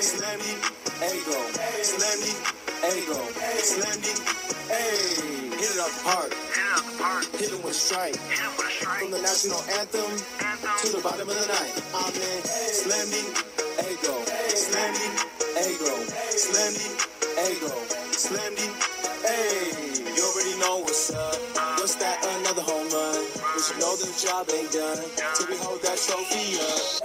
Slam 0.00 0.40
Diego, 0.40 1.36
Slam 1.84 2.18
Diego, 2.24 3.20
slammy, 3.60 4.16
hey. 4.72 5.52
Hit 5.60 5.76
it 5.76 5.78
up 5.78 5.92
hard, 6.00 6.32
hit 7.36 7.52
it 7.52 7.62
with 7.62 7.76
strike. 7.76 8.16
From 8.16 9.10
the 9.10 9.20
national 9.20 9.60
anthem 9.76 10.08
to 10.80 10.88
the 10.96 11.02
bottom 11.04 11.28
of 11.28 11.36
the 11.36 11.46
night. 11.52 11.76
Amen. 11.92 12.40
Slam 12.72 13.12
Diego, 13.12 14.24
Slam 14.56 14.94
Diego, 14.96 15.92
Slam 16.32 16.72
Diego, 16.80 17.68
slammy, 18.16 18.72
hey. 19.20 20.00
You 20.16 20.22
already 20.24 20.56
know 20.60 20.80
what's 20.80 21.12
up. 21.12 21.36
What's 21.76 21.96
that? 21.96 22.24
Another 22.40 22.62
home 22.62 22.88
run. 22.88 23.20
But 23.36 23.68
you 23.68 23.76
know 23.84 23.96
the 24.00 24.08
job 24.16 24.48
ain't 24.48 24.72
done 24.72 25.04
till 25.36 25.46
we 25.48 25.56
hold 25.60 25.82
that 25.82 25.98
trophy 26.00 26.56
up. 26.56 26.99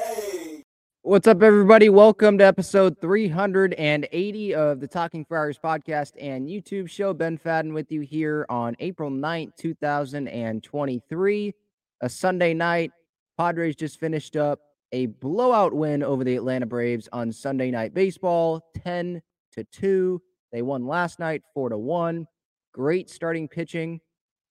What's 1.05 1.27
up, 1.27 1.43
everybody? 1.43 1.87
Welcome 1.89 2.39
to 2.39 2.45
episode 2.45 2.99
380 2.99 4.55
of 4.55 4.79
the 4.79 4.87
Talking 4.87 5.23
Friars 5.23 5.59
podcast 5.63 6.13
and 6.19 6.49
YouTube 6.49 6.89
show. 6.89 7.13
Ben 7.13 7.37
Fadden 7.37 7.75
with 7.75 7.91
you 7.91 8.01
here 8.01 8.43
on 8.49 8.75
April 8.79 9.11
9th, 9.11 9.55
2023, 9.55 11.53
a 12.01 12.09
Sunday 12.09 12.55
night. 12.55 12.91
Padres 13.37 13.75
just 13.75 13.99
finished 13.99 14.35
up 14.35 14.59
a 14.93 15.05
blowout 15.05 15.75
win 15.75 16.01
over 16.01 16.23
the 16.23 16.35
Atlanta 16.35 16.65
Braves 16.65 17.07
on 17.13 17.31
Sunday 17.31 17.69
Night 17.69 17.93
Baseball, 17.93 18.67
10 18.83 19.21
to 19.51 19.63
2. 19.63 20.19
They 20.51 20.63
won 20.63 20.87
last 20.87 21.19
night, 21.19 21.43
4 21.53 21.69
to 21.69 21.77
1. 21.77 22.25
Great 22.73 23.11
starting 23.11 23.47
pitching 23.47 24.01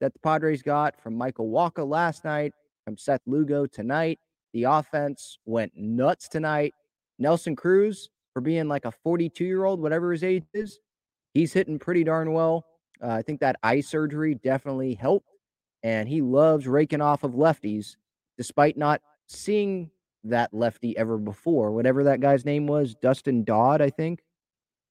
that 0.00 0.12
the 0.12 0.20
Padres 0.20 0.62
got 0.62 1.02
from 1.02 1.18
Michael 1.18 1.50
Wacha 1.50 1.84
last 1.84 2.24
night, 2.24 2.52
from 2.84 2.96
Seth 2.96 3.22
Lugo 3.26 3.66
tonight. 3.66 4.20
The 4.54 4.64
offense 4.64 5.38
went 5.44 5.72
nuts 5.76 6.28
tonight. 6.28 6.72
Nelson 7.18 7.56
Cruz, 7.56 8.08
for 8.32 8.40
being 8.40 8.68
like 8.68 8.84
a 8.84 8.92
42 8.92 9.44
year 9.44 9.64
old, 9.64 9.80
whatever 9.80 10.12
his 10.12 10.24
age 10.24 10.44
is, 10.54 10.78
he's 11.34 11.52
hitting 11.52 11.78
pretty 11.78 12.04
darn 12.04 12.32
well. 12.32 12.64
Uh, 13.02 13.08
I 13.08 13.22
think 13.22 13.40
that 13.40 13.56
eye 13.62 13.80
surgery 13.80 14.36
definitely 14.36 14.94
helped. 14.94 15.28
And 15.82 16.08
he 16.08 16.22
loves 16.22 16.66
raking 16.66 17.02
off 17.02 17.24
of 17.24 17.32
lefties, 17.32 17.96
despite 18.38 18.78
not 18.78 19.02
seeing 19.26 19.90
that 20.22 20.54
lefty 20.54 20.96
ever 20.96 21.18
before. 21.18 21.72
Whatever 21.72 22.04
that 22.04 22.20
guy's 22.20 22.44
name 22.44 22.66
was, 22.66 22.94
Dustin 23.02 23.44
Dodd, 23.44 23.82
I 23.82 23.90
think, 23.90 24.20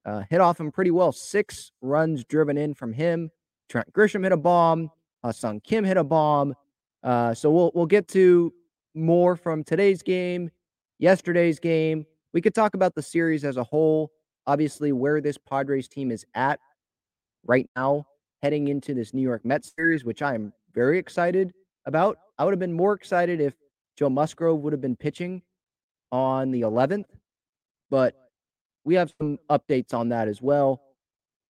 uh, 0.05 0.23
hit 0.29 0.41
off 0.41 0.59
him 0.59 0.71
pretty 0.71 0.91
well. 0.91 1.11
Six 1.11 1.71
runs 1.81 2.25
driven 2.25 2.57
in 2.57 2.73
from 2.73 2.93
him. 2.93 3.31
Trent 3.69 3.91
Grisham 3.93 4.23
hit 4.23 4.33
a 4.33 4.38
bomb. 4.38 4.91
Uh, 5.23 5.31
Sung 5.31 5.61
Kim 5.61 5.85
hit 5.85 5.97
a 5.97 6.03
bomb. 6.03 6.53
Uh, 7.01 7.33
so 7.33 7.49
we'll 7.49 7.71
we'll 7.73 7.85
get 7.85 8.07
to 8.09 8.53
more 8.95 9.36
from 9.36 9.63
today's 9.63 10.02
game, 10.02 10.49
yesterday's 10.99 11.59
game. 11.59 12.05
We 12.33 12.41
could 12.41 12.55
talk 12.55 12.73
about 12.73 12.95
the 12.95 13.02
series 13.02 13.44
as 13.44 13.58
a 13.58 13.63
whole. 13.63 14.11
Obviously, 14.45 14.91
where 14.91 15.22
this 15.22 15.38
Padres 15.38 15.88
team 15.88 16.11
is 16.11 16.25
at 16.35 16.59
right 17.45 17.69
now, 17.75 18.05
heading 18.41 18.67
into 18.67 18.94
this 18.94 19.13
New 19.13 19.22
York 19.22 19.45
Mets 19.45 19.72
series, 19.77 20.03
which 20.03 20.22
I 20.22 20.35
am 20.35 20.53
very 20.73 21.00
excited 21.00 21.53
about. 21.85 22.17
I 22.38 22.45
would 22.45 22.52
have 22.52 22.59
been 22.59 22.73
more 22.73 22.94
excited 22.94 23.39
if 23.39 23.53
Joe 23.97 24.09
Musgrove 24.09 24.59
would 24.61 24.73
have 24.73 24.81
been 24.81 24.95
pitching 24.95 25.41
on 26.11 26.52
the 26.52 26.61
11th, 26.61 27.05
but 27.89 28.16
we 28.83 28.95
have 28.95 29.13
some 29.22 29.39
updates 29.50 29.94
on 29.94 30.09
that 30.09 30.28
as 30.28 30.41
well. 30.41 30.81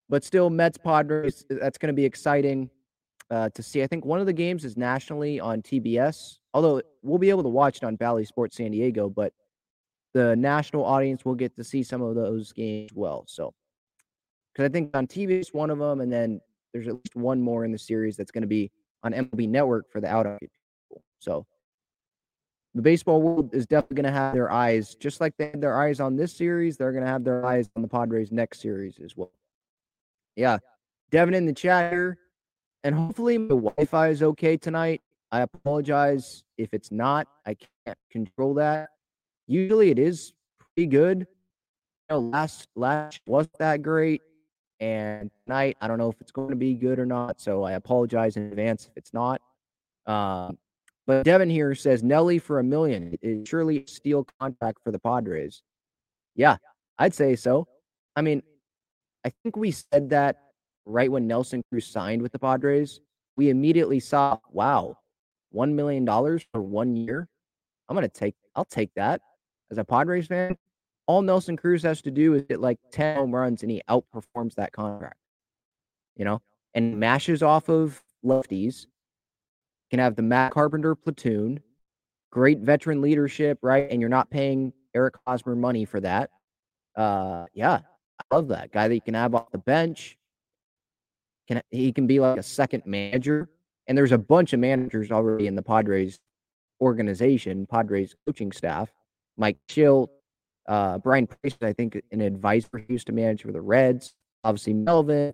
But 0.09 0.23
still, 0.23 0.49
Mets 0.49 0.77
Padres, 0.77 1.45
that's 1.49 1.77
going 1.77 1.87
to 1.87 1.95
be 1.95 2.05
exciting 2.05 2.69
uh, 3.31 3.49
to 3.49 3.63
see. 3.63 3.81
I 3.81 3.87
think 3.87 4.05
one 4.05 4.19
of 4.19 4.25
the 4.25 4.33
games 4.33 4.65
is 4.65 4.77
nationally 4.77 5.39
on 5.39 5.61
TBS, 5.61 6.37
although 6.53 6.81
we'll 7.01 7.17
be 7.17 7.29
able 7.29 7.43
to 7.43 7.49
watch 7.49 7.77
it 7.77 7.83
on 7.83 7.95
Bally 7.95 8.25
Sports 8.25 8.57
San 8.57 8.71
Diego, 8.71 9.09
but 9.09 9.33
the 10.13 10.35
national 10.35 10.85
audience 10.85 11.25
will 11.25 11.35
get 11.35 11.55
to 11.55 11.63
see 11.63 11.83
some 11.83 12.01
of 12.01 12.15
those 12.15 12.51
games 12.51 12.91
well. 12.93 13.25
So, 13.27 13.53
because 14.53 14.69
I 14.69 14.71
think 14.71 14.95
on 14.95 15.07
TV 15.07 15.39
is 15.39 15.53
one 15.53 15.69
of 15.69 15.79
them, 15.79 16.01
and 16.01 16.11
then 16.11 16.39
there's 16.73 16.87
at 16.87 16.93
least 16.93 17.15
one 17.15 17.41
more 17.41 17.65
in 17.65 17.71
the 17.71 17.79
series 17.79 18.15
that's 18.15 18.31
going 18.31 18.43
to 18.43 18.47
be 18.47 18.71
on 19.03 19.13
MLB 19.13 19.49
Network 19.49 19.91
for 19.91 19.99
the 19.99 20.07
out 20.07 20.25
of 20.25 20.39
people. 20.39 21.03
So, 21.19 21.45
the 22.75 22.81
baseball 22.81 23.21
world 23.21 23.53
is 23.53 23.65
definitely 23.65 23.95
going 23.95 24.13
to 24.13 24.19
have 24.19 24.33
their 24.33 24.51
eyes, 24.51 24.95
just 24.95 25.21
like 25.21 25.35
they 25.37 25.45
had 25.45 25.61
their 25.61 25.79
eyes 25.79 25.99
on 25.99 26.15
this 26.15 26.33
series, 26.35 26.77
they're 26.77 26.91
going 26.91 27.03
to 27.03 27.09
have 27.09 27.23
their 27.23 27.45
eyes 27.45 27.69
on 27.75 27.81
the 27.81 27.87
Padres 27.87 28.31
next 28.31 28.61
series 28.61 28.99
as 29.03 29.15
well. 29.15 29.31
Yeah. 30.35 30.57
Devin 31.11 31.35
in 31.35 31.45
the 31.45 31.53
chat 31.53 31.91
here. 31.91 32.17
And 32.83 32.95
hopefully 32.95 33.37
my 33.37 33.49
Wi-Fi 33.49 34.09
is 34.09 34.23
okay 34.23 34.57
tonight. 34.57 35.01
I 35.33 35.41
apologize 35.41 36.43
if 36.59 36.69
it's 36.73 36.91
not. 36.91 37.27
I 37.43 37.57
can't 37.85 37.97
control 38.11 38.53
that. 38.53 38.89
Usually 39.47 39.89
it 39.89 39.97
is 39.97 40.31
pretty 40.59 40.85
good. 40.85 41.21
You 41.21 41.25
know, 42.11 42.19
last 42.19 42.67
last 42.75 43.19
wasn't 43.25 43.57
that 43.57 43.81
great. 43.81 44.21
And 44.79 45.31
tonight, 45.43 45.75
I 45.81 45.87
don't 45.87 45.97
know 45.97 46.11
if 46.11 46.21
it's 46.21 46.31
going 46.31 46.51
to 46.51 46.55
be 46.55 46.75
good 46.75 46.99
or 46.99 47.07
not. 47.07 47.41
So 47.41 47.63
I 47.63 47.71
apologize 47.71 48.37
in 48.37 48.43
advance 48.43 48.85
if 48.85 48.91
it's 48.95 49.11
not. 49.11 49.41
Um, 50.05 50.59
but 51.07 51.25
Devin 51.25 51.49
here 51.49 51.73
says 51.73 52.03
Nelly 52.03 52.37
for 52.37 52.59
a 52.59 52.63
million 52.63 53.17
is 53.23 53.47
surely 53.47 53.83
a 53.83 53.87
steal 53.87 54.27
contract 54.39 54.77
for 54.83 54.91
the 54.91 54.99
Padres. 54.99 55.63
Yeah, 56.35 56.57
I'd 56.99 57.15
say 57.15 57.35
so. 57.35 57.67
I 58.15 58.21
mean, 58.21 58.43
I 59.25 59.31
think 59.41 59.57
we 59.57 59.71
said 59.71 60.11
that 60.11 60.37
right 60.85 61.11
when 61.11 61.25
Nelson 61.25 61.63
Cruz 61.71 61.87
signed 61.87 62.21
with 62.21 62.33
the 62.33 62.39
Padres. 62.39 62.99
We 63.35 63.49
immediately 63.49 63.99
saw, 63.99 64.37
wow, 64.51 64.95
one 65.53 65.75
million 65.75 66.03
dollars 66.05 66.45
for 66.51 66.61
one 66.61 66.95
year. 66.95 67.27
I'm 67.87 67.95
gonna 67.95 68.09
take. 68.09 68.35
I'll 68.55 68.65
take 68.65 68.93
that 68.95 69.21
as 69.71 69.77
a 69.77 69.83
Padres 69.83 70.27
fan. 70.27 70.57
All 71.07 71.21
Nelson 71.21 71.57
Cruz 71.57 71.83
has 71.83 72.01
to 72.03 72.11
do 72.11 72.33
is 72.33 72.45
hit 72.47 72.61
like 72.61 72.79
10 72.93 73.17
home 73.17 73.35
runs 73.35 73.61
and 73.61 73.69
he 73.71 73.81
outperforms 73.89 74.55
that 74.55 74.71
contract. 74.71 75.17
You 76.15 76.25
know, 76.25 76.41
and 76.73 76.99
mashes 76.99 77.43
off 77.43 77.69
of 77.69 78.01
lefties. 78.23 78.85
Can 79.89 79.99
have 79.99 80.15
the 80.15 80.21
Matt 80.21 80.53
Carpenter 80.53 80.95
platoon, 80.95 81.59
great 82.31 82.59
veteran 82.59 83.01
leadership, 83.01 83.59
right? 83.61 83.87
And 83.91 84.01
you're 84.01 84.09
not 84.09 84.29
paying 84.31 84.73
Eric 84.95 85.15
Hosmer 85.27 85.55
money 85.55 85.85
for 85.85 85.99
that. 85.99 86.31
Uh, 86.95 87.45
yeah, 87.53 87.79
I 88.19 88.35
love 88.35 88.47
that 88.47 88.71
guy 88.71 88.87
that 88.87 88.95
you 88.95 89.01
can 89.01 89.13
have 89.13 89.35
off 89.35 89.51
the 89.51 89.57
bench. 89.57 90.17
Can 91.47 91.61
he 91.69 91.91
can 91.91 92.07
be 92.07 92.19
like 92.19 92.39
a 92.39 92.43
second 92.43 92.83
manager? 92.85 93.49
And 93.87 93.97
there's 93.97 94.11
a 94.11 94.17
bunch 94.17 94.53
of 94.53 94.59
managers 94.59 95.11
already 95.11 95.47
in 95.47 95.55
the 95.55 95.61
Padres 95.61 96.19
organization, 96.81 97.65
Padres 97.65 98.15
coaching 98.25 98.51
staff. 98.51 98.91
Mike 99.37 99.57
Shildt, 99.69 100.09
uh, 100.67 100.99
Bryan 100.99 101.27
Price, 101.27 101.57
I 101.61 101.73
think, 101.73 102.01
an 102.11 102.21
advisor 102.21 102.85
used 102.87 103.07
to 103.07 103.13
manage 103.13 103.41
for 103.41 103.51
the 103.51 103.61
Reds. 103.61 104.13
Obviously, 104.43 104.73
Melvin, 104.73 105.33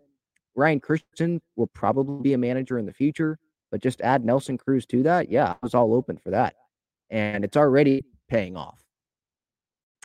Ryan 0.55 0.79
Christenson 0.79 1.41
will 1.55 1.67
probably 1.67 2.21
be 2.21 2.33
a 2.33 2.37
manager 2.37 2.77
in 2.77 2.85
the 2.85 2.93
future, 2.93 3.37
but 3.71 3.81
just 3.81 4.01
add 4.01 4.25
Nelson 4.25 4.57
Cruz 4.57 4.85
to 4.87 5.03
that. 5.03 5.29
Yeah, 5.29 5.51
I 5.51 5.57
was 5.61 5.73
all 5.73 5.93
open 5.93 6.17
for 6.17 6.31
that. 6.31 6.55
And 7.09 7.43
it's 7.43 7.57
already 7.57 8.05
paying 8.27 8.55
off. 8.55 8.79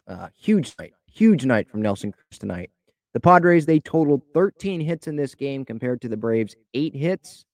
Uh, 0.06 0.28
huge 0.36 0.74
night, 0.78 0.92
huge 1.06 1.44
night 1.44 1.68
from 1.70 1.82
Nelson 1.82 2.12
Cruz 2.12 2.38
tonight. 2.38 2.70
The 3.14 3.20
Padres, 3.20 3.64
they 3.64 3.80
totaled 3.80 4.22
13 4.34 4.80
hits 4.80 5.06
in 5.06 5.16
this 5.16 5.34
game 5.34 5.64
compared 5.64 6.00
to 6.02 6.08
the 6.08 6.16
Braves, 6.16 6.56
eight 6.74 6.94
hits, 6.94 7.44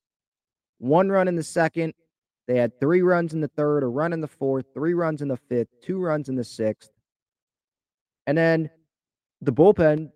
one 0.80 1.08
run 1.10 1.28
in 1.28 1.36
the 1.36 1.44
second. 1.44 1.94
They 2.48 2.56
had 2.56 2.80
three 2.80 3.02
runs 3.02 3.32
in 3.32 3.40
the 3.40 3.48
third, 3.48 3.84
a 3.84 3.86
run 3.86 4.12
in 4.12 4.20
the 4.20 4.26
fourth, 4.26 4.66
three 4.74 4.94
runs 4.94 5.22
in 5.22 5.28
the 5.28 5.36
fifth, 5.36 5.68
two 5.82 6.00
runs 6.00 6.28
in 6.28 6.34
the 6.34 6.42
sixth. 6.42 6.90
And 8.26 8.36
then 8.36 8.70
the 9.40 9.52
bullpen 9.52 10.10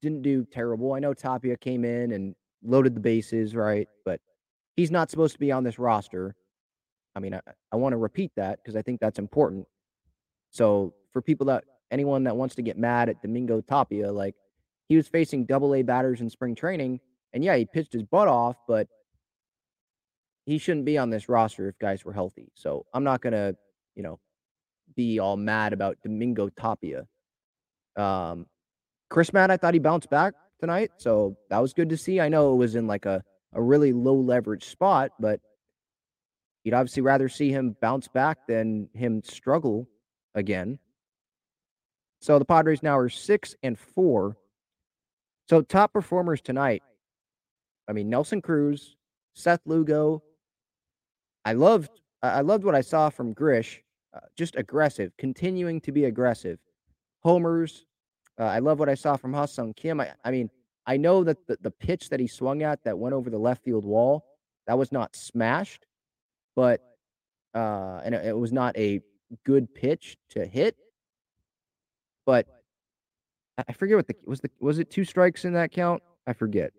didn't 0.00 0.22
do 0.22 0.46
terrible. 0.50 0.94
I 0.94 1.00
know 1.00 1.12
Tapia 1.12 1.56
came 1.56 1.84
in 1.84 2.12
and 2.12 2.34
loaded 2.62 2.94
the 2.94 3.00
bases, 3.00 3.54
right? 3.54 3.88
But 4.04 4.20
he's 4.76 4.90
not 4.90 5.10
supposed 5.10 5.34
to 5.34 5.38
be 5.38 5.52
on 5.52 5.64
this 5.64 5.78
roster. 5.78 6.34
I 7.14 7.20
mean, 7.20 7.34
I, 7.34 7.40
I 7.72 7.76
want 7.76 7.92
to 7.92 7.98
repeat 7.98 8.32
that 8.36 8.58
because 8.62 8.76
I 8.76 8.82
think 8.82 9.00
that's 9.00 9.18
important. 9.18 9.66
So 10.50 10.94
for 11.12 11.20
people 11.20 11.46
that 11.46 11.64
anyone 11.90 12.24
that 12.24 12.36
wants 12.36 12.54
to 12.54 12.62
get 12.62 12.78
mad 12.78 13.08
at 13.08 13.20
Domingo 13.20 13.60
Tapia, 13.60 14.10
like 14.10 14.34
he 14.88 14.96
was 14.96 15.08
facing 15.08 15.44
double 15.44 15.74
A 15.74 15.82
batters 15.82 16.20
in 16.20 16.30
spring 16.30 16.54
training. 16.54 17.00
And 17.32 17.44
yeah, 17.44 17.56
he 17.56 17.64
pitched 17.64 17.92
his 17.92 18.04
butt 18.04 18.28
off, 18.28 18.56
but 18.68 18.88
he 20.46 20.58
shouldn't 20.58 20.84
be 20.84 20.98
on 20.98 21.10
this 21.10 21.28
roster 21.28 21.68
if 21.68 21.78
guys 21.78 22.04
were 22.04 22.12
healthy. 22.12 22.50
So 22.54 22.84
I'm 22.92 23.04
not 23.04 23.20
gonna, 23.20 23.54
you 23.94 24.02
know, 24.02 24.18
be 24.94 25.18
all 25.18 25.36
mad 25.36 25.72
about 25.72 25.96
Domingo 26.02 26.48
Tapia. 26.50 27.06
Um, 27.96 28.46
Crismatt, 29.10 29.50
I 29.50 29.56
thought 29.56 29.74
he 29.74 29.80
bounced 29.80 30.10
back 30.10 30.34
tonight, 30.60 30.90
so 30.98 31.36
that 31.50 31.58
was 31.58 31.72
good 31.72 31.88
to 31.90 31.96
see. 31.96 32.20
I 32.20 32.28
know 32.28 32.52
it 32.52 32.56
was 32.56 32.74
in 32.74 32.86
like 32.86 33.06
a 33.06 33.22
a 33.54 33.62
really 33.62 33.92
low 33.92 34.16
leverage 34.16 34.64
spot, 34.64 35.12
but 35.18 35.40
you'd 36.64 36.74
obviously 36.74 37.02
rather 37.02 37.28
see 37.28 37.50
him 37.50 37.76
bounce 37.80 38.08
back 38.08 38.38
than 38.48 38.88
him 38.94 39.22
struggle 39.22 39.88
again. 40.34 40.78
So 42.20 42.38
the 42.38 42.44
Padres 42.44 42.82
now 42.82 42.98
are 42.98 43.08
six 43.08 43.54
and 43.62 43.78
four 43.78 44.36
so 45.48 45.60
top 45.60 45.92
performers 45.92 46.40
tonight. 46.40 46.82
I 47.88 47.92
mean 47.92 48.08
Nelson 48.08 48.40
Cruz, 48.40 48.96
Seth 49.34 49.60
Lugo. 49.66 50.22
I 51.44 51.52
loved 51.52 52.00
I 52.22 52.40
loved 52.40 52.64
what 52.64 52.74
I 52.74 52.80
saw 52.80 53.10
from 53.10 53.32
Grish. 53.32 53.82
Uh, 54.14 54.20
just 54.36 54.56
aggressive, 54.56 55.12
continuing 55.18 55.80
to 55.82 55.92
be 55.92 56.04
aggressive. 56.04 56.58
Homers, 57.22 57.84
Uh, 58.38 58.44
I 58.44 58.58
love 58.58 58.78
what 58.78 58.88
I 58.88 58.94
saw 58.94 59.16
from 59.16 59.32
Ha-Seong 59.32 59.76
Kim. 59.76 60.00
I, 60.00 60.12
I 60.24 60.30
mean, 60.30 60.50
I 60.86 60.96
know 60.96 61.22
that 61.24 61.46
the, 61.46 61.56
the 61.60 61.70
pitch 61.70 62.08
that 62.10 62.20
he 62.20 62.26
swung 62.26 62.62
at 62.62 62.82
that 62.84 62.98
went 62.98 63.14
over 63.14 63.30
the 63.30 63.38
left 63.38 63.64
field 63.64 63.84
wall, 63.84 64.24
that 64.66 64.76
was 64.78 64.90
not 64.90 65.14
smashed, 65.14 65.86
but 66.56 66.80
uh, 67.54 68.00
and 68.04 68.14
it, 68.14 68.36
was 68.36 68.52
not 68.52 68.76
a 68.76 69.00
good 69.44 69.72
pitch 69.74 70.16
to 70.30 70.44
hit. 70.44 70.76
But 72.26 72.46
I 73.68 73.72
forget 73.72 73.96
what 73.96 74.08
the 74.08 74.16
was 74.26 74.40
the 74.40 74.50
was 74.58 74.78
it 74.78 74.90
two 74.90 75.04
strikes 75.04 75.44
in 75.44 75.52
that 75.52 75.70
count? 75.70 76.02
I 76.26 76.32
forget. 76.32 76.72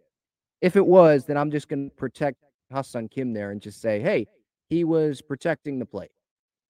If 0.61 0.75
it 0.75 0.85
was, 0.85 1.25
then 1.25 1.37
I'm 1.37 1.51
just 1.51 1.67
going 1.69 1.89
to 1.89 1.95
protect 1.95 2.37
Ha-Seong 2.71 3.11
Kim 3.11 3.33
there 3.33 3.51
and 3.51 3.61
just 3.61 3.79
say, 3.79 4.01
hey, 4.01 4.27
he 4.69 4.83
was 4.83 5.21
protecting 5.21 5.79
the 5.79 5.85
plate. 5.85 6.11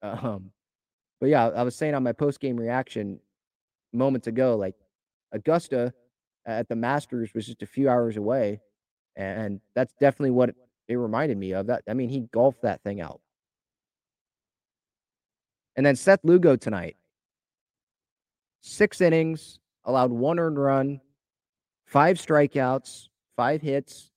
Um, 0.03 0.51
but 1.19 1.29
yeah, 1.29 1.47
I 1.47 1.63
was 1.63 1.75
saying 1.75 1.95
on 1.95 2.03
my 2.03 2.11
post 2.11 2.39
game 2.39 2.57
reaction 2.57 3.19
moments 3.91 4.27
ago, 4.27 4.55
like 4.55 4.75
Augusta 5.31 5.93
at 6.45 6.69
the 6.69 6.75
Masters 6.75 7.33
was 7.33 7.47
just 7.47 7.63
a 7.63 7.65
few 7.65 7.89
hours 7.89 8.17
away, 8.17 8.61
and 9.15 9.61
that's 9.73 9.93
definitely 9.99 10.31
what 10.31 10.53
it 10.87 10.95
reminded 10.95 11.37
me 11.37 11.53
of. 11.53 11.67
That 11.67 11.83
I 11.89 11.93
mean, 11.93 12.09
he 12.09 12.21
golfed 12.31 12.61
that 12.61 12.83
thing 12.83 13.01
out. 13.01 13.21
And 15.75 15.85
then 15.85 15.95
Seth 15.95 16.19
Lugo 16.23 16.55
tonight, 16.55 16.97
six 18.61 19.01
innings, 19.01 19.59
allowed 19.83 20.11
one 20.11 20.39
earned 20.39 20.59
run, 20.59 21.01
five 21.85 22.17
strikeouts, 22.17 23.07
five 23.35 23.61
hits. 23.61 24.11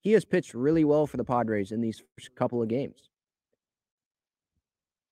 He 0.00 0.12
has 0.12 0.24
pitched 0.24 0.54
really 0.54 0.84
well 0.84 1.06
for 1.06 1.16
the 1.16 1.24
Padres 1.24 1.72
in 1.72 1.80
these 1.80 2.02
couple 2.36 2.62
of 2.62 2.68
games. 2.68 3.10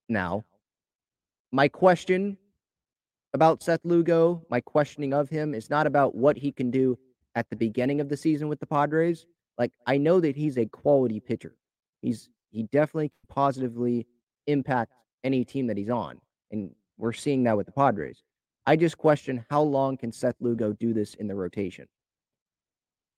Now, 0.09 0.45
my 1.53 1.69
question 1.69 2.37
about 3.35 3.63
Seth 3.63 3.85
Lugo, 3.85 4.45
my 4.51 4.61
questioning 4.61 5.15
of 5.15 5.29
him 5.29 5.55
is 5.55 5.71
not 5.71 5.87
about 5.87 6.15
what 6.15 6.37
he 6.37 6.53
can 6.53 6.71
do 6.71 6.99
at 7.35 7.49
the 7.49 7.57
beginning 7.57 8.01
of 8.01 8.09
the 8.09 8.17
season 8.17 8.49
with 8.49 8.61
the 8.61 8.67
Padres. 8.67 9.27
Like 9.59 9.73
I 9.87 9.97
know 9.97 10.21
that 10.21 10.37
he's 10.37 10.59
a 10.59 10.67
quality 10.67 11.21
pitcher. 11.21 11.55
He's 12.01 12.29
he 12.51 12.65
definitely 12.65 13.11
positively 13.29 14.07
impact 14.47 14.93
any 15.25 15.45
team 15.45 15.67
that 15.69 15.77
he's 15.77 15.89
on. 15.89 16.21
And 16.51 16.75
we're 16.99 17.13
seeing 17.13 17.45
that 17.45 17.57
with 17.57 17.67
the 17.67 17.73
Padres. 17.73 18.23
I 18.67 18.77
just 18.77 18.99
question 18.99 19.45
how 19.51 19.63
long 19.63 19.97
can 19.97 20.13
Seth 20.13 20.37
Lugo 20.41 20.73
do 20.73 20.93
this 20.93 21.15
in 21.15 21.27
the 21.27 21.35
rotation? 21.35 21.87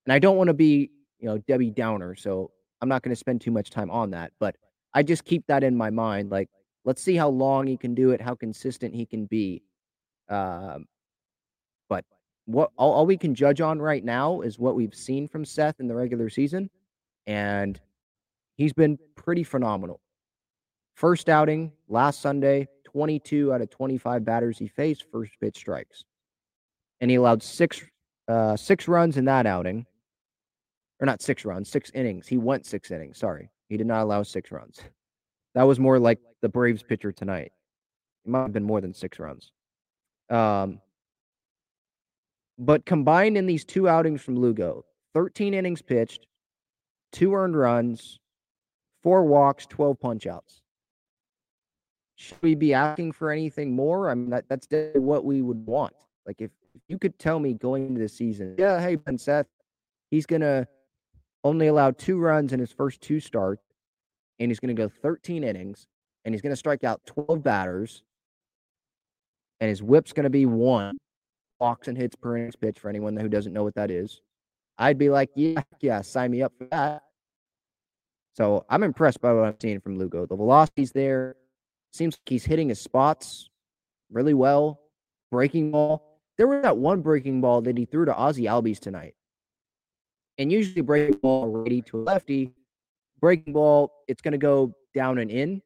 And 0.07 0.13
I 0.13 0.19
don't 0.19 0.37
want 0.37 0.49
to 0.49 0.55
be, 0.55 0.91
you 1.19 1.29
know, 1.29 1.39
Debbie 1.39 1.71
Downer, 1.71 2.15
so 2.15 2.51
I'm 2.81 2.89
not 2.89 3.03
going 3.03 3.11
to 3.11 3.17
spend 3.17 3.41
too 3.41 3.51
much 3.51 3.71
time 3.71 3.91
on 3.91 4.11
that, 4.11 4.33
but 4.39 4.57
I 4.93 5.03
just 5.03 5.25
keep 5.25 5.47
that 5.49 5.65
in 5.65 5.77
my 5.77 5.91
mind 5.91 6.31
like 6.31 6.49
let's 6.85 7.03
see 7.03 7.17
how 7.17 7.29
long 7.29 7.67
he 7.67 7.77
can 7.77 7.95
do 7.95 8.11
it, 8.11 8.21
how 8.21 8.35
consistent 8.35 8.95
he 8.95 9.07
can 9.07 9.27
be. 9.27 9.63
Um, 10.29 10.87
but 11.89 12.05
what 12.47 12.71
all, 12.77 12.93
all 12.93 13.07
we 13.07 13.17
can 13.17 13.35
judge 13.35 13.61
on 13.61 13.81
right 13.81 14.05
now 14.05 14.41
is 14.41 14.59
what 14.59 14.75
we've 14.75 14.95
seen 14.95 15.29
from 15.29 15.45
Seth 15.45 15.81
in 15.81 15.89
the 15.89 15.95
regular 15.95 16.29
season, 16.29 16.71
and 17.27 17.81
he's 18.57 18.73
been 18.73 18.99
pretty 19.17 19.45
phenomenal. 19.45 20.01
First 20.95 21.29
outing 21.29 21.73
last 21.89 22.21
Sunday, 22.21 22.69
22 22.85 23.53
out 23.53 23.61
of 23.61 23.71
25 23.71 24.25
batters 24.25 24.59
he 24.59 24.69
faced, 24.69 25.05
first 25.11 25.33
pitch 25.41 25.57
strikes. 25.57 26.05
And 27.01 27.11
he 27.11 27.17
allowed 27.17 27.43
six 27.43 27.83
uh, 28.29 28.57
six 28.57 28.89
runs 28.89 29.17
in 29.17 29.25
that 29.27 29.47
outing. 29.47 29.87
Or 31.01 31.07
not 31.07 31.21
six 31.21 31.45
runs, 31.45 31.69
six 31.69 31.91
innings. 31.93 32.27
He 32.29 32.37
went 32.37 32.65
six 32.65 32.91
innings. 32.91 33.19
Sorry. 33.19 33.51
He 33.69 33.77
did 33.77 33.87
not 33.87 34.03
allow 34.03 34.23
six 34.23 34.53
runs. 34.53 34.79
That 35.55 35.65
was 35.65 35.79
more 35.79 35.99
like 35.99 36.21
the 36.43 36.49
Braves 36.49 36.83
pitcher 36.83 37.13
tonight. 37.13 37.53
It 38.25 38.31
might 38.31 38.43
have 38.43 38.53
been 38.53 38.65
more 38.65 38.81
than 38.81 38.95
six 38.95 39.19
runs. 39.19 39.53
Um, 40.31 40.81
but 42.59 42.87
combined 42.87 43.37
in 43.37 43.47
these 43.47 43.65
two 43.65 43.89
outings 43.89 44.23
from 44.23 44.37
Lugo, 44.37 44.85
13 45.15 45.55
innings 45.55 45.83
pitched, 45.83 46.27
two 47.13 47.35
earned 47.35 47.57
runs, 47.57 48.19
four 49.03 49.25
walks, 49.25 49.67
12 49.67 50.01
punch 50.01 50.27
outs 50.27 50.63
should 52.17 52.41
we 52.43 52.55
be 52.55 52.75
asking 52.75 53.13
for 53.13 53.31
anything 53.31 53.75
more? 53.75 54.11
I 54.11 54.15
mean, 54.15 54.31
that, 54.31 54.45
that's 54.49 54.69
what 54.95 55.25
we 55.25 55.43
would 55.43 55.67
want. 55.67 55.95
Like, 56.27 56.41
if, 56.41 56.51
if 56.75 56.83
you 56.89 56.99
could 56.99 57.19
tell 57.19 57.39
me 57.39 57.55
going 57.55 57.87
into 57.89 58.01
the 58.01 58.09
season, 58.09 58.55
yeah, 58.59 58.81
hey, 58.81 58.97
Ben 58.97 59.19
Seth, 59.19 59.47
he's 60.11 60.27
going 60.27 60.43
to 60.43 60.67
only 61.43 61.67
allow 61.67 61.91
two 61.91 62.19
runs 62.19 62.53
in 62.53 62.61
his 62.61 62.73
first 62.73 63.01
two 63.01 63.21
starts, 63.21 63.63
and 64.39 64.51
he's 64.51 64.61
going 64.61 64.75
to 64.75 64.83
go 64.83 64.89
13 64.89 65.45
innings, 65.45 65.87
and 66.25 66.35
he's 66.35 66.43
going 66.43 66.53
to 66.53 66.57
strike 66.57 66.85
out 66.85 67.01
12 67.07 67.43
batters, 67.43 68.03
and 69.61 69.69
his 69.69 69.83
whip's 69.83 70.13
going 70.13 70.25
to 70.25 70.31
be 70.31 70.47
one 70.47 70.97
walks 71.61 71.89
and 71.89 71.97
hits 71.97 72.17
per 72.17 72.37
innings 72.37 72.57
pitch 72.57 72.79
for 72.79 72.89
anyone 72.89 73.17
who 73.17 73.29
doesn't 73.29 73.53
know 73.53 73.63
what 73.63 73.75
that 73.75 73.91
is. 73.91 74.21
I'd 74.79 74.99
be 74.99 75.09
like, 75.09 75.31
yeah, 75.37 75.63
yeah, 75.81 76.01
sign 76.01 76.31
me 76.31 76.43
up 76.43 76.53
for 76.59 76.67
that. 76.67 77.03
So 78.35 78.65
I'm 78.69 78.83
impressed 78.83 79.21
by 79.21 79.33
what 79.33 79.45
I'm 79.45 79.57
seeing 79.61 79.81
from 79.81 79.97
Lugo. 79.97 80.27
The 80.27 80.37
velocity's 80.37 80.91
there. 80.91 81.37
Seems 81.93 82.15
like 82.15 82.29
he's 82.29 82.45
hitting 82.45 82.69
his 82.69 82.81
spots 82.81 83.49
really 84.11 84.35
well. 84.35 84.81
Breaking 85.31 85.71
ball. 85.71 86.21
There 86.37 86.49
was 86.49 86.63
that 86.63 86.77
one 86.77 87.01
breaking 87.01 87.41
ball 87.41 87.63
that 87.63 87.79
he 87.79 87.85
threw 87.85 88.05
to 88.05 88.13
Ozzy 88.13 88.45
Albies 88.45 88.81
tonight. 88.81 89.15
And 90.39 90.51
usually 90.51 90.83
breaking 90.83 91.19
ball 91.19 91.47
ready 91.47 91.81
to 91.83 91.99
a 91.99 92.03
lefty, 92.03 92.53
breaking 93.25 93.55
ball, 93.55 93.91
it's 94.07 94.21
going 94.21 94.33
to 94.33 94.39
go 94.39 94.75
down 94.95 95.17
and 95.17 95.31
in, 95.31 95.63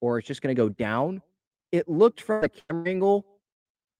or 0.00 0.16
it's 0.16 0.28
just 0.28 0.42
going 0.42 0.54
to 0.54 0.62
go 0.62 0.68
down. 0.68 1.20
It 1.72 1.88
looked 1.88 2.20
from 2.20 2.42
the 2.42 2.48
camera 2.48 2.88
angle, 2.88 3.26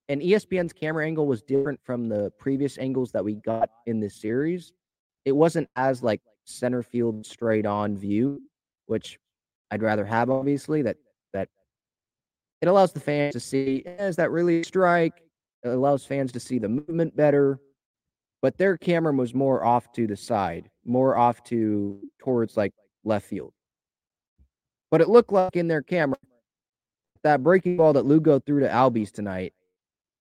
and 0.07 0.21
ESPN's 0.21 0.71
camera 0.71 1.05
angle 1.05 1.27
was 1.27 1.41
different 1.41 1.77
from 1.83 2.07
the 2.07 2.31
previous 2.39 2.77
angles 2.77 3.11
that 3.11 3.25
we 3.25 3.35
got 3.35 3.69
in 3.85 3.99
this 3.99 4.15
series. 4.15 4.71
It 5.25 5.33
wasn't 5.33 5.67
as 5.75 6.03
like 6.03 6.21
center 6.45 6.81
field 6.81 7.25
straight 7.25 7.65
on 7.65 7.97
view, 7.97 8.41
which 8.85 9.19
I'd 9.71 9.83
rather 9.83 10.05
have, 10.05 10.29
obviously. 10.29 10.81
That 10.81 10.95
that 11.33 11.49
it 12.61 12.69
allows 12.69 12.93
the 12.93 13.01
fans 13.01 13.33
to 13.33 13.41
see 13.41 13.83
eh, 13.85 14.05
is 14.05 14.15
that 14.15 14.31
really 14.31 14.63
strike? 14.63 15.21
It 15.65 15.67
allows 15.67 16.05
fans 16.05 16.31
to 16.31 16.39
see 16.39 16.59
the 16.59 16.69
movement 16.69 17.13
better. 17.13 17.59
But 18.41 18.57
their 18.57 18.77
camera 18.77 19.11
was 19.11 19.33
more 19.33 19.65
off 19.65 19.91
to 19.93 20.07
the 20.07 20.15
side, 20.15 20.69
more 20.85 21.17
off 21.17 21.43
to 21.45 21.99
towards 22.19 22.55
like 22.55 22.71
left 23.05 23.27
field. 23.27 23.53
But 24.91 25.01
it 25.01 25.09
looked 25.09 25.31
like 25.31 25.55
in 25.55 25.67
their 25.67 25.81
camera, 25.81 26.17
that 27.23 27.43
breaking 27.43 27.77
ball 27.77 27.93
that 27.93 28.05
Lugo 28.05 28.39
threw 28.39 28.59
to 28.59 28.67
Albies 28.67 29.11
tonight, 29.11 29.53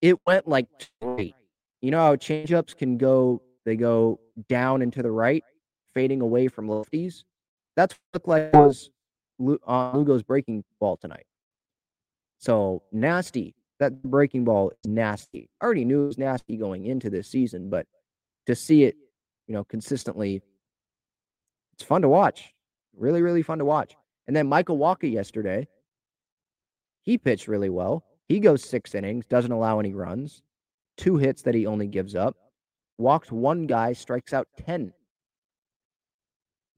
it 0.00 0.16
went 0.26 0.48
like 0.48 0.66
straight. 0.78 1.34
You 1.80 1.90
know 1.90 1.98
how 1.98 2.16
changeups 2.16 2.76
can 2.76 2.96
go, 2.96 3.42
they 3.64 3.76
go 3.76 4.20
down 4.48 4.82
and 4.82 4.92
to 4.94 5.02
the 5.02 5.10
right, 5.10 5.44
fading 5.94 6.20
away 6.20 6.48
from 6.48 6.66
lefties? 6.66 7.24
That's 7.76 7.94
what 7.94 8.00
looked 8.14 8.28
like 8.28 8.52
was 8.54 8.90
uh, 9.66 9.92
Lugo's 9.92 10.22
breaking 10.22 10.64
ball 10.80 10.96
tonight. 10.96 11.26
So 12.38 12.82
nasty. 12.92 13.54
That 13.80 14.02
breaking 14.02 14.44
ball 14.44 14.70
is 14.70 14.90
nasty. 14.90 15.50
I 15.60 15.64
already 15.64 15.84
knew 15.84 16.04
it 16.04 16.06
was 16.06 16.18
nasty 16.18 16.56
going 16.56 16.86
into 16.86 17.10
this 17.10 17.28
season, 17.28 17.70
but 17.70 17.86
to 18.46 18.54
see 18.54 18.84
it, 18.84 18.94
you 19.48 19.54
know, 19.54 19.64
consistently, 19.64 20.42
it's 21.72 21.82
fun 21.82 22.02
to 22.02 22.08
watch. 22.08 22.53
Really, 22.96 23.22
really 23.22 23.42
fun 23.42 23.58
to 23.58 23.64
watch. 23.64 23.96
And 24.26 24.34
then 24.34 24.48
Michael 24.48 24.78
Wacha 24.78 25.10
yesterday, 25.10 25.68
he 27.02 27.18
pitched 27.18 27.48
really 27.48 27.70
well. 27.70 28.04
He 28.28 28.40
goes 28.40 28.64
six 28.64 28.94
innings, 28.94 29.26
doesn't 29.26 29.52
allow 29.52 29.80
any 29.80 29.92
runs, 29.92 30.42
two 30.96 31.16
hits 31.16 31.42
that 31.42 31.54
he 31.54 31.66
only 31.66 31.86
gives 31.86 32.14
up, 32.14 32.36
walks 32.96 33.30
one 33.30 33.66
guy, 33.66 33.92
strikes 33.92 34.32
out 34.32 34.48
10. 34.64 34.92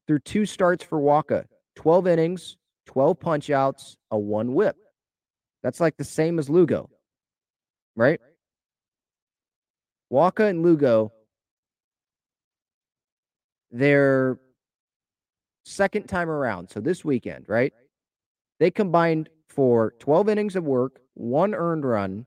Through 0.07 0.19
two 0.21 0.47
starts 0.47 0.85
for 0.85 1.01
Wacha, 1.01 1.45
12 1.77 2.07
innings, 2.09 2.57
12 2.87 3.21
punch 3.21 3.51
outs, 3.51 3.97
a 4.11 4.19
one 4.19 4.55
whip. 4.55 4.77
That's 5.63 5.81
like 5.81 5.97
the 5.97 6.05
same 6.05 6.39
as 6.39 6.49
Lugo, 6.49 6.91
right? 7.95 8.21
Wacha 10.13 10.49
and 10.49 10.63
Lugo, 10.63 11.13
their 13.73 14.39
second 15.67 16.07
time 16.07 16.31
around, 16.31 16.71
so 16.71 16.81
this 16.81 17.05
weekend, 17.05 17.45
right? 17.49 17.73
They 18.61 18.71
combined 18.71 19.29
for 19.49 19.95
12 19.99 20.29
innings 20.29 20.57
of 20.57 20.65
work, 20.65 21.01
one 21.15 21.55
earned 21.55 21.85
run, 21.85 22.27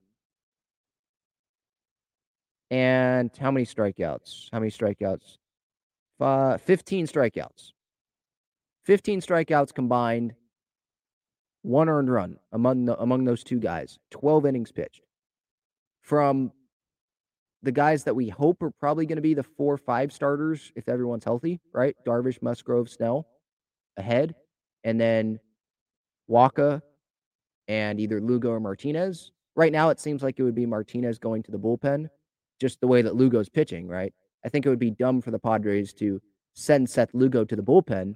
and 2.69 3.31
how 3.39 3.49
many 3.49 3.65
strikeouts? 3.65 4.49
How 4.51 4.59
many 4.59 4.71
strikeouts? 4.71 5.37
Uh, 6.19 6.57
15 6.57 7.07
strikeouts. 7.07 7.71
15 8.85 9.21
strikeouts 9.21 9.73
combined 9.73 10.35
one 11.61 11.89
earned 11.89 12.11
run 12.11 12.37
among 12.51 12.85
the, 12.85 12.99
among 12.99 13.23
those 13.23 13.43
two 13.43 13.59
guys, 13.59 13.99
12 14.11 14.45
innings 14.45 14.71
pitched. 14.71 15.01
From 16.01 16.51
the 17.61 17.71
guys 17.71 18.03
that 18.05 18.15
we 18.15 18.29
hope 18.29 18.61
are 18.61 18.71
probably 18.79 19.05
going 19.05 19.17
to 19.17 19.21
be 19.21 19.33
the 19.33 19.43
four 19.43 19.77
five 19.77 20.13
starters 20.13 20.71
if 20.75 20.87
everyone's 20.87 21.25
healthy, 21.25 21.59
right? 21.73 21.95
Darvish, 22.05 22.41
Musgrove, 22.41 22.89
Snell 22.89 23.27
ahead. 23.97 24.35
And 24.83 24.99
then 24.99 25.39
Wacha 26.29 26.81
and 27.67 27.99
either 27.99 28.21
Lugo 28.21 28.49
or 28.49 28.59
Martinez. 28.59 29.31
Right 29.55 29.71
now, 29.73 29.89
it 29.89 29.99
seems 29.99 30.23
like 30.23 30.39
it 30.39 30.43
would 30.43 30.55
be 30.55 30.65
Martinez 30.65 31.19
going 31.19 31.43
to 31.43 31.51
the 31.51 31.59
bullpen 31.59 32.07
just 32.61 32.79
the 32.79 32.87
way 32.87 33.01
that 33.01 33.15
Lugo's 33.15 33.49
pitching, 33.49 33.87
right? 33.87 34.13
I 34.45 34.49
think 34.49 34.65
it 34.65 34.69
would 34.69 34.79
be 34.79 34.91
dumb 34.91 35.21
for 35.21 35.31
the 35.31 35.39
Padres 35.39 35.93
to 35.95 36.21
send 36.53 36.89
Seth 36.89 37.13
Lugo 37.13 37.43
to 37.43 37.55
the 37.55 37.61
bullpen 37.61 38.15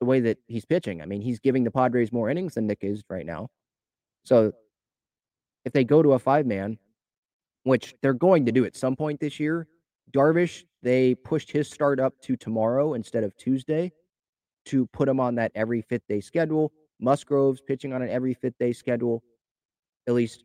the 0.00 0.06
way 0.06 0.20
that 0.20 0.38
he's 0.48 0.64
pitching. 0.64 1.02
I 1.02 1.06
mean, 1.06 1.20
he's 1.20 1.38
giving 1.38 1.64
the 1.64 1.70
Padres 1.70 2.12
more 2.12 2.30
innings 2.30 2.54
than 2.54 2.66
Nick 2.66 2.78
is 2.82 3.04
right 3.08 3.26
now. 3.26 3.48
So 4.24 4.52
if 5.64 5.72
they 5.72 5.84
go 5.84 6.02
to 6.02 6.12
a 6.14 6.18
five 6.18 6.46
man, 6.46 6.78
which 7.64 7.94
they're 8.02 8.14
going 8.14 8.46
to 8.46 8.52
do 8.52 8.64
at 8.64 8.76
some 8.76 8.96
point 8.96 9.20
this 9.20 9.38
year, 9.38 9.66
Darvish, 10.12 10.64
they 10.82 11.14
pushed 11.14 11.50
his 11.50 11.68
start 11.68 12.00
up 12.00 12.14
to 12.22 12.36
tomorrow 12.36 12.94
instead 12.94 13.24
of 13.24 13.36
Tuesday 13.36 13.92
to 14.66 14.86
put 14.88 15.08
him 15.08 15.20
on 15.20 15.34
that 15.36 15.52
every 15.54 15.82
fifth 15.82 16.06
day 16.08 16.20
schedule. 16.20 16.72
Musgrove's 17.00 17.60
pitching 17.60 17.92
on 17.92 18.02
an 18.02 18.08
every 18.08 18.34
fifth 18.34 18.58
day 18.58 18.72
schedule. 18.72 19.22
At 20.06 20.14
least 20.14 20.44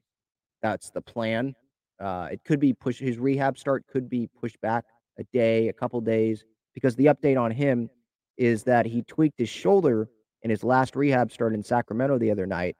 that's 0.61 0.89
the 0.89 1.01
plan. 1.01 1.55
Uh, 1.99 2.29
it 2.31 2.41
could 2.43 2.59
be 2.59 2.73
pushed. 2.73 2.99
His 2.99 3.17
rehab 3.17 3.57
start 3.57 3.85
could 3.87 4.09
be 4.09 4.29
pushed 4.39 4.59
back 4.61 4.85
a 5.17 5.23
day, 5.33 5.69
a 5.69 5.73
couple 5.73 5.99
days, 6.01 6.43
because 6.73 6.95
the 6.95 7.05
update 7.05 7.39
on 7.39 7.51
him 7.51 7.89
is 8.37 8.63
that 8.63 8.85
he 8.85 9.01
tweaked 9.03 9.39
his 9.39 9.49
shoulder 9.49 10.09
in 10.41 10.49
his 10.49 10.63
last 10.63 10.95
rehab 10.95 11.31
start 11.31 11.53
in 11.53 11.63
Sacramento 11.63 12.17
the 12.17 12.31
other 12.31 12.45
night. 12.45 12.75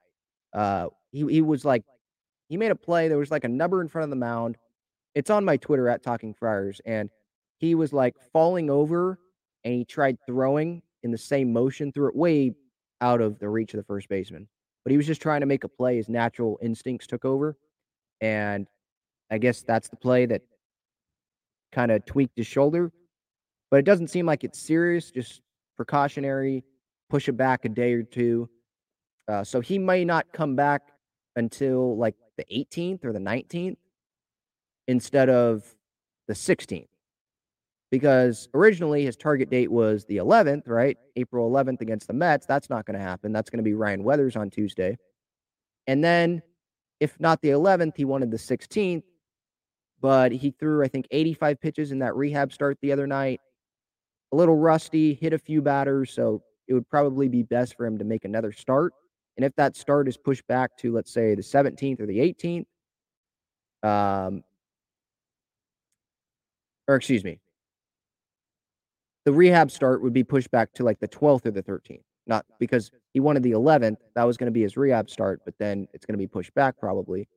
Uh, 0.52 0.88
he 1.12 1.26
he 1.26 1.42
was 1.42 1.64
like, 1.64 1.82
he 2.48 2.56
made 2.56 2.70
a 2.70 2.76
play. 2.76 3.08
There 3.08 3.18
was 3.18 3.30
like 3.30 3.44
a 3.44 3.48
number 3.48 3.80
in 3.80 3.88
front 3.88 4.04
of 4.04 4.10
the 4.10 4.16
mound. 4.16 4.56
It's 5.14 5.30
on 5.30 5.44
my 5.44 5.56
Twitter 5.56 5.88
at 5.88 6.02
Talking 6.02 6.34
Friars, 6.34 6.80
and 6.84 7.10
he 7.58 7.74
was 7.74 7.92
like 7.92 8.16
falling 8.32 8.70
over, 8.70 9.18
and 9.64 9.74
he 9.74 9.84
tried 9.84 10.18
throwing 10.26 10.82
in 11.02 11.10
the 11.10 11.18
same 11.18 11.52
motion, 11.52 11.92
threw 11.92 12.08
it 12.08 12.16
way 12.16 12.52
out 13.00 13.20
of 13.20 13.38
the 13.38 13.48
reach 13.48 13.74
of 13.74 13.78
the 13.78 13.84
first 13.84 14.08
baseman. 14.08 14.48
But 14.84 14.90
he 14.90 14.96
was 14.96 15.06
just 15.06 15.22
trying 15.22 15.40
to 15.40 15.46
make 15.46 15.64
a 15.64 15.68
play. 15.68 15.96
His 15.96 16.08
natural 16.08 16.58
instincts 16.62 17.06
took 17.06 17.24
over, 17.24 17.56
and 18.20 18.66
I 19.30 19.38
guess 19.38 19.62
that's 19.62 19.88
the 19.88 19.96
play 19.96 20.26
that 20.26 20.42
kind 21.72 21.90
of 21.90 22.04
tweaked 22.04 22.36
his 22.36 22.46
shoulder. 22.46 22.92
But 23.70 23.78
it 23.78 23.84
doesn't 23.84 24.08
seem 24.08 24.26
like 24.26 24.44
it's 24.44 24.60
serious, 24.60 25.10
just 25.10 25.40
precautionary, 25.76 26.64
push 27.10 27.28
it 27.28 27.36
back 27.36 27.64
a 27.64 27.68
day 27.68 27.94
or 27.94 28.02
two. 28.02 28.48
Uh, 29.28 29.42
so 29.42 29.60
he 29.60 29.78
may 29.78 30.04
not 30.04 30.26
come 30.32 30.54
back 30.54 30.82
until 31.34 31.96
like 31.96 32.14
the 32.36 32.44
18th 32.44 33.04
or 33.04 33.12
the 33.12 33.18
19th 33.18 33.76
instead 34.88 35.28
of 35.28 35.64
the 36.28 36.34
16th. 36.34 36.88
Because 37.90 38.48
originally 38.52 39.04
his 39.04 39.16
target 39.16 39.48
date 39.48 39.70
was 39.70 40.04
the 40.04 40.16
11th, 40.16 40.68
right? 40.68 40.98
April 41.14 41.50
11th 41.50 41.80
against 41.80 42.08
the 42.08 42.12
Mets. 42.12 42.46
That's 42.46 42.68
not 42.68 42.84
going 42.84 42.98
to 42.98 43.04
happen. 43.04 43.32
That's 43.32 43.48
going 43.48 43.58
to 43.58 43.64
be 43.64 43.74
Ryan 43.74 44.02
Weathers 44.02 44.36
on 44.36 44.50
Tuesday. 44.50 44.98
And 45.86 46.02
then, 46.02 46.42
if 46.98 47.18
not 47.20 47.40
the 47.42 47.50
11th, 47.50 47.96
he 47.96 48.04
wanted 48.04 48.30
the 48.30 48.38
16th 48.38 49.04
but 50.00 50.32
he 50.32 50.50
threw, 50.50 50.84
I 50.84 50.88
think, 50.88 51.06
85 51.10 51.60
pitches 51.60 51.92
in 51.92 52.00
that 52.00 52.16
rehab 52.16 52.52
start 52.52 52.78
the 52.80 52.92
other 52.92 53.06
night. 53.06 53.40
A 54.32 54.36
little 54.36 54.56
rusty, 54.56 55.14
hit 55.14 55.32
a 55.32 55.38
few 55.38 55.62
batters, 55.62 56.12
so 56.12 56.42
it 56.68 56.74
would 56.74 56.88
probably 56.88 57.28
be 57.28 57.42
best 57.42 57.76
for 57.76 57.86
him 57.86 57.98
to 57.98 58.04
make 58.04 58.24
another 58.24 58.52
start. 58.52 58.92
And 59.36 59.44
if 59.44 59.54
that 59.56 59.76
start 59.76 60.08
is 60.08 60.16
pushed 60.16 60.46
back 60.46 60.76
to, 60.78 60.92
let's 60.92 61.12
say, 61.12 61.34
the 61.34 61.42
17th 61.42 62.00
or 62.00 62.06
the 62.06 62.18
18th, 62.18 62.66
um, 63.82 64.42
or 66.88 66.94
excuse 66.96 67.24
me, 67.24 67.40
the 69.24 69.32
rehab 69.32 69.70
start 69.70 70.02
would 70.02 70.12
be 70.12 70.24
pushed 70.24 70.50
back 70.50 70.72
to 70.74 70.84
like 70.84 71.00
the 71.00 71.08
12th 71.08 71.46
or 71.46 71.50
the 71.50 71.62
13th. 71.62 72.02
Not 72.26 72.46
because 72.58 72.90
he 73.12 73.20
wanted 73.20 73.42
the 73.42 73.52
11th, 73.52 73.98
that 74.14 74.24
was 74.24 74.36
going 74.36 74.46
to 74.46 74.52
be 74.52 74.62
his 74.62 74.76
rehab 74.76 75.10
start, 75.10 75.42
but 75.44 75.54
then 75.58 75.86
it's 75.92 76.06
going 76.06 76.14
to 76.14 76.18
be 76.18 76.26
pushed 76.26 76.54
back 76.54 76.78
probably. 76.78 77.28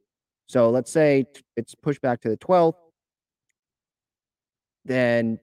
So 0.48 0.70
let's 0.70 0.92
say 0.92 1.26
it's 1.58 1.76
pushed 1.76 2.02
back 2.02 2.22
to 2.22 2.30
the 2.30 2.38
12th. 2.38 2.76
Then 4.86 5.40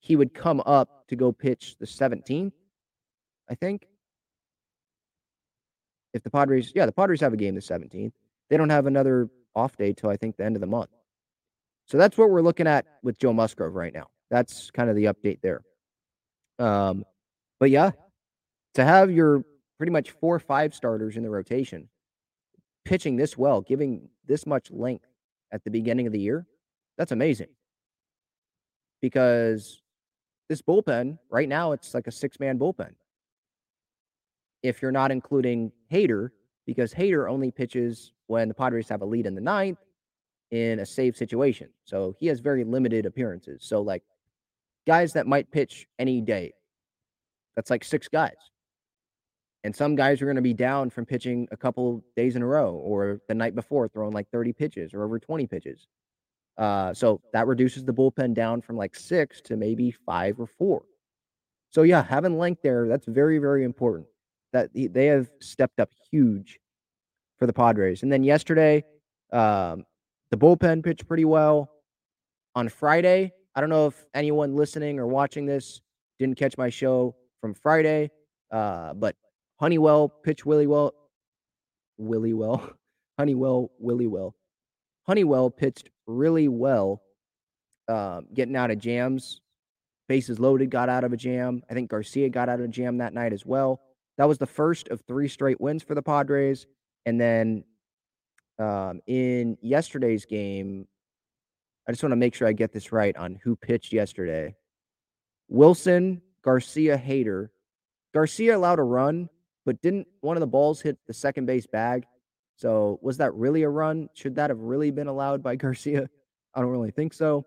he 0.00 0.16
would 0.16 0.34
come 0.34 0.62
up 0.64 1.08
to 1.08 1.16
go 1.16 1.32
pitch 1.32 1.76
the 1.78 1.86
17th, 1.86 2.52
I 3.48 3.54
think. 3.54 3.86
If 6.12 6.22
the 6.22 6.30
Padres, 6.30 6.72
yeah, 6.74 6.86
the 6.86 6.92
Padres 6.92 7.20
have 7.20 7.32
a 7.32 7.36
game 7.36 7.54
the 7.54 7.60
17th. 7.60 8.12
They 8.48 8.56
don't 8.56 8.70
have 8.70 8.86
another 8.86 9.28
off 9.54 9.76
day 9.76 9.92
till 9.92 10.10
I 10.10 10.16
think 10.16 10.36
the 10.36 10.44
end 10.44 10.56
of 10.56 10.60
the 10.60 10.66
month. 10.66 10.90
So 11.86 11.98
that's 11.98 12.16
what 12.16 12.30
we're 12.30 12.42
looking 12.42 12.66
at 12.66 12.86
with 13.02 13.18
Joe 13.18 13.32
Musgrove 13.32 13.74
right 13.74 13.92
now. 13.92 14.08
That's 14.30 14.70
kind 14.70 14.90
of 14.90 14.96
the 14.96 15.04
update 15.04 15.40
there. 15.40 15.62
Um, 16.58 17.04
but 17.58 17.70
yeah, 17.70 17.92
to 18.74 18.84
have 18.84 19.10
your 19.10 19.44
pretty 19.78 19.92
much 19.92 20.10
four 20.12 20.38
five 20.38 20.74
starters 20.74 21.16
in 21.16 21.22
the 21.22 21.30
rotation 21.30 21.88
pitching 22.84 23.16
this 23.16 23.36
well, 23.36 23.60
giving 23.60 24.08
this 24.26 24.46
much 24.46 24.70
length 24.70 25.06
at 25.52 25.64
the 25.64 25.70
beginning 25.70 26.06
of 26.06 26.12
the 26.12 26.20
year, 26.20 26.46
that's 26.96 27.12
amazing. 27.12 27.48
Because 29.00 29.80
this 30.48 30.62
bullpen, 30.62 31.18
right 31.30 31.48
now, 31.48 31.72
it's 31.72 31.94
like 31.94 32.06
a 32.06 32.12
six 32.12 32.38
man 32.40 32.58
bullpen. 32.58 32.92
If 34.62 34.82
you're 34.82 34.92
not 34.92 35.10
including 35.10 35.72
Hader, 35.90 36.30
because 36.66 36.92
Hader 36.92 37.30
only 37.30 37.50
pitches 37.50 38.12
when 38.26 38.48
the 38.48 38.54
Padres 38.54 38.88
have 38.88 39.02
a 39.02 39.06
lead 39.06 39.26
in 39.26 39.34
the 39.34 39.40
ninth 39.40 39.78
in 40.50 40.80
a 40.80 40.86
save 40.86 41.16
situation. 41.16 41.68
So 41.84 42.14
he 42.18 42.26
has 42.26 42.40
very 42.40 42.64
limited 42.64 43.06
appearances. 43.06 43.64
So, 43.64 43.80
like, 43.80 44.02
guys 44.86 45.12
that 45.14 45.26
might 45.26 45.50
pitch 45.50 45.86
any 45.98 46.20
day, 46.20 46.52
that's 47.56 47.70
like 47.70 47.84
six 47.84 48.08
guys. 48.08 48.36
And 49.62 49.74
some 49.74 49.94
guys 49.94 50.22
are 50.22 50.24
going 50.24 50.36
to 50.36 50.42
be 50.42 50.54
down 50.54 50.88
from 50.90 51.04
pitching 51.04 51.46
a 51.50 51.56
couple 51.56 52.02
days 52.16 52.34
in 52.34 52.42
a 52.42 52.46
row 52.46 52.74
or 52.74 53.20
the 53.28 53.34
night 53.34 53.54
before 53.54 53.88
throwing 53.88 54.12
like 54.12 54.30
30 54.30 54.52
pitches 54.54 54.94
or 54.94 55.04
over 55.04 55.18
20 55.18 55.46
pitches. 55.46 55.86
Uh, 56.56 56.94
so 56.94 57.20
that 57.32 57.46
reduces 57.46 57.84
the 57.84 57.92
bullpen 57.92 58.34
down 58.34 58.62
from 58.62 58.76
like 58.76 58.96
six 58.96 59.40
to 59.42 59.56
maybe 59.56 59.90
five 59.90 60.38
or 60.40 60.46
four. 60.46 60.82
So 61.70 61.82
yeah, 61.82 62.02
having 62.02 62.38
length 62.38 62.62
there, 62.62 62.88
that's 62.88 63.06
very, 63.06 63.38
very 63.38 63.64
important. 63.64 64.06
That 64.52 64.70
they 64.74 65.06
have 65.06 65.30
stepped 65.40 65.78
up 65.78 65.90
huge 66.10 66.58
for 67.38 67.46
the 67.46 67.52
Padres. 67.52 68.02
And 68.02 68.12
then 68.12 68.22
yesterday, 68.22 68.84
um, 69.32 69.84
the 70.30 70.36
bullpen 70.36 70.84
pitched 70.84 71.06
pretty 71.06 71.24
well. 71.24 71.70
On 72.56 72.68
Friday, 72.68 73.32
I 73.54 73.60
don't 73.60 73.70
know 73.70 73.86
if 73.86 74.04
anyone 74.14 74.56
listening 74.56 74.98
or 74.98 75.06
watching 75.06 75.46
this 75.46 75.80
didn't 76.18 76.36
catch 76.36 76.58
my 76.58 76.68
show 76.68 77.14
from 77.40 77.54
Friday, 77.54 78.10
uh, 78.50 78.92
but 78.94 79.16
Honeywell 79.56 80.08
pitched 80.08 80.44
Willie 80.44 80.66
well. 80.66 80.92
Willie 81.96 82.32
well. 82.32 82.70
Honeywell, 83.18 83.70
Willie 83.78 84.06
well. 84.06 84.34
Honeywell 85.06 85.50
pitched 85.50 85.90
really 86.06 86.48
well, 86.48 87.02
uh, 87.88 88.22
getting 88.34 88.56
out 88.56 88.70
of 88.70 88.78
jams. 88.78 89.40
Bases 90.08 90.40
loaded, 90.40 90.70
got 90.70 90.88
out 90.88 91.04
of 91.04 91.12
a 91.12 91.16
jam. 91.16 91.62
I 91.70 91.74
think 91.74 91.88
Garcia 91.88 92.28
got 92.28 92.48
out 92.48 92.58
of 92.58 92.64
a 92.64 92.68
jam 92.68 92.98
that 92.98 93.14
night 93.14 93.32
as 93.32 93.46
well. 93.46 93.80
That 94.20 94.28
was 94.28 94.36
the 94.36 94.44
first 94.44 94.88
of 94.88 95.00
three 95.08 95.28
straight 95.28 95.58
wins 95.62 95.82
for 95.82 95.94
the 95.94 96.02
Padres. 96.02 96.66
And 97.06 97.18
then 97.18 97.64
um, 98.58 99.00
in 99.06 99.56
yesterday's 99.62 100.26
game, 100.26 100.86
I 101.88 101.92
just 101.92 102.02
want 102.02 102.12
to 102.12 102.16
make 102.16 102.34
sure 102.34 102.46
I 102.46 102.52
get 102.52 102.70
this 102.70 102.92
right 102.92 103.16
on 103.16 103.40
who 103.42 103.56
pitched 103.56 103.94
yesterday. 103.94 104.54
Wilson, 105.48 106.20
Garcia, 106.42 106.98
Hader. 106.98 107.48
Garcia 108.12 108.54
allowed 108.54 108.78
a 108.78 108.82
run, 108.82 109.30
but 109.64 109.80
didn't 109.80 110.06
one 110.20 110.36
of 110.36 110.42
the 110.42 110.46
balls 110.46 110.82
hit 110.82 110.98
the 111.06 111.14
second 111.14 111.46
base 111.46 111.66
bag? 111.66 112.04
So 112.56 112.98
was 113.00 113.16
that 113.16 113.32
really 113.32 113.62
a 113.62 113.70
run? 113.70 114.10
Should 114.12 114.34
that 114.34 114.50
have 114.50 114.60
really 114.60 114.90
been 114.90 115.06
allowed 115.06 115.42
by 115.42 115.56
Garcia? 115.56 116.10
I 116.54 116.60
don't 116.60 116.68
really 116.68 116.90
think 116.90 117.14
so. 117.14 117.46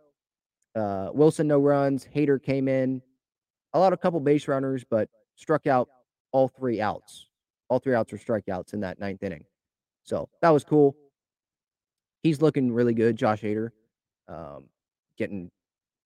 Uh, 0.75 1.09
Wilson 1.13 1.47
no 1.47 1.59
runs. 1.59 2.07
Hader 2.15 2.41
came 2.41 2.67
in, 2.67 3.03
allowed 3.73 3.93
a 3.93 3.97
couple 3.97 4.19
base 4.19 4.47
runners, 4.47 4.83
but 4.89 5.07
struck 5.35 5.67
out 5.67 5.87
all 6.33 6.49
three 6.49 6.81
outs. 6.81 7.27
All 7.69 7.79
three 7.79 7.95
outs 7.95 8.11
were 8.11 8.17
strikeouts 8.17 8.73
in 8.73 8.81
that 8.81 8.99
ninth 8.99 9.23
inning. 9.23 9.45
So 10.03 10.27
that 10.41 10.49
was 10.49 10.65
cool. 10.65 10.97
He's 12.21 12.41
looking 12.41 12.73
really 12.73 12.93
good, 12.93 13.15
Josh 13.15 13.41
Hader, 13.41 13.69
um, 14.27 14.65
getting 15.17 15.49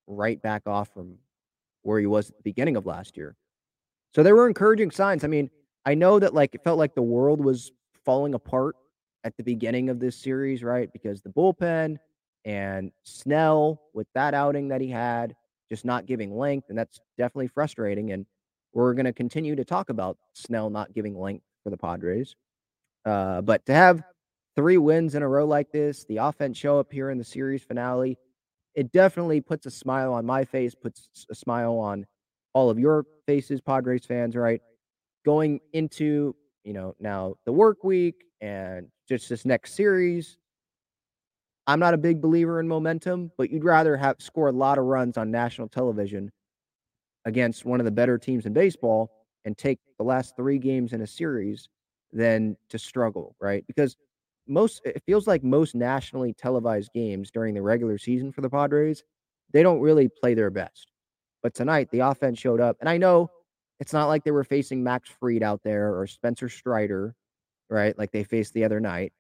right 0.05 0.39
back 0.41 0.63
off 0.67 0.93
from 0.93 1.17
where 1.81 2.00
he 2.00 2.05
was 2.05 2.29
at 2.29 2.38
the 2.38 2.43
beginning 2.43 2.75
of 2.75 2.86
last 2.86 3.17
year. 3.17 3.36
So 4.13 4.24
there 4.24 4.36
were 4.36 4.48
encouraging 4.48 4.91
signs. 4.91 5.24
I 5.24 5.27
mean, 5.27 5.50
I 5.86 5.96
know 5.96 6.19
that 6.19 6.34
like 6.34 6.53
it 6.53 6.63
felt 6.63 6.77
like 6.77 6.96
the 6.96 7.01
world 7.01 7.43
was 7.43 7.72
falling 8.05 8.34
apart 8.34 8.75
at 9.24 9.36
the 9.38 9.43
beginning 9.43 9.89
of 9.89 10.00
this 10.00 10.15
series, 10.15 10.63
right? 10.63 10.91
Because 10.91 11.22
the 11.22 11.29
bullpen 11.29 11.98
and 12.46 12.91
Snell 13.03 13.81
with 13.93 14.07
that 14.15 14.34
outing 14.34 14.69
that 14.69 14.81
he 14.81 14.89
had, 14.89 15.36
just 15.69 15.86
not 15.86 16.05
giving 16.05 16.38
length, 16.38 16.69
and 16.69 16.77
that's 16.77 17.00
definitely 17.17 17.48
frustrating. 17.48 18.12
And 18.12 18.25
we're 18.74 18.93
going 18.93 19.05
to 19.05 19.13
continue 19.13 19.55
to 19.55 19.65
talk 19.65 19.89
about 19.89 20.17
Snell 20.33 20.69
not 20.69 20.93
giving 20.93 21.17
length 21.17 21.45
for 21.63 21.69
the 21.69 21.77
Padres. 21.77 22.36
Uh, 23.05 23.41
but 23.41 23.65
to 23.65 23.74
have 23.74 24.03
three 24.55 24.77
wins 24.77 25.15
in 25.15 25.24
a 25.24 25.27
row 25.27 25.45
like 25.45 25.71
this, 25.71 26.05
the 26.05 26.17
offense 26.17 26.57
show 26.57 26.79
up 26.79 26.91
here 26.91 27.09
in 27.09 27.17
the 27.17 27.24
series 27.24 27.63
finale, 27.63 28.17
it 28.75 28.91
definitely 28.91 29.41
puts 29.41 29.65
a 29.65 29.71
smile 29.71 30.13
on 30.13 30.25
my 30.25 30.45
face, 30.45 30.75
puts 30.75 31.09
a 31.29 31.36
smile 31.36 31.77
on 31.77 32.05
all 32.53 32.69
of 32.69 32.77
your 32.77 33.05
faces, 33.25 33.62
Padres 33.62 34.05
fans, 34.05 34.36
right? 34.36 34.62
going 35.27 35.59
into 35.74 36.33
you 36.63 36.71
know 36.71 36.95
now 37.01 37.36
the 37.45 37.51
work 37.51 37.83
week 37.83 38.15
and 38.39 38.88
just 39.09 39.27
this 39.27 39.43
next 39.43 39.74
series 39.74 40.38
I'm 41.67 41.81
not 41.81 41.93
a 41.93 41.97
big 41.97 42.21
believer 42.21 42.62
in 42.62 42.67
momentum, 42.69 43.29
but 43.38 43.50
you'd 43.50 43.65
rather 43.65 43.97
have 43.97 44.15
score 44.19 44.47
a 44.47 44.53
lot 44.53 44.77
of 44.77 44.86
runs 44.86 45.17
on 45.17 45.29
national 45.31 45.67
television 45.67 46.31
against 47.27 47.65
one 47.65 47.81
of 47.81 47.86
the 47.86 47.91
better 47.91 48.17
teams 48.17 48.46
in 48.46 48.53
baseball 48.53 49.12
and 49.43 49.57
take 49.57 49.79
the 49.98 50.03
last 50.03 50.36
three 50.38 50.57
games 50.57 50.93
in 50.93 51.01
a 51.01 51.07
series 51.07 51.67
than 52.13 52.55
to 52.69 52.79
struggle, 52.79 53.36
right? 53.41 53.67
Because 53.67 53.98
most 54.48 54.81
it 54.86 55.03
feels 55.05 55.27
like 55.27 55.43
most 55.43 55.75
nationally 55.75 56.34
televised 56.34 56.89
games 56.93 57.29
during 57.29 57.53
the 57.53 57.62
regular 57.62 57.98
season 57.98 58.31
for 58.31 58.39
the 58.39 58.50
Padres, 58.50 59.03
they 59.51 59.62
don't 59.62 59.81
really 59.81 60.07
play 60.07 60.34
their 60.34 60.50
best. 60.50 60.89
But 61.43 61.53
tonight 61.53 61.89
the 61.91 62.00
offense 62.00 62.39
showed 62.39 62.62
up, 62.62 62.77
and 62.79 62.88
I 62.88 62.98
know 62.98 63.29
it's 63.81 63.93
not 63.93 64.07
like 64.07 64.24
they 64.24 64.31
were 64.31 64.46
facing 64.46 64.81
Max 64.81 65.10
Fried 65.10 65.43
out 65.43 65.62
there 65.63 66.00
or 66.00 66.07
Spencer 66.07 66.48
Strider, 66.48 67.13
right? 67.69 67.98
Like 68.00 68.13
they 68.13 68.24
faced 68.24 68.53
the 68.53 68.63
other 68.63 68.79
night, 68.79 69.12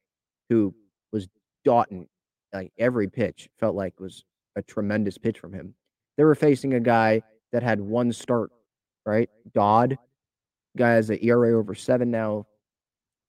who 0.49 0.73
was 1.11 1.27
Daughton. 1.65 2.07
Like 2.53 2.71
every 2.79 3.09
pitch 3.09 3.49
felt 3.59 3.75
like 3.75 3.99
was 3.99 4.23
a 4.55 4.61
tremendous 4.61 5.17
pitch 5.17 5.39
from 5.39 5.51
him. 5.51 5.75
They 6.15 6.23
were 6.23 6.35
facing 6.35 6.73
a 6.73 6.79
guy 6.79 7.21
that 7.51 7.63
had 7.63 7.79
one 7.79 8.11
start, 8.11 8.51
right? 9.05 9.29
Dodd, 9.53 9.97
guy 10.77 10.91
has 10.91 11.09
an 11.09 11.19
ERA 11.21 11.57
over 11.57 11.75
seven 11.75 12.11
now. 12.11 12.45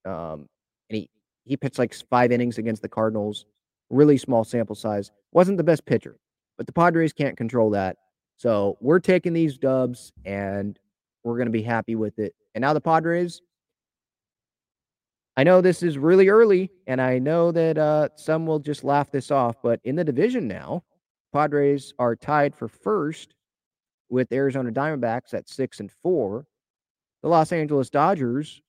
Um, 0.05 0.49
and 0.89 0.99
he 0.99 1.11
he 1.45 1.57
pitched 1.57 1.79
like 1.79 1.95
five 2.11 2.31
innings 2.31 2.59
against 2.59 2.83
the 2.83 2.89
Cardinals. 2.89 3.47
Really 3.91 4.19
small 4.19 4.45
sample 4.45 4.77
size. 4.77 5.11
Wasn't 5.33 5.57
the 5.57 5.65
best 5.65 5.85
pitcher, 5.87 6.17
but 6.57 6.67
the 6.67 6.73
Padres 6.73 7.13
can't 7.13 7.37
control 7.37 7.71
that. 7.71 7.97
So 8.37 8.77
we're 8.81 9.01
taking 9.01 9.33
these 9.33 9.59
dubs 9.59 10.13
and 10.25 10.79
we're 11.25 11.37
going 11.37 11.47
to 11.47 11.53
be 11.53 11.63
happy 11.63 11.97
with 11.97 12.19
it. 12.19 12.35
And 12.55 12.63
now 12.63 12.73
the 12.73 12.81
Padres. 12.81 13.41
I 15.37 15.45
know 15.45 15.61
this 15.61 15.85
is 15.85 15.99
really 15.99 16.29
early, 16.29 16.69
and 16.89 17.01
I 17.01 17.21
know 17.21 17.53
that 17.53 17.79
uh, 17.79 18.09
some 18.17 18.45
will 18.45 18.59
just 18.59 18.83
laugh 18.83 19.13
this 19.13 19.31
off, 19.31 19.55
but 19.63 19.79
in 19.85 19.95
the 19.95 20.03
division 20.03 20.49
now, 20.49 20.83
Padres 21.33 21.95
are 22.01 22.17
tied 22.17 22.57
for 22.57 22.67
first 22.67 23.35
with 24.09 24.33
Arizona 24.33 24.71
Diamondbacks 24.71 25.35
at 25.35 25.49
six 25.49 25.81
and 25.81 25.91
four. 26.03 26.47
The 27.23 27.29
Los 27.29 27.53
Angeles 27.53 27.91
Dodgers, 27.91 28.63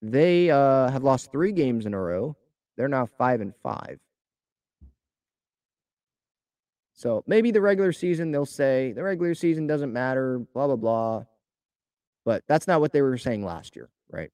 they 0.00 0.50
uh, 0.50 0.90
have 0.90 1.04
lost 1.04 1.30
three 1.30 1.52
games 1.52 1.86
in 1.86 1.94
a 1.94 2.00
row. 2.00 2.36
They're 2.76 2.88
now 2.88 3.06
five 3.06 3.40
and 3.40 3.54
five. 3.62 3.98
So 6.94 7.22
maybe 7.26 7.50
the 7.50 7.60
regular 7.60 7.92
season, 7.92 8.30
they'll 8.30 8.46
say 8.46 8.92
the 8.92 9.02
regular 9.02 9.34
season 9.34 9.66
doesn't 9.66 9.92
matter, 9.92 10.38
blah, 10.54 10.66
blah, 10.66 10.76
blah. 10.76 11.24
But 12.24 12.42
that's 12.48 12.66
not 12.66 12.80
what 12.80 12.92
they 12.92 13.02
were 13.02 13.18
saying 13.18 13.44
last 13.44 13.76
year, 13.76 13.90
right? 14.10 14.30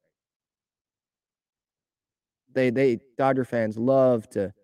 They, 2.55 2.71
they, 2.71 3.01
Dodger 3.19 3.45
fans 3.45 3.77
love 3.77 4.29
to, 4.31 4.55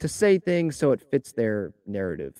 to 0.00 0.08
say 0.08 0.38
things 0.38 0.76
so 0.76 0.92
it 0.92 1.02
fits 1.10 1.32
their 1.32 1.74
narrative. 1.86 2.34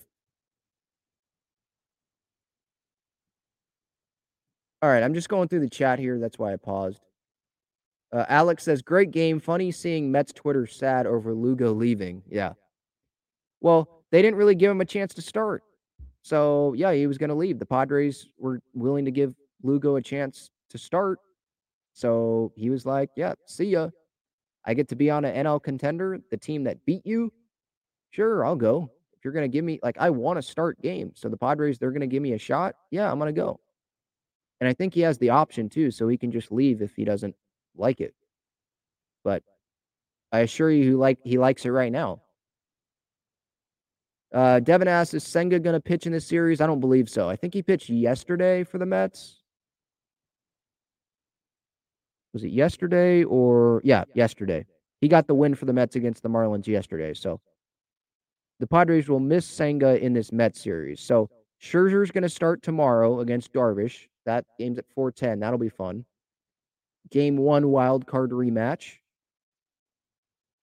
All 4.82 4.88
right, 4.88 5.02
I'm 5.02 5.12
just 5.12 5.28
going 5.28 5.48
through 5.48 5.60
the 5.60 5.68
chat 5.68 5.98
here. 5.98 6.18
That's 6.18 6.38
why 6.38 6.52
I 6.52 6.56
paused. 6.56 7.02
Uh, 8.12 8.24
Alex 8.28 8.64
says, 8.64 8.80
"Great 8.80 9.10
game. 9.10 9.38
Funny 9.38 9.70
seeing 9.70 10.10
Mets 10.10 10.32
Twitter 10.32 10.66
sad 10.66 11.06
over 11.06 11.34
Lugo 11.34 11.72
leaving." 11.72 12.22
Yeah. 12.28 12.54
Well, 13.60 14.04
they 14.10 14.22
didn't 14.22 14.38
really 14.38 14.54
give 14.54 14.70
him 14.70 14.80
a 14.80 14.86
chance 14.86 15.12
to 15.14 15.22
start, 15.22 15.62
so 16.22 16.72
yeah, 16.74 16.92
he 16.92 17.06
was 17.06 17.18
going 17.18 17.28
to 17.28 17.36
leave. 17.36 17.58
The 17.58 17.66
Padres 17.66 18.28
were 18.38 18.60
willing 18.74 19.04
to 19.04 19.10
give 19.10 19.34
Lugo 19.62 19.96
a 19.96 20.02
chance 20.02 20.50
to 20.70 20.78
start, 20.78 21.18
so 21.92 22.52
he 22.56 22.70
was 22.70 22.86
like, 22.86 23.10
"Yeah, 23.16 23.34
see 23.46 23.66
ya. 23.66 23.90
I 24.64 24.74
get 24.74 24.88
to 24.88 24.96
be 24.96 25.10
on 25.10 25.24
an 25.24 25.34
NL 25.34 25.62
contender, 25.62 26.20
the 26.30 26.36
team 26.36 26.64
that 26.64 26.84
beat 26.86 27.06
you. 27.06 27.32
Sure, 28.10 28.44
I'll 28.44 28.56
go. 28.56 28.90
If 29.12 29.24
you're 29.24 29.32
going 29.32 29.50
to 29.50 29.52
give 29.52 29.64
me 29.64 29.78
like, 29.82 29.98
I 29.98 30.10
want 30.10 30.38
to 30.38 30.42
start 30.42 30.80
games, 30.82 31.20
so 31.20 31.28
the 31.28 31.36
Padres 31.36 31.78
they're 31.78 31.92
going 31.92 32.00
to 32.00 32.06
give 32.06 32.22
me 32.22 32.32
a 32.32 32.38
shot. 32.38 32.76
Yeah, 32.90 33.12
I'm 33.12 33.18
going 33.18 33.34
to 33.34 33.38
go." 33.38 33.60
And 34.60 34.68
I 34.68 34.74
think 34.74 34.94
he 34.94 35.00
has 35.00 35.18
the 35.18 35.30
option 35.30 35.68
too, 35.68 35.90
so 35.90 36.06
he 36.08 36.18
can 36.18 36.30
just 36.30 36.52
leave 36.52 36.82
if 36.82 36.94
he 36.94 37.04
doesn't 37.04 37.34
like 37.76 38.00
it. 38.00 38.14
But 39.24 39.42
I 40.32 40.40
assure 40.40 40.70
you, 40.70 40.84
he 40.84 40.90
like 40.94 41.18
he 41.24 41.38
likes 41.38 41.64
it 41.64 41.70
right 41.70 41.92
now. 41.92 42.20
Uh, 44.32 44.60
Devin 44.60 44.86
asks, 44.86 45.14
is 45.14 45.24
Senga 45.24 45.58
going 45.58 45.74
to 45.74 45.80
pitch 45.80 46.06
in 46.06 46.12
this 46.12 46.26
series? 46.26 46.60
I 46.60 46.66
don't 46.66 46.78
believe 46.78 47.08
so. 47.08 47.28
I 47.28 47.34
think 47.34 47.52
he 47.52 47.62
pitched 47.62 47.90
yesterday 47.90 48.62
for 48.62 48.78
the 48.78 48.86
Mets. 48.86 49.42
Was 52.32 52.44
it 52.44 52.52
yesterday 52.52 53.24
or 53.24 53.80
yeah, 53.82 54.04
yesterday? 54.14 54.66
He 55.00 55.08
got 55.08 55.26
the 55.26 55.34
win 55.34 55.54
for 55.56 55.64
the 55.64 55.72
Mets 55.72 55.96
against 55.96 56.22
the 56.22 56.28
Marlins 56.28 56.68
yesterday. 56.68 57.12
So 57.14 57.40
the 58.60 58.68
Padres 58.68 59.08
will 59.08 59.18
miss 59.18 59.46
Senga 59.46 59.98
in 59.98 60.12
this 60.12 60.30
Mets 60.30 60.60
series. 60.60 61.00
So 61.00 61.28
Scherzer's 61.60 62.12
going 62.12 62.22
to 62.22 62.28
start 62.28 62.62
tomorrow 62.62 63.20
against 63.20 63.52
Darvish. 63.52 64.06
That 64.26 64.44
game's 64.58 64.78
at 64.78 64.84
410. 64.94 65.40
That'll 65.40 65.58
be 65.58 65.68
fun. 65.68 66.04
Game 67.10 67.36
one 67.36 67.68
wild 67.68 68.06
card 68.06 68.30
rematch. 68.30 68.96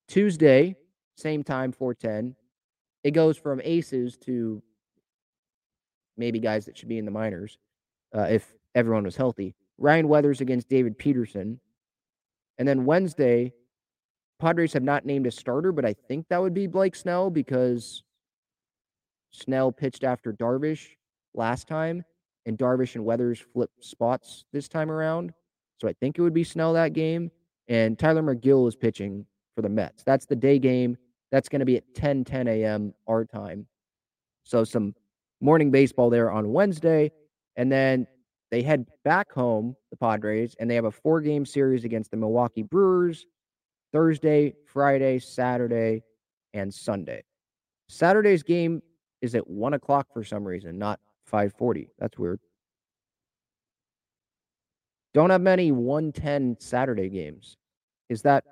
Tuesday, 0.08 0.76
same 1.16 1.44
time, 1.44 1.72
410. 1.72 2.36
It 3.04 3.12
goes 3.12 3.38
from 3.38 3.62
aces 3.64 4.18
to 4.20 4.62
maybe 6.18 6.40
guys 6.40 6.66
that 6.66 6.78
should 6.78 6.90
be 6.90 6.98
in 6.98 7.06
the 7.06 7.12
minors 7.12 7.58
uh, 8.16 8.28
if 8.30 8.54
everyone 8.76 9.04
was 9.04 9.16
healthy. 9.16 9.56
Ryan 9.78 10.08
Weathers 10.08 10.42
against 10.42 10.70
David 10.70 10.98
Peterson. 10.98 11.60
And 12.58 12.68
then 12.68 12.86
Wednesday, 12.86 13.54
Padres 14.40 14.74
have 14.74 14.84
not 14.84 15.06
named 15.06 15.28
a 15.28 15.32
starter, 15.32 15.72
but 15.72 15.86
I 15.86 15.94
think 15.94 16.28
that 16.30 16.42
would 16.42 16.54
be 16.54 16.68
Blake 16.68 16.96
Snell 16.96 17.30
because 17.30 18.04
Snell 19.32 19.72
pitched 19.72 20.04
after 20.04 20.34
Darvish 20.34 20.88
last 21.34 21.68
time 21.68 22.04
and 22.48 22.58
Darvish 22.58 22.96
and 22.96 23.06
Weathers 23.06 23.40
flip 23.54 23.70
spots 23.80 24.46
this 24.54 24.68
time 24.68 24.90
around. 24.90 25.34
So 25.80 25.88
I 25.88 25.94
think 25.94 26.18
it 26.18 26.22
would 26.22 26.34
be 26.34 26.44
Snell 26.44 26.74
that 26.74 26.94
game. 26.94 27.30
And 27.68 28.00
Tylor 28.00 28.24
Megill 28.24 28.68
is 28.68 28.76
pitching 28.76 29.26
for 29.56 29.62
the 29.62 29.70
Mets. 29.70 30.04
That's 30.04 30.26
the 30.26 30.36
day 30.36 30.58
game. 30.58 30.98
That's 31.32 31.50
going 31.50 31.60
to 31.60 31.66
be 31.66 31.78
at 31.78 31.84
10 31.94 32.24
10 32.24 32.48
a.m. 32.48 32.94
our 33.06 33.26
time. 33.26 33.68
So 34.44 34.64
some 34.64 34.96
morning 35.42 35.70
baseball 35.70 36.10
there 36.10 36.32
on 36.32 36.54
Wednesday. 36.54 37.12
And 37.58 37.70
then 37.70 38.08
they 38.50 38.62
head 38.62 38.86
back 39.04 39.32
home, 39.32 39.76
the 39.92 39.98
Padres, 39.98 40.56
and 40.60 40.72
they 40.72 40.76
have 40.76 40.86
a 40.86 40.92
four 40.92 41.20
game 41.20 41.46
series 41.46 41.84
against 41.84 42.12
the 42.12 42.18
Milwaukee 42.18 42.64
Brewers 42.64 43.26
Thursday, 43.92 44.54
Friday, 44.66 45.20
Saturday, 45.20 46.04
and 46.54 46.74
Sunday. 46.74 47.24
Saturday's 47.90 48.44
game 48.44 48.82
is 49.22 49.36
at 49.36 49.48
one 49.50 49.74
o'clock 49.74 50.08
for 50.14 50.24
some 50.24 50.46
reason, 50.46 50.78
not 50.78 51.00
540. 51.28 51.90
That's 52.00 52.18
weird. 52.18 52.40
Don't 55.14 55.30
have 55.30 55.42
many 55.42 55.72
110 55.72 56.58
Saturday 56.60 57.10
games. 57.10 57.58
Is 58.10 58.22
that 58.24 58.44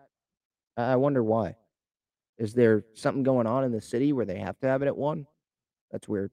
I 0.78 0.96
wonder 0.98 1.24
why. 1.24 1.56
Is 2.38 2.54
there 2.54 2.84
something 2.94 3.24
going 3.24 3.48
on 3.48 3.64
in 3.64 3.72
the 3.72 3.82
city 3.82 4.12
where 4.12 4.26
they 4.26 4.40
have 4.40 4.60
to 4.60 4.68
have 4.68 4.82
it 4.82 4.88
at 4.88 4.98
1? 4.98 5.26
That's 5.92 6.08
weird. 6.08 6.32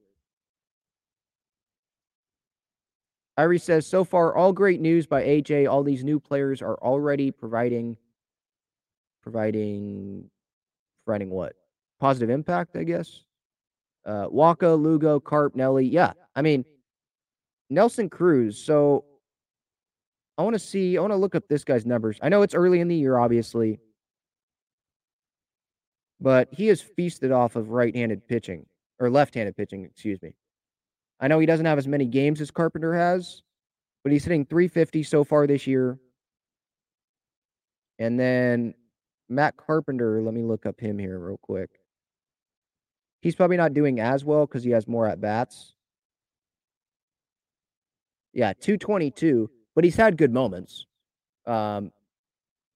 Irie 3.39 3.61
says, 3.61 3.87
so 3.87 4.03
far, 4.03 4.35
all 4.35 4.51
great 4.51 4.81
news 4.81 5.07
by 5.07 5.23
AJ. 5.23 5.71
All 5.71 5.81
these 5.81 6.03
new 6.03 6.19
players 6.19 6.61
are 6.61 6.75
already 6.75 7.31
providing, 7.31 7.97
providing, 9.23 10.29
providing 11.05 11.29
what? 11.29 11.53
Positive 11.99 12.29
impact, 12.29 12.75
I 12.75 12.83
guess. 12.83 13.23
Uh, 14.05 14.27
Wacha, 14.27 14.81
Lugo, 14.81 15.19
Carp, 15.19 15.55
Nelly. 15.55 15.85
Yeah, 15.85 16.13
I 16.35 16.41
mean, 16.41 16.65
Nelson 17.69 18.09
Cruz. 18.09 18.57
So 18.57 19.05
I 20.37 20.43
want 20.43 20.55
to 20.55 20.59
see, 20.59 20.97
I 20.97 21.01
want 21.01 21.11
to 21.13 21.17
look 21.17 21.35
up 21.35 21.47
this 21.47 21.63
guy's 21.63 21.85
numbers. 21.85 22.17
I 22.21 22.29
know 22.29 22.41
it's 22.41 22.55
early 22.55 22.79
in 22.79 22.87
the 22.87 22.95
year, 22.95 23.17
obviously, 23.17 23.79
but 26.19 26.49
he 26.51 26.67
has 26.67 26.81
feasted 26.81 27.31
off 27.31 27.55
of 27.55 27.69
right 27.69 27.95
handed 27.95 28.27
pitching 28.27 28.65
or 28.99 29.09
left 29.09 29.35
handed 29.35 29.55
pitching, 29.55 29.85
excuse 29.85 30.21
me. 30.21 30.33
I 31.19 31.27
know 31.27 31.39
he 31.39 31.45
doesn't 31.45 31.65
have 31.65 31.77
as 31.77 31.87
many 31.87 32.05
games 32.05 32.41
as 32.41 32.51
Carpenter 32.51 32.93
has, 32.95 33.43
but 34.03 34.11
he's 34.11 34.25
hitting 34.25 34.45
350 34.45 35.03
so 35.03 35.23
far 35.23 35.47
this 35.47 35.67
year. 35.67 35.99
And 37.99 38.19
then 38.19 38.73
Matt 39.29 39.55
Carpenter, 39.55 40.21
let 40.21 40.33
me 40.33 40.41
look 40.41 40.65
up 40.65 40.79
him 40.79 40.97
here 40.97 41.19
real 41.19 41.39
quick. 41.41 41.69
He's 43.23 43.35
probably 43.35 43.55
not 43.55 43.73
doing 43.73 44.01
as 44.01 44.25
well 44.25 44.45
because 44.45 44.65
he 44.65 44.71
has 44.71 44.85
more 44.85 45.07
at 45.07 45.21
bats. 45.21 45.73
Yeah, 48.33 48.51
222, 48.51 49.49
but 49.73 49.85
he's 49.85 49.95
had 49.95 50.17
good 50.17 50.33
moments. 50.33 50.85
Um, 51.47 51.93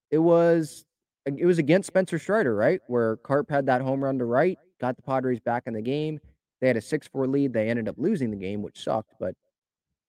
it 0.10 0.20
was 0.20 0.86
it 1.26 1.46
was 1.46 1.60
against 1.60 1.88
Spencer 1.88 2.18
Strider, 2.18 2.56
right? 2.56 2.80
Where 2.88 3.18
Carp 3.18 3.50
had 3.52 3.66
that 3.66 3.82
home 3.82 4.02
run 4.02 4.18
to 4.20 4.26
right, 4.26 4.58
got 4.80 4.96
the 4.96 5.02
Padres 5.02 5.42
back 5.42 5.64
in 5.68 5.74
the 5.74 5.82
game. 5.82 6.22
They 6.62 6.68
had 6.68 6.78
a 6.78 6.82
6 6.82 7.08
4 7.10 7.28
lead. 7.28 7.52
They 7.52 7.70
ended 7.70 7.90
up 7.90 7.96
losing 7.98 8.32
the 8.32 8.38
game, 8.38 8.62
which 8.62 8.82
sucked, 8.82 9.12
but 9.20 9.36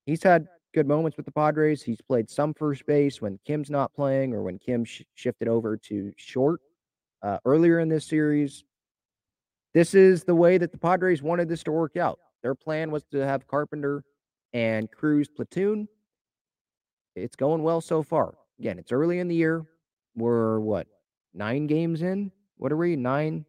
he's 0.07 0.23
had 0.23 0.47
good 0.73 0.87
moments 0.87 1.17
with 1.17 1.27
the 1.27 1.33
Padres. 1.33 1.83
He's 1.83 2.01
played 2.01 2.31
some 2.31 2.55
first 2.55 2.87
base 2.87 3.21
when 3.21 3.41
Kim's 3.45 3.71
not 3.71 3.93
playing 3.93 4.35
or 4.35 4.45
when 4.45 4.61
Kim 4.61 4.85
sh- 4.85 5.03
shifted 5.17 5.49
over 5.49 5.77
to 5.77 6.13
short. 6.17 6.61
uh, 7.23 7.39
earlier 7.45 7.81
in 7.81 7.89
this 7.89 8.07
series. 8.07 8.63
This 9.75 9.95
is 9.95 10.25
the 10.25 10.35
way 10.35 10.59
that 10.59 10.73
the 10.73 10.79
Padres 10.79 11.23
wanted 11.23 11.49
this 11.49 11.63
to 11.65 11.73
work 11.73 11.97
out. 11.97 12.19
Their 12.43 12.55
plan 12.55 12.91
was 12.91 13.05
to 13.13 13.19
have 13.19 13.47
Carpenter 13.47 14.05
and 14.53 14.91
Cruz 14.91 15.29
platoon. 15.29 15.89
It's 17.15 17.37
going 17.37 17.63
well 17.63 17.81
so 17.81 18.03
far. 18.03 18.35
Again, 18.59 18.79
it's 18.79 18.93
early 18.93 19.19
in 19.19 19.29
the 19.29 19.35
year. 19.35 19.67
We're 20.17 20.61
what, 20.61 20.87
nine 21.35 21.67
games 21.67 22.03
in? 22.03 22.33
What 22.57 22.73
are 22.73 22.77
we? 22.77 22.97
Nine, 22.97 23.45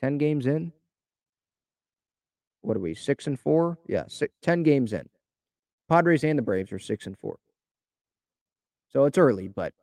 ten 0.00 0.18
games 0.18 0.46
in? 0.46 0.72
What 2.60 2.76
are 2.76 2.80
we? 2.80 2.94
Six 2.94 3.26
and 3.26 3.38
four? 3.38 3.78
Yeah, 3.86 4.04
six, 4.08 4.34
10 4.42 4.62
games 4.62 4.92
in. 4.92 5.08
Padres 5.88 6.24
and 6.24 6.38
the 6.38 6.42
Braves 6.42 6.72
are 6.72 6.78
six 6.78 7.06
and 7.06 7.16
four. 7.18 7.36
So 8.90 9.04
it's 9.04 9.18
early, 9.18 9.48
but 9.48 9.74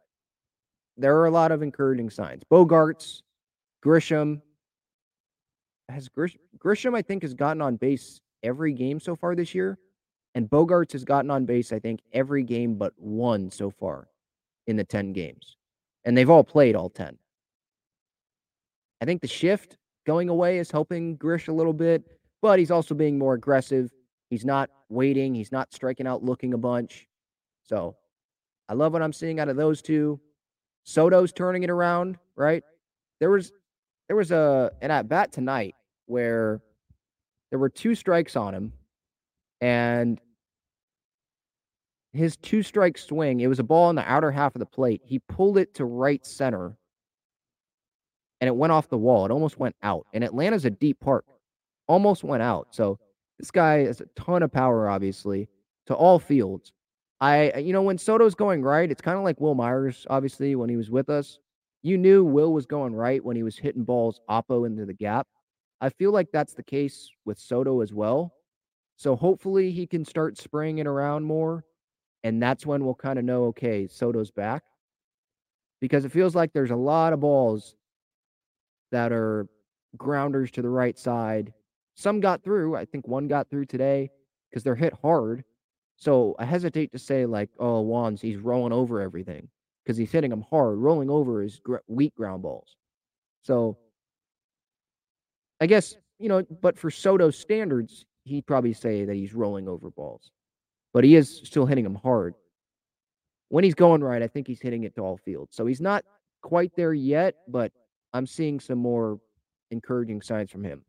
there 0.97 1.17
are 1.17 1.27
a 1.27 1.31
lot 1.31 1.51
of 1.51 1.61
encouraging 1.61 2.09
signs. 2.09 2.43
Bogaerts, 2.51 3.21
Grisham. 3.85 4.41
Has 5.91 6.09
Grish, 6.09 6.37
Grisham, 6.57 6.95
I 6.95 7.01
think, 7.01 7.23
has 7.23 7.33
gotten 7.33 7.61
on 7.61 7.75
base 7.75 8.21
every 8.43 8.73
game 8.73 8.99
so 8.99 9.15
far 9.15 9.35
this 9.35 9.53
year. 9.53 9.77
And 10.33 10.49
Bogaerts 10.49 10.93
has 10.93 11.03
gotten 11.03 11.29
on 11.29 11.45
base, 11.45 11.73
I 11.73 11.79
think, 11.79 12.01
every 12.13 12.43
game 12.43 12.75
but 12.75 12.93
one 12.97 13.51
so 13.51 13.69
far 13.69 14.07
in 14.67 14.77
the 14.77 14.83
10 14.83 15.13
games. 15.13 15.57
And 16.05 16.17
they've 16.17 16.29
all 16.29 16.43
played 16.43 16.75
all 16.75 16.89
10. 16.89 17.17
I 19.01 19.05
think 19.05 19.21
the 19.21 19.27
shift 19.27 19.77
going 20.05 20.29
away 20.29 20.59
is 20.59 20.71
helping 20.71 21.15
Grish 21.15 21.47
a 21.47 21.53
little 21.53 21.73
bit, 21.73 22.03
but 22.41 22.59
he's 22.59 22.71
also 22.71 22.95
being 22.95 23.17
more 23.17 23.33
aggressive. 23.33 23.91
He's 24.29 24.45
not 24.45 24.69
waiting, 24.89 25.35
he's 25.35 25.51
not 25.51 25.73
striking 25.73 26.07
out 26.07 26.23
looking 26.23 26.53
a 26.53 26.57
bunch. 26.57 27.07
So 27.63 27.95
I 28.69 28.73
love 28.73 28.93
what 28.93 29.01
I'm 29.01 29.13
seeing 29.13 29.39
out 29.39 29.49
of 29.49 29.57
those 29.57 29.81
two. 29.81 30.19
Soto's 30.83 31.33
turning 31.33 31.63
it 31.63 31.69
around, 31.69 32.17
right? 32.35 32.63
There 33.19 33.29
was 33.29 33.51
there 34.07 34.15
was 34.15 34.31
a 34.31 34.71
an 34.81 34.91
at 34.91 35.07
bat 35.07 35.31
tonight 35.31 35.75
where 36.11 36.61
there 37.49 37.59
were 37.59 37.69
two 37.69 37.95
strikes 37.95 38.35
on 38.35 38.53
him 38.53 38.73
and 39.61 40.19
his 42.13 42.35
two 42.35 42.61
strike 42.61 42.97
swing, 42.97 43.39
it 43.39 43.47
was 43.47 43.59
a 43.59 43.63
ball 43.63 43.89
in 43.89 43.95
the 43.95 44.11
outer 44.11 44.31
half 44.31 44.53
of 44.53 44.59
the 44.59 44.65
plate. 44.65 45.01
He 45.05 45.19
pulled 45.19 45.57
it 45.57 45.73
to 45.75 45.85
right 45.85 46.25
center 46.25 46.75
and 48.41 48.47
it 48.47 48.55
went 48.55 48.73
off 48.73 48.89
the 48.89 48.97
wall. 48.97 49.25
It 49.25 49.31
almost 49.31 49.57
went 49.57 49.75
out. 49.83 50.05
And 50.13 50.23
Atlanta's 50.23 50.65
a 50.65 50.69
deep 50.69 50.99
park, 50.99 51.23
almost 51.87 52.23
went 52.23 52.43
out. 52.43 52.67
So 52.71 52.99
this 53.39 53.51
guy 53.51 53.85
has 53.85 54.01
a 54.01 54.05
ton 54.15 54.43
of 54.43 54.51
power, 54.51 54.89
obviously, 54.89 55.47
to 55.85 55.93
all 55.93 56.19
fields. 56.19 56.73
I, 57.21 57.53
you 57.57 57.71
know, 57.71 57.83
when 57.83 57.99
Soto's 57.99 58.35
going 58.35 58.63
right, 58.63 58.89
it's 58.89 59.01
kind 59.01 59.17
of 59.17 59.23
like 59.23 59.39
Wil 59.39 59.55
Myers, 59.55 60.07
obviously, 60.09 60.55
when 60.55 60.69
he 60.69 60.75
was 60.75 60.89
with 60.89 61.09
us. 61.09 61.37
You 61.83 61.97
knew 61.97 62.23
Will 62.23 62.51
was 62.51 62.65
going 62.65 62.93
right 62.95 63.23
when 63.23 63.35
he 63.35 63.43
was 63.43 63.57
hitting 63.57 63.83
balls 63.83 64.19
oppo 64.29 64.65
into 64.65 64.85
the 64.85 64.93
gap. 64.93 65.27
I 65.81 65.89
feel 65.89 66.11
like 66.11 66.31
that's 66.31 66.53
the 66.53 66.63
case 66.63 67.09
with 67.25 67.39
Soto 67.39 67.81
as 67.81 67.91
well. 67.91 68.33
So 68.97 69.15
hopefully 69.15 69.71
he 69.71 69.87
can 69.87 70.05
start 70.05 70.37
spraying 70.37 70.77
it 70.77 70.85
around 70.85 71.23
more. 71.23 71.65
And 72.23 72.41
that's 72.41 72.67
when 72.67 72.85
we'll 72.85 72.93
kind 72.93 73.17
of 73.17 73.25
know, 73.25 73.45
okay, 73.45 73.87
Soto's 73.87 74.29
back. 74.29 74.63
Because 75.79 76.05
it 76.05 76.11
feels 76.11 76.35
like 76.35 76.53
there's 76.53 76.69
a 76.69 76.75
lot 76.75 77.13
of 77.13 77.19
balls 77.21 77.75
that 78.91 79.11
are 79.11 79.47
grounders 79.97 80.51
to 80.51 80.61
the 80.61 80.69
right 80.69 80.97
side. 80.99 81.51
Some 81.95 82.19
got 82.19 82.43
through. 82.43 82.75
I 82.75 82.85
think 82.85 83.07
one 83.07 83.27
got 83.27 83.49
through 83.49 83.65
today 83.65 84.11
because 84.49 84.63
they're 84.63 84.75
hit 84.75 84.93
hard. 85.01 85.43
So 85.95 86.35
I 86.37 86.45
hesitate 86.45 86.91
to 86.91 86.99
say, 86.99 87.25
like, 87.25 87.49
oh, 87.59 87.81
Wands, 87.81 88.21
he's 88.21 88.37
rolling 88.37 88.73
over 88.73 89.01
everything 89.01 89.49
because 89.83 89.97
he's 89.97 90.11
hitting 90.11 90.29
them 90.29 90.45
hard. 90.47 90.77
Rolling 90.77 91.09
over 91.09 91.41
is 91.41 91.59
gr- 91.59 91.77
weak 91.87 92.13
ground 92.15 92.43
balls. 92.43 92.75
So 93.41 93.77
I 95.61 95.67
guess, 95.67 95.95
you 96.19 96.27
know, 96.27 96.43
but 96.61 96.77
for 96.77 96.89
Soto's 96.89 97.37
standards, 97.37 98.05
he'd 98.25 98.47
probably 98.47 98.73
say 98.73 99.05
that 99.05 99.15
he's 99.15 99.33
rolling 99.33 99.67
over 99.67 99.91
balls, 99.91 100.31
but 100.91 101.03
he 101.03 101.15
is 101.15 101.41
still 101.43 101.67
hitting 101.67 101.83
them 101.83 101.95
hard. 101.95 102.33
When 103.49 103.63
he's 103.63 103.75
going 103.75 104.03
right, 104.03 104.23
I 104.23 104.27
think 104.27 104.47
he's 104.47 104.59
hitting 104.59 104.83
it 104.83 104.95
to 104.95 105.01
all 105.01 105.17
fields. 105.17 105.55
So 105.55 105.65
he's 105.65 105.81
not 105.81 106.03
quite 106.41 106.75
there 106.75 106.93
yet, 106.93 107.35
but 107.47 107.71
I'm 108.13 108.25
seeing 108.25 108.59
some 108.59 108.79
more 108.79 109.19
encouraging 109.69 110.21
signs 110.21 110.49
from 110.49 110.63
him. 110.63 110.83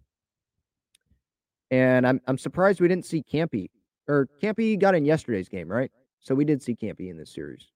And 1.71 2.07
I'm 2.07 2.21
I'm 2.27 2.39
surprised 2.39 2.81
we 2.81 2.89
didn't 2.89 3.07
see 3.07 3.23
Campy. 3.23 3.69
Or 4.09 4.29
Campy 4.43 4.79
got 4.79 4.95
in 4.95 5.05
yesterday's 5.05 5.49
game, 5.49 5.69
right? 5.69 5.91
So 6.21 6.35
we 6.35 6.45
did 6.45 6.63
see 6.63 6.75
Campy 6.75 7.11
in 7.11 7.17
this 7.17 7.33
series. 7.33 7.69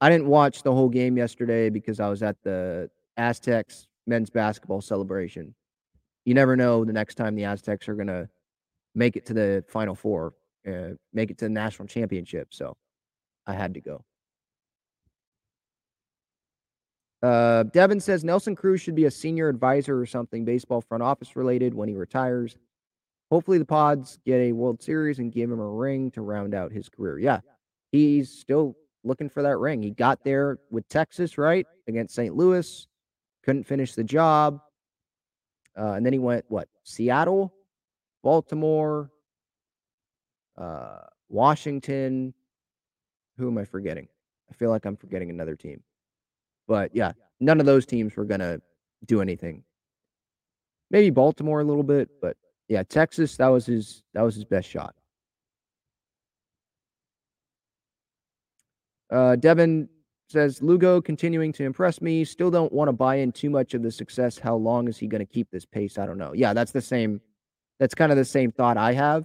I 0.00 0.08
didn't 0.08 0.26
watch 0.26 0.62
the 0.62 0.72
whole 0.72 0.88
game 0.88 1.16
yesterday 1.16 1.70
because 1.70 2.00
I 2.00 2.08
was 2.08 2.22
at 2.22 2.36
the 2.42 2.90
Aztecs 3.16 3.86
men's 4.06 4.30
basketball 4.30 4.80
celebration. 4.80 5.54
You 6.24 6.34
never 6.34 6.56
know 6.56 6.84
the 6.84 6.92
next 6.92 7.14
time 7.14 7.34
the 7.34 7.44
Aztecs 7.44 7.88
are 7.88 7.94
going 7.94 8.08
to 8.08 8.28
make 8.94 9.16
it 9.16 9.26
to 9.26 9.34
the 9.34 9.64
Final 9.68 9.94
Four, 9.94 10.34
uh, 10.66 10.94
make 11.12 11.30
it 11.30 11.38
to 11.38 11.46
the 11.46 11.50
national 11.50 11.88
championship. 11.88 12.48
So 12.50 12.76
I 13.46 13.54
had 13.54 13.74
to 13.74 13.80
go. 13.80 14.04
Uh, 17.22 17.64
Devin 17.64 18.00
says 18.00 18.24
Nelson 18.24 18.56
Cruz 18.56 18.80
should 18.80 18.94
be 18.94 19.04
a 19.04 19.10
senior 19.10 19.48
advisor 19.48 20.00
or 20.00 20.06
something 20.06 20.44
baseball 20.44 20.80
front 20.80 21.02
office 21.02 21.36
related 21.36 21.74
when 21.74 21.88
he 21.88 21.94
retires. 21.94 22.56
Hopefully, 23.30 23.58
the 23.58 23.64
Pods 23.64 24.18
get 24.24 24.38
a 24.40 24.52
World 24.52 24.82
Series 24.82 25.18
and 25.18 25.30
give 25.30 25.50
him 25.50 25.60
a 25.60 25.68
ring 25.68 26.10
to 26.12 26.22
round 26.22 26.54
out 26.54 26.72
his 26.72 26.88
career. 26.88 27.18
Yeah, 27.18 27.40
he's 27.92 28.30
still 28.30 28.74
looking 29.04 29.28
for 29.28 29.42
that 29.42 29.58
ring. 29.58 29.82
He 29.82 29.90
got 29.90 30.24
there 30.24 30.58
with 30.70 30.88
Texas, 30.88 31.38
right? 31.38 31.66
Against 31.86 32.14
St. 32.14 32.34
Louis. 32.34 32.86
Couldn't 33.44 33.64
finish 33.64 33.94
the 33.94 34.04
job. 34.04 34.60
Uh, 35.78 35.92
and 35.92 36.04
then 36.04 36.12
he 36.12 36.18
went, 36.18 36.44
what? 36.48 36.68
Seattle, 36.84 37.54
Baltimore, 38.22 39.10
uh, 40.58 40.98
Washington. 41.28 42.34
Who 43.38 43.48
am 43.48 43.58
I 43.58 43.64
forgetting? 43.64 44.08
I 44.50 44.54
feel 44.54 44.70
like 44.70 44.84
I'm 44.84 44.96
forgetting 44.96 45.30
another 45.30 45.56
team. 45.56 45.82
But 46.68 46.94
yeah, 46.94 47.12
none 47.38 47.60
of 47.60 47.66
those 47.66 47.86
teams 47.86 48.14
were 48.16 48.24
going 48.24 48.40
to 48.40 48.60
do 49.06 49.20
anything. 49.22 49.64
Maybe 50.90 51.10
Baltimore 51.10 51.60
a 51.60 51.64
little 51.64 51.84
bit, 51.84 52.10
but 52.20 52.36
yeah, 52.68 52.82
Texas, 52.82 53.36
that 53.36 53.48
was 53.48 53.66
his 53.66 54.02
that 54.12 54.22
was 54.22 54.34
his 54.34 54.44
best 54.44 54.68
shot. 54.68 54.94
Uh, 59.10 59.36
Devin 59.36 59.88
says 60.30 60.62
Lugo 60.62 61.00
continuing 61.00 61.52
to 61.54 61.64
impress 61.64 62.00
me. 62.00 62.24
Still 62.24 62.50
don't 62.50 62.72
want 62.72 62.88
to 62.88 62.92
buy 62.92 63.16
in 63.16 63.32
too 63.32 63.50
much 63.50 63.74
of 63.74 63.82
the 63.82 63.90
success. 63.90 64.38
How 64.38 64.54
long 64.54 64.88
is 64.88 64.96
he 64.96 65.06
going 65.06 65.24
to 65.26 65.32
keep 65.32 65.50
this 65.50 65.64
pace? 65.64 65.98
I 65.98 66.06
don't 66.06 66.18
know. 66.18 66.32
Yeah, 66.34 66.52
that's 66.52 66.72
the 66.72 66.80
same. 66.80 67.20
That's 67.78 67.94
kind 67.94 68.12
of 68.12 68.18
the 68.18 68.24
same 68.24 68.52
thought 68.52 68.76
I 68.76 68.92
have. 68.92 69.24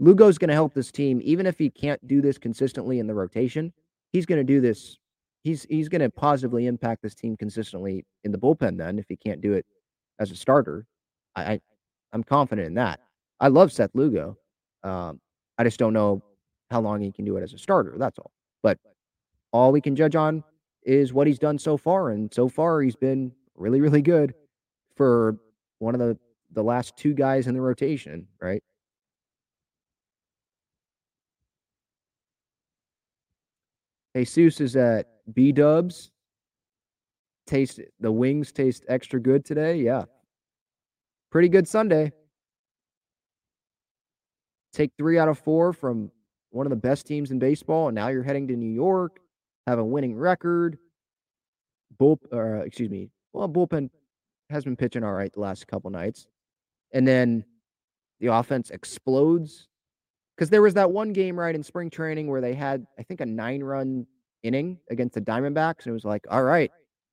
Lugo's 0.00 0.38
going 0.38 0.48
to 0.48 0.54
help 0.54 0.74
this 0.74 0.90
team, 0.90 1.20
even 1.22 1.46
if 1.46 1.58
he 1.58 1.68
can't 1.68 2.04
do 2.08 2.22
this 2.22 2.38
consistently 2.38 2.98
in 2.98 3.06
the 3.06 3.14
rotation. 3.14 3.72
He's 4.12 4.26
going 4.26 4.38
to 4.38 4.44
do 4.44 4.60
this 4.60 4.98
he's 5.42 5.64
he's 5.68 5.88
going 5.88 6.00
to 6.00 6.10
positively 6.10 6.66
impact 6.66 7.02
this 7.02 7.14
team 7.14 7.36
consistently 7.36 8.04
in 8.24 8.32
the 8.32 8.38
bullpen. 8.38 8.76
Then, 8.76 8.98
if 8.98 9.06
he 9.08 9.16
can't 9.16 9.40
do 9.40 9.52
it 9.54 9.66
as 10.18 10.30
a 10.30 10.36
starter, 10.36 10.86
I, 11.34 11.42
I 11.42 11.60
am 12.12 12.22
confident 12.22 12.68
in 12.68 12.74
that. 12.74 13.00
I 13.40 13.48
love 13.48 13.72
Seth 13.72 13.90
Lugo. 13.94 14.36
Um, 14.82 15.20
I 15.58 15.64
just 15.64 15.78
don't 15.78 15.92
know 15.92 16.22
how 16.70 16.80
long 16.80 17.00
he 17.00 17.12
can 17.12 17.24
do 17.24 17.36
it 17.36 17.42
as 17.42 17.52
a 17.52 17.58
starter. 17.58 17.96
That's 17.98 18.18
all. 18.18 18.30
But 18.62 18.78
all 19.52 19.72
we 19.72 19.80
can 19.80 19.96
judge 19.96 20.16
on 20.16 20.44
is 20.82 21.12
what 21.12 21.26
he's 21.26 21.38
done 21.38 21.58
so 21.58 21.76
far, 21.76 22.10
and 22.10 22.32
so 22.32 22.48
far 22.48 22.80
he's 22.80 22.96
been 22.96 23.32
really, 23.54 23.80
really 23.80 24.02
good 24.02 24.34
for 24.96 25.36
one 25.78 25.94
of 25.94 26.00
the 26.00 26.18
the 26.52 26.62
last 26.62 26.96
two 26.96 27.14
guys 27.14 27.46
in 27.46 27.54
the 27.54 27.60
rotation, 27.60 28.26
right? 28.40 28.62
Jesus 34.16 34.60
is 34.60 34.76
at 34.76 35.06
B 35.32 35.52
Dubs. 35.52 36.10
Taste 37.46 37.80
the 38.00 38.10
wings 38.10 38.52
taste 38.52 38.84
extra 38.88 39.20
good 39.20 39.44
today. 39.44 39.76
Yeah. 39.76 40.04
Pretty 41.30 41.48
good 41.48 41.68
Sunday. 41.68 42.12
Take 44.72 44.92
three 44.98 45.18
out 45.18 45.28
of 45.28 45.38
four 45.38 45.72
from 45.72 46.10
one 46.50 46.66
of 46.66 46.70
the 46.70 46.76
best 46.76 47.06
teams 47.06 47.30
in 47.30 47.38
baseball, 47.38 47.88
and 47.88 47.94
now 47.94 48.08
you're 48.08 48.22
heading 48.22 48.48
to 48.48 48.56
New 48.56 48.72
York, 48.72 49.19
have 49.70 49.78
a 49.78 49.84
winning 49.84 50.14
record. 50.14 50.78
Bull, 51.98 52.20
uh, 52.32 52.62
excuse 52.62 52.90
me. 52.90 53.10
Well, 53.32 53.48
bullpen 53.48 53.90
has 54.50 54.64
been 54.64 54.76
pitching 54.76 55.04
all 55.04 55.12
right 55.12 55.32
the 55.32 55.40
last 55.40 55.66
couple 55.66 55.90
nights, 55.90 56.26
and 56.92 57.06
then 57.06 57.44
the 58.20 58.28
offense 58.28 58.70
explodes 58.70 59.68
because 60.36 60.50
there 60.50 60.62
was 60.62 60.74
that 60.74 60.90
one 60.90 61.12
game 61.12 61.38
right 61.38 61.54
in 61.54 61.62
spring 61.62 61.90
training 61.90 62.26
where 62.28 62.40
they 62.40 62.54
had, 62.54 62.86
I 62.98 63.02
think, 63.02 63.20
a 63.20 63.26
nine-run 63.26 64.06
inning 64.42 64.78
against 64.90 65.14
the 65.14 65.20
Diamondbacks, 65.20 65.84
and 65.84 65.88
it 65.88 65.92
was 65.92 66.04
like, 66.04 66.24
all 66.30 66.42
right, 66.42 66.70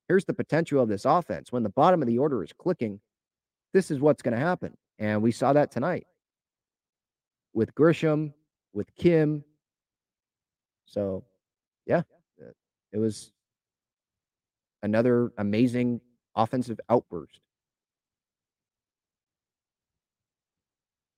here's 0.08 0.26
the 0.26 0.34
potential 0.34 0.82
of 0.82 0.90
this 0.90 1.06
offense. 1.06 1.52
When 1.52 1.64
the 1.64 1.70
bottom 1.70 2.02
of 2.02 2.08
the 2.08 2.18
order 2.18 2.44
is 2.44 2.54
clicking, 2.54 3.00
this 3.74 3.92
is 3.92 4.00
what's 4.00 4.22
going 4.22 4.34
to 4.34 4.44
happen. 4.44 4.76
And 4.98 5.22
we 5.22 5.32
saw 5.32 5.54
that 5.54 5.72
tonight 5.72 6.08
with 7.54 7.76
Grisham, 7.76 8.34
with 8.74 8.96
Kim. 8.96 9.44
So, 10.86 11.26
yeah, 11.86 12.04
it 12.92 12.98
was 12.98 13.32
another 14.82 15.32
amazing 15.38 16.02
offensive 16.36 16.80
outburst. 16.90 17.40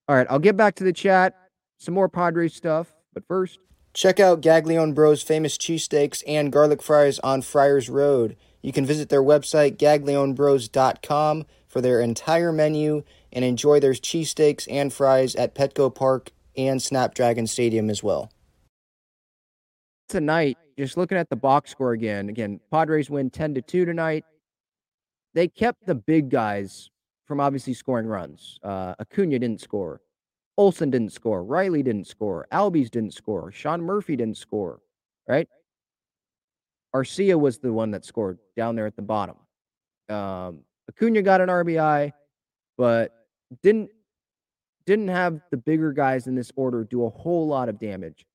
All 0.07 0.15
right, 0.15 0.27
I'll 0.29 0.39
get 0.39 0.57
back 0.57 0.75
to 0.75 0.83
the 0.83 0.93
chat. 0.93 1.35
Some 1.77 1.93
more 1.93 2.09
Padres 2.09 2.55
stuff, 2.55 2.93
but 3.13 3.27
first, 3.27 3.59
check 3.93 4.19
out 4.19 4.41
Gaglione 4.41 4.95
Bros' 4.95 5.21
famous 5.21 5.57
cheesesteaks 5.57 6.23
and 6.27 6.51
garlic 6.51 6.81
fries 6.81 7.19
on 7.19 7.41
Friars 7.41 7.89
Road. 7.89 8.35
You 8.61 8.73
can 8.73 8.85
visit 8.85 9.09
their 9.09 9.23
website, 9.23 9.77
gaglionebros.com, 9.77 11.45
for 11.67 11.81
their 11.81 12.01
entire 12.01 12.51
menu 12.51 13.03
and 13.31 13.45
enjoy 13.45 13.79
their 13.79 13.93
cheesesteaks 13.93 14.67
and 14.69 14.91
fries 14.91 15.35
at 15.35 15.55
Petco 15.55 15.93
Park 15.93 16.31
and 16.57 16.81
Snapdragon 16.81 17.47
Stadium 17.47 17.89
as 17.89 18.03
well. 18.03 18.31
Tonight, 20.09 20.57
just 20.75 20.97
looking 20.97 21.19
at 21.19 21.29
the 21.29 21.35
box 21.35 21.69
score 21.69 21.93
again, 21.93 22.29
again, 22.29 22.59
Padres 22.71 23.09
win 23.11 23.29
10 23.29 23.53
to 23.53 23.61
2 23.61 23.85
tonight. 23.85 24.25
They 25.35 25.47
kept 25.47 25.85
the 25.85 25.93
big 25.93 26.29
guys 26.29 26.89
from 27.27 27.39
obviously 27.39 27.75
scoring 27.75 28.07
runs. 28.07 28.57
Uh, 28.63 28.95
Acuna 28.99 29.37
didn't 29.37 29.61
score. 29.61 30.01
Olson 30.57 30.89
didn't 30.89 31.13
score. 31.13 31.43
Riley 31.43 31.83
didn't 31.83 32.07
score. 32.07 32.47
Albies 32.51 32.89
didn't 32.89 33.13
score. 33.13 33.51
Sean 33.51 33.81
Murphy 33.81 34.15
didn't 34.15 34.37
score. 34.37 34.81
Right? 35.27 35.47
Arcia 36.93 37.39
was 37.39 37.59
the 37.59 37.71
one 37.71 37.91
that 37.91 38.03
scored 38.03 38.39
down 38.57 38.75
there 38.75 38.87
at 38.87 38.95
the 38.95 39.03
bottom. 39.03 39.35
Um, 40.09 40.61
Acuna 40.89 41.21
got 41.21 41.39
an 41.39 41.49
RBI, 41.49 42.11
but 42.77 43.13
didn't 43.61 43.91
didn't 44.87 45.09
have 45.09 45.39
the 45.51 45.57
bigger 45.57 45.93
guys 45.93 46.25
in 46.25 46.33
this 46.33 46.51
order 46.55 46.83
do 46.83 47.05
a 47.05 47.09
whole 47.09 47.47
lot 47.47 47.69
of 47.69 47.77
damage. 47.79 48.25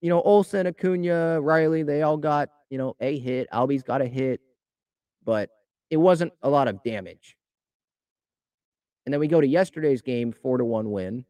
You 0.00 0.08
know, 0.08 0.22
Olson, 0.22 0.66
Acuna, 0.66 1.40
Riley, 1.40 1.82
they 1.82 2.02
all 2.02 2.16
got, 2.16 2.50
you 2.70 2.78
know, 2.78 2.96
a 3.00 3.18
hit. 3.18 3.48
Albies 3.52 3.84
got 3.84 4.00
a 4.00 4.06
hit, 4.06 4.40
but 5.24 5.50
it 5.90 5.98
wasn't 5.98 6.32
a 6.42 6.48
lot 6.48 6.68
of 6.68 6.82
damage. 6.82 7.36
And 9.04 9.12
then 9.12 9.20
we 9.20 9.28
go 9.28 9.40
to 9.40 9.46
yesterday's 9.46 10.02
game, 10.02 10.32
four 10.32 10.58
to 10.58 10.64
one 10.64 10.90
win 10.90 11.24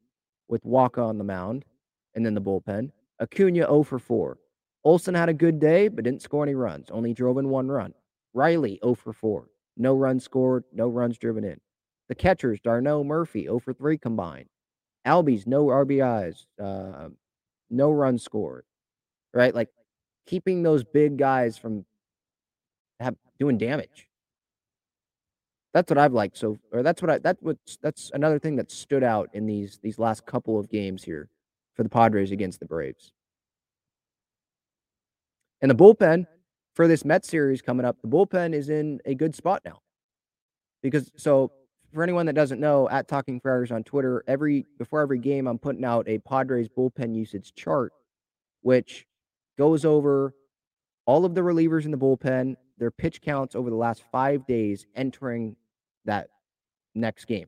with 0.49 0.65
Wacha 0.65 0.99
on 0.99 1.19
the 1.19 1.25
mound 1.25 1.65
and 2.15 2.25
then 2.25 2.35
the 2.35 2.41
bullpen. 2.41 2.91
Acuna 3.21 3.61
0 3.61 3.83
for 3.83 3.99
4. 3.99 4.39
Olson 4.85 5.15
had 5.15 5.29
a 5.29 5.35
good 5.35 5.61
day, 5.61 5.89
but 5.89 6.05
didn't 6.05 6.23
score 6.23 6.43
any 6.43 6.55
runs, 6.55 6.91
only 6.91 7.13
drove 7.13 7.39
in 7.39 7.49
one 7.49 7.69
run. 7.69 7.93
Riley 8.33 8.79
0 8.83 8.95
for 8.95 9.13
4. 9.13 9.49
No 9.77 9.95
runs 9.95 10.25
scored, 10.25 10.65
no 10.73 10.89
runs 10.89 11.19
driven 11.19 11.45
in. 11.45 11.61
The 12.09 12.15
catchers, 12.15 12.61
d'Arnaud 12.61 13.05
Murphy 13.05 13.45
0 13.45 13.61
for 13.61 13.73
3 13.73 13.99
combined. 13.99 14.49
Albies, 15.07 15.47
no 15.47 15.67
RBIs, 15.67 16.47
uh, 16.63 17.09
no 17.71 17.91
run 17.91 18.19
scored. 18.19 18.65
Right? 19.33 19.55
Like 19.55 19.69
keeping 20.27 20.63
those 20.63 20.85
big 20.85 21.17
guys 21.17 21.57
from 21.57 21.85
have, 23.01 23.17
doing 23.39 23.59
damage. 23.59 24.09
That's 25.73 25.91
what 25.91 25.99
I've 25.99 26.13
liked. 26.13 26.37
So, 26.37 26.59
or 26.73 26.83
that's 26.83 27.01
what 27.01 27.11
I 27.11 27.19
that 27.19 27.37
what 27.41 27.57
that's 27.81 28.11
another 28.13 28.39
thing 28.39 28.57
that 28.57 28.71
stood 28.71 29.05
out 29.05 29.31
in 29.33 29.47
these 29.47 29.79
these 29.83 29.99
last 29.99 30.27
couple 30.27 30.59
of 30.59 30.69
games 30.69 31.05
here 31.05 31.29
for 31.75 31.85
the 31.85 31.89
Padres 31.89 32.33
against 32.33 32.59
the 32.61 32.67
Braves. 32.67 33.13
And 35.63 35.71
the 35.71 35.75
bullpen 35.75 36.27
for 36.75 36.89
this 36.89 37.05
Met 37.05 37.25
series 37.25 37.63
coming 37.63 37.87
up, 37.87 37.97
the 38.03 38.09
bullpen 38.09 38.55
is 38.55 38.69
in 38.69 39.01
a 39.05 39.15
good 39.15 39.35
spot 39.35 39.63
now. 39.65 39.81
Because 40.83 41.11
so 41.17 41.53
for 41.93 42.03
anyone 42.03 42.27
that 42.27 42.35
doesn't 42.35 42.61
know, 42.61 42.89
at 42.89 43.09
Talking 43.09 43.41
Friars 43.41 43.71
on 43.71 43.83
Twitter, 43.85 44.25
every 44.27 44.67
before 44.79 45.01
every 45.01 45.19
game, 45.19 45.47
I'm 45.47 45.59
putting 45.59 45.85
out 45.85 46.09
a 46.09 46.19
Padres 46.19 46.69
bullpen 46.69 47.15
usage 47.15 47.55
chart, 47.55 47.93
which 48.63 49.07
goes 49.59 49.85
over 49.85 50.35
all 51.07 51.25
of 51.25 51.35
the 51.35 51.41
relievers 51.41 51.85
in 51.85 51.91
the 51.91 51.99
bullpen, 51.99 52.55
their 52.79 52.91
pitch 52.91 53.21
counts 53.21 53.55
over 53.55 53.71
the 53.71 53.77
last 53.77 54.05
five 54.13 54.47
days 54.47 54.87
entering 54.95 55.57
that 56.05 56.29
next 56.95 57.25
game. 57.27 57.47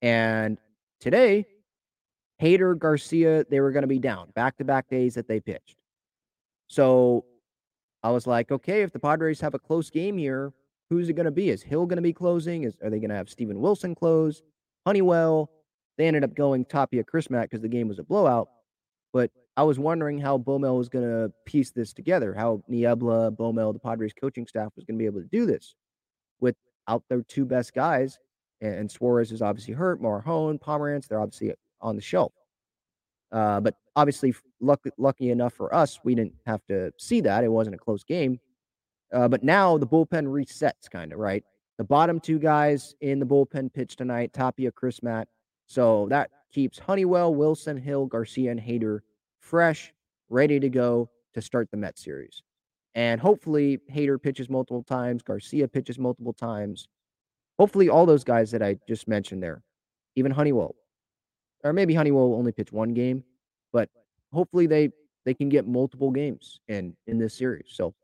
And 0.00 0.58
today, 1.00 1.46
Hader, 2.40 2.76
Garcia, 2.76 3.44
they 3.48 3.60
were 3.60 3.70
going 3.70 3.82
to 3.82 3.88
be 3.88 4.00
down 4.00 4.30
back 4.34 4.58
to 4.58 4.64
back 4.64 4.88
days 4.88 5.14
that 5.14 5.28
they 5.28 5.40
pitched. 5.40 5.76
So 6.68 7.24
I 8.02 8.10
was 8.10 8.26
like, 8.26 8.50
okay, 8.50 8.82
if 8.82 8.92
the 8.92 8.98
Padres 8.98 9.40
have 9.40 9.54
a 9.54 9.58
close 9.58 9.90
game 9.90 10.18
here, 10.18 10.52
who's 10.92 11.08
it 11.08 11.14
going 11.14 11.24
to 11.24 11.30
be? 11.32 11.48
Is 11.48 11.62
Hill 11.62 11.86
going 11.86 11.96
to 11.96 12.02
be 12.02 12.12
closing? 12.12 12.64
Is 12.64 12.76
are 12.82 12.90
they 12.90 12.98
going 12.98 13.10
to 13.10 13.16
have 13.16 13.30
Steven 13.30 13.60
Wilson 13.60 13.94
close? 13.94 14.42
Honeywell. 14.86 15.50
They 15.98 16.06
ended 16.06 16.24
up 16.24 16.34
going 16.34 16.64
Tapia 16.64 17.04
Crismatt 17.04 17.42
because 17.42 17.60
the 17.60 17.68
game 17.68 17.88
was 17.88 17.98
a 17.98 18.02
blowout. 18.02 18.48
But 19.12 19.30
I 19.56 19.62
was 19.62 19.78
wondering 19.78 20.18
how 20.18 20.38
Bomel 20.38 20.78
was 20.78 20.88
going 20.88 21.04
to 21.04 21.32
piece 21.44 21.70
this 21.70 21.92
together, 21.92 22.34
how 22.34 22.62
Niebla, 22.68 23.32
Bomel, 23.32 23.72
the 23.72 23.78
Padres 23.78 24.12
coaching 24.18 24.46
staff 24.46 24.72
was 24.74 24.84
going 24.84 24.96
to 24.96 25.02
be 25.02 25.06
able 25.06 25.20
to 25.20 25.28
do 25.28 25.44
this 25.46 25.74
without 26.40 27.02
their 27.08 27.22
two 27.22 27.44
best 27.44 27.74
guys. 27.74 28.18
And, 28.60 28.90
Suarez 28.90 29.32
is 29.32 29.42
obviously 29.42 29.74
hurt. 29.74 30.00
Morejon, 30.00 30.60
Pomeranz, 30.60 31.08
they're 31.08 31.20
obviously 31.20 31.52
on 31.80 31.96
the 31.96 32.02
shelf. 32.02 32.32
Uh, 33.32 33.60
but 33.60 33.74
obviously, 33.96 34.34
lucky, 34.60 34.90
lucky 34.98 35.30
enough 35.30 35.54
for 35.54 35.74
us, 35.74 35.98
we 36.04 36.14
didn't 36.14 36.34
have 36.46 36.64
to 36.68 36.92
see 36.96 37.20
that. 37.22 37.44
It 37.44 37.48
wasn't 37.48 37.74
a 37.74 37.78
close 37.78 38.04
game. 38.04 38.38
Uh, 39.12 39.28
but 39.28 39.42
now 39.42 39.76
the 39.76 39.86
bullpen 39.86 40.26
resets, 40.26 40.90
kind 40.90 41.12
of, 41.12 41.18
right? 41.18 41.44
The 41.78 41.84
bottom 41.84 42.20
two 42.20 42.38
guys 42.38 42.94
in 43.00 43.18
the 43.18 43.26
bullpen 43.26 43.72
pitch 43.72 43.96
tonight, 43.96 44.32
Tapia, 44.32 44.72
Crismatt. 44.72 45.26
So 45.66 46.06
that 46.10 46.30
keeps 46.52 46.78
Honeywell, 46.78 47.34
Wilson, 47.34 47.76
Hill, 47.76 48.06
Garcia, 48.06 48.50
and 48.50 48.60
Hader 48.60 49.00
fresh, 49.40 49.92
ready 50.28 50.60
to 50.60 50.68
go 50.68 51.10
to 51.34 51.42
start 51.42 51.70
the 51.70 51.76
Met 51.76 51.98
series. 51.98 52.42
And 52.94 53.20
hopefully, 53.20 53.78
Hader 53.90 54.22
pitches 54.22 54.50
multiple 54.50 54.82
times, 54.82 55.22
Garcia 55.22 55.66
pitches 55.66 55.98
multiple 55.98 56.34
times. 56.34 56.88
Hopefully, 57.58 57.88
all 57.88 58.06
those 58.06 58.24
guys 58.24 58.50
that 58.50 58.62
I 58.62 58.76
just 58.86 59.08
mentioned 59.08 59.42
there, 59.42 59.62
even 60.14 60.30
Honeywell, 60.30 60.74
or 61.64 61.72
maybe 61.72 61.94
Honeywell 61.94 62.30
will 62.30 62.38
only 62.38 62.52
pitch 62.52 62.72
one 62.72 62.92
game, 62.92 63.24
but 63.72 63.88
hopefully 64.32 64.66
they 64.66 64.90
they 65.24 65.34
can 65.34 65.48
get 65.48 65.66
multiple 65.66 66.10
games 66.10 66.60
in 66.68 66.94
in 67.06 67.18
this 67.18 67.34
series. 67.34 67.68
So 67.68 67.94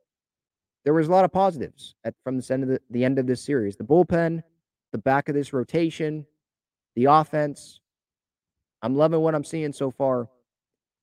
there 0.84 0.94
was 0.94 1.08
a 1.08 1.10
lot 1.10 1.24
of 1.24 1.32
positives 1.32 1.94
at 2.04 2.14
from 2.24 2.38
the 2.38 2.52
end 2.52 2.62
of 2.62 2.68
the, 2.68 2.80
the 2.90 3.04
end 3.04 3.18
of 3.18 3.26
this 3.26 3.42
series. 3.42 3.76
The 3.76 3.84
bullpen, 3.84 4.42
the 4.92 4.98
back 4.98 5.28
of 5.28 5.34
this 5.34 5.52
rotation, 5.52 6.26
the 6.96 7.06
offense. 7.06 7.80
I'm 8.82 8.96
loving 8.96 9.20
what 9.20 9.34
I'm 9.34 9.44
seeing 9.44 9.72
so 9.72 9.90
far, 9.90 10.28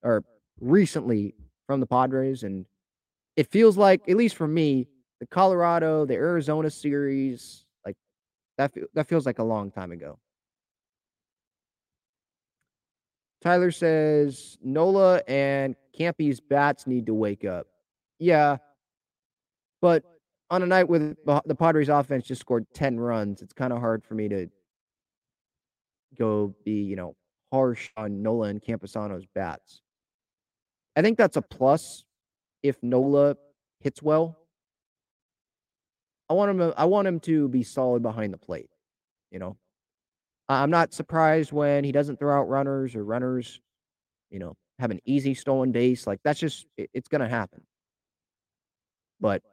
or 0.02 0.24
recently 0.60 1.36
from 1.68 1.80
the 1.80 1.86
Padres, 1.86 2.44
and 2.44 2.66
it 3.36 3.52
feels 3.52 3.78
like, 3.78 4.08
at 4.08 4.16
least 4.16 4.36
for 4.36 4.48
me, 4.48 4.88
the 5.20 5.28
Colorado, 5.28 6.06
the 6.06 6.14
Arizona 6.14 6.70
series, 6.70 7.66
like 7.86 7.98
that. 8.58 8.74
That 8.94 9.08
feels 9.08 9.26
like 9.26 9.40
a 9.40 9.44
long 9.44 9.72
time 9.72 9.92
ago. 9.92 10.20
Tyler 13.42 13.72
says 13.72 14.58
Nola 14.64 15.22
and 15.28 15.76
Campy's 15.96 16.40
bats 16.40 16.88
need 16.88 17.06
to 17.06 17.14
wake 17.14 17.46
up. 17.46 17.68
Yeah, 18.18 18.58
but 19.86 20.04
on 20.50 20.64
a 20.64 20.66
night 20.66 20.90
with 20.90 21.16
the 21.46 21.54
Padres 21.54 21.90
offense 21.90 22.26
just 22.26 22.42
scored 22.42 22.66
10 22.74 23.00
runs, 23.00 23.44
it's 23.44 23.54
kind 23.54 23.72
of 23.72 23.78
hard 23.78 24.04
for 24.04 24.16
me 24.16 24.28
to 24.28 24.48
go 26.18 26.56
be, 26.66 26.82
you 26.82 26.96
know, 26.96 27.16
harsh 27.54 27.92
on 27.96 28.24
Nola 28.24 28.48
and 28.48 28.60
Campusano's 28.60 29.28
bats. 29.36 29.84
I 30.96 31.04
think 31.04 31.20
that's 31.20 31.38
a 31.38 31.42
plus 31.44 32.04
if 32.64 32.82
Nola 32.82 33.36
hits 33.80 34.02
well. 34.02 34.40
I 36.32 36.34
want 36.34 36.50
him 36.50 36.58
to, 36.58 36.74
I 36.76 36.86
want 36.86 37.08
him 37.08 37.20
to 37.20 37.48
be 37.48 37.62
solid 37.62 38.02
behind 38.02 38.34
the 38.34 38.40
plate, 38.40 38.72
you 39.30 39.38
know. 39.38 39.56
I'm 40.50 40.72
not 40.72 40.96
surprised 40.96 41.52
when 41.52 41.84
he 41.84 41.92
doesn't 41.92 42.18
throw 42.18 42.36
out 42.36 42.50
runners 42.50 42.96
or 42.96 43.06
runners, 43.06 43.62
you 44.32 44.40
know, 44.40 44.58
have 44.80 44.90
an 44.90 45.02
easy 45.06 45.36
stolen 45.36 45.72
base. 45.72 46.08
Like 46.08 46.22
that's 46.24 46.40
just 46.40 46.66
it, 46.76 46.90
it's 46.92 47.08
going 47.08 47.22
to 47.22 47.30
happen. 47.30 47.62
But 49.20 49.44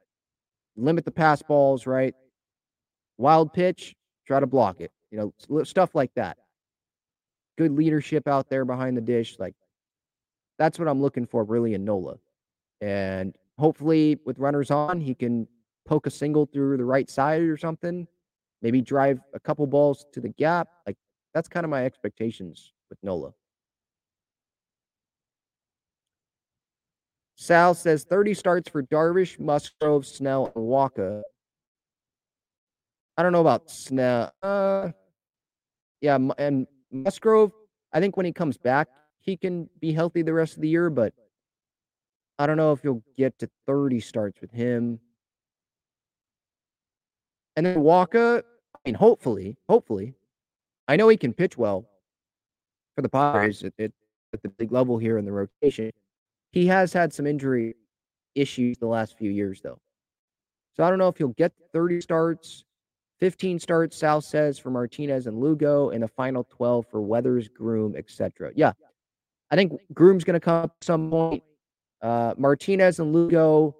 limit 0.76 1.04
the 1.04 1.10
pass 1.10 1.42
balls, 1.42 1.86
right? 1.86 2.14
Wild 3.18 3.52
pitch, 3.52 3.94
try 4.26 4.40
to 4.40 4.46
block 4.46 4.80
it. 4.80 4.90
You 5.10 5.32
know, 5.48 5.64
stuff 5.64 5.94
like 5.94 6.12
that. 6.14 6.38
Good 7.58 7.72
leadership 7.72 8.26
out 8.26 8.48
there 8.48 8.64
behind 8.64 8.96
the 8.96 9.02
dish. 9.02 9.36
Like 9.38 9.54
that's 10.58 10.78
what 10.78 10.88
I'm 10.88 11.02
looking 11.02 11.26
for 11.26 11.44
really 11.44 11.74
in 11.74 11.84
Nola. 11.84 12.16
And 12.80 13.36
hopefully 13.58 14.18
with 14.24 14.38
runners 14.38 14.70
on, 14.70 15.00
he 15.00 15.14
can 15.14 15.46
poke 15.86 16.06
a 16.06 16.10
single 16.10 16.46
through 16.46 16.78
the 16.78 16.84
right 16.84 17.10
side 17.10 17.42
or 17.42 17.56
something 17.56 18.06
maybe 18.62 18.80
drive 18.80 19.20
a 19.34 19.40
couple 19.40 19.66
balls 19.66 20.06
to 20.12 20.20
the 20.20 20.28
gap. 20.30 20.68
Like 20.86 20.96
that's 21.34 21.48
kind 21.48 21.64
of 21.64 21.70
my 21.70 21.84
expectations 21.84 22.72
with 22.88 22.98
Nola. 23.02 23.32
Sal 27.36 27.74
says 27.74 28.04
30 28.04 28.34
starts 28.34 28.70
for 28.70 28.82
Darvish, 28.82 29.38
Musgrove, 29.38 30.06
Snell, 30.06 30.46
and 30.46 30.64
Wacha. 30.64 31.22
I 33.16 33.22
don't 33.22 33.32
know 33.32 33.40
about 33.40 33.70
Snell. 33.70 34.32
Uh, 34.42 34.90
yeah, 36.00 36.18
and 36.38 36.66
Musgrove, 36.90 37.52
I 37.92 38.00
think 38.00 38.16
when 38.16 38.26
he 38.26 38.32
comes 38.32 38.56
back, 38.56 38.88
he 39.20 39.36
can 39.36 39.68
be 39.80 39.92
healthy 39.92 40.22
the 40.22 40.32
rest 40.32 40.56
of 40.56 40.62
the 40.62 40.68
year, 40.68 40.90
but 40.90 41.14
I 42.38 42.46
don't 42.46 42.56
know 42.56 42.72
if 42.72 42.82
you'll 42.82 43.02
get 43.16 43.38
to 43.38 43.50
30 43.66 44.00
starts 44.00 44.40
with 44.40 44.50
him. 44.50 44.98
And 47.56 47.66
then 47.66 47.78
Wacha, 47.78 48.42
I 48.74 48.78
mean, 48.84 48.94
hopefully, 48.94 49.56
hopefully, 49.68 50.14
I 50.88 50.96
know 50.96 51.08
he 51.08 51.16
can 51.16 51.32
pitch 51.32 51.56
well 51.56 51.88
for 52.96 53.02
the 53.02 53.08
Padres 53.08 53.62
at, 53.62 53.72
at, 53.78 53.92
at 54.32 54.42
the 54.42 54.48
big 54.48 54.72
level 54.72 54.98
here 54.98 55.18
in 55.18 55.24
the 55.24 55.32
rotation. 55.32 55.92
He 56.52 56.66
has 56.66 56.92
had 56.92 57.12
some 57.12 57.26
injury 57.26 57.74
issues 58.34 58.78
the 58.78 58.86
last 58.86 59.16
few 59.16 59.30
years, 59.30 59.60
though. 59.62 59.78
So 60.76 60.84
I 60.84 60.90
don't 60.90 60.98
know 60.98 61.08
if 61.08 61.16
he'll 61.16 61.28
get 61.28 61.52
30 61.72 62.00
starts, 62.00 62.64
15 63.20 63.58
starts, 63.58 63.96
Sal 63.96 64.20
says, 64.20 64.58
for 64.58 64.70
Martinez 64.70 65.26
and 65.26 65.38
Lugo, 65.38 65.90
and 65.90 66.04
a 66.04 66.08
final 66.08 66.44
12 66.44 66.86
for 66.90 67.00
Weathers, 67.00 67.48
Groome, 67.48 67.94
etc. 67.96 68.50
Yeah. 68.54 68.72
I 69.50 69.56
think 69.56 69.72
Groome's 69.92 70.24
going 70.24 70.34
to 70.34 70.40
come 70.40 70.64
up 70.64 70.76
at 70.80 70.84
some 70.84 71.10
point. 71.10 71.42
Uh, 72.02 72.34
Martinez 72.36 72.98
and 72.98 73.12
Lugo. 73.12 73.76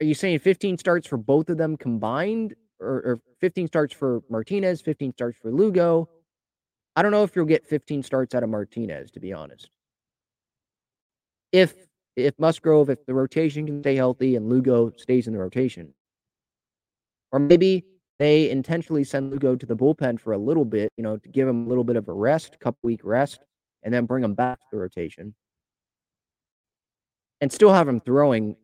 Are 0.00 0.04
you 0.04 0.14
saying 0.14 0.40
15 0.40 0.78
starts 0.78 1.06
for 1.06 1.18
both 1.18 1.50
of 1.50 1.56
them 1.56 1.76
combined? 1.76 2.54
Or, 2.80 2.88
or 2.88 3.20
15 3.40 3.68
starts 3.68 3.94
for 3.94 4.22
Martinez, 4.28 4.80
15 4.80 5.12
starts 5.12 5.38
for 5.38 5.52
Lugo? 5.52 6.08
I 6.96 7.02
don't 7.02 7.12
know 7.12 7.22
if 7.22 7.34
you'll 7.36 7.44
get 7.44 7.66
15 7.66 8.02
starts 8.02 8.34
out 8.34 8.42
of 8.42 8.50
Martinez, 8.50 9.10
to 9.12 9.20
be 9.20 9.32
honest. 9.32 9.70
If 11.52 11.74
if 12.16 12.38
Musgrove, 12.38 12.90
if 12.90 13.04
the 13.06 13.14
rotation 13.14 13.66
can 13.66 13.80
stay 13.82 13.96
healthy 13.96 14.36
and 14.36 14.48
Lugo 14.48 14.92
stays 14.96 15.26
in 15.26 15.32
the 15.32 15.38
rotation. 15.38 15.94
Or 17.32 17.38
maybe 17.38 17.84
they 18.18 18.50
intentionally 18.50 19.04
send 19.04 19.30
Lugo 19.30 19.56
to 19.56 19.66
the 19.66 19.76
bullpen 19.76 20.20
for 20.20 20.32
a 20.32 20.38
little 20.38 20.64
bit, 20.64 20.92
you 20.96 21.04
know, 21.04 21.16
to 21.16 21.28
give 21.28 21.48
him 21.48 21.64
a 21.66 21.68
little 21.68 21.84
bit 21.84 21.96
of 21.96 22.08
a 22.08 22.12
rest, 22.12 22.58
couple 22.60 22.80
week 22.82 23.00
rest, 23.04 23.40
and 23.82 23.94
then 23.94 24.06
bring 24.06 24.24
him 24.24 24.34
back 24.34 24.58
to 24.58 24.66
the 24.72 24.78
rotation. 24.78 25.34
And 27.40 27.50
still 27.50 27.72
have 27.72 27.88
him 27.88 28.00
throwing, 28.00 28.56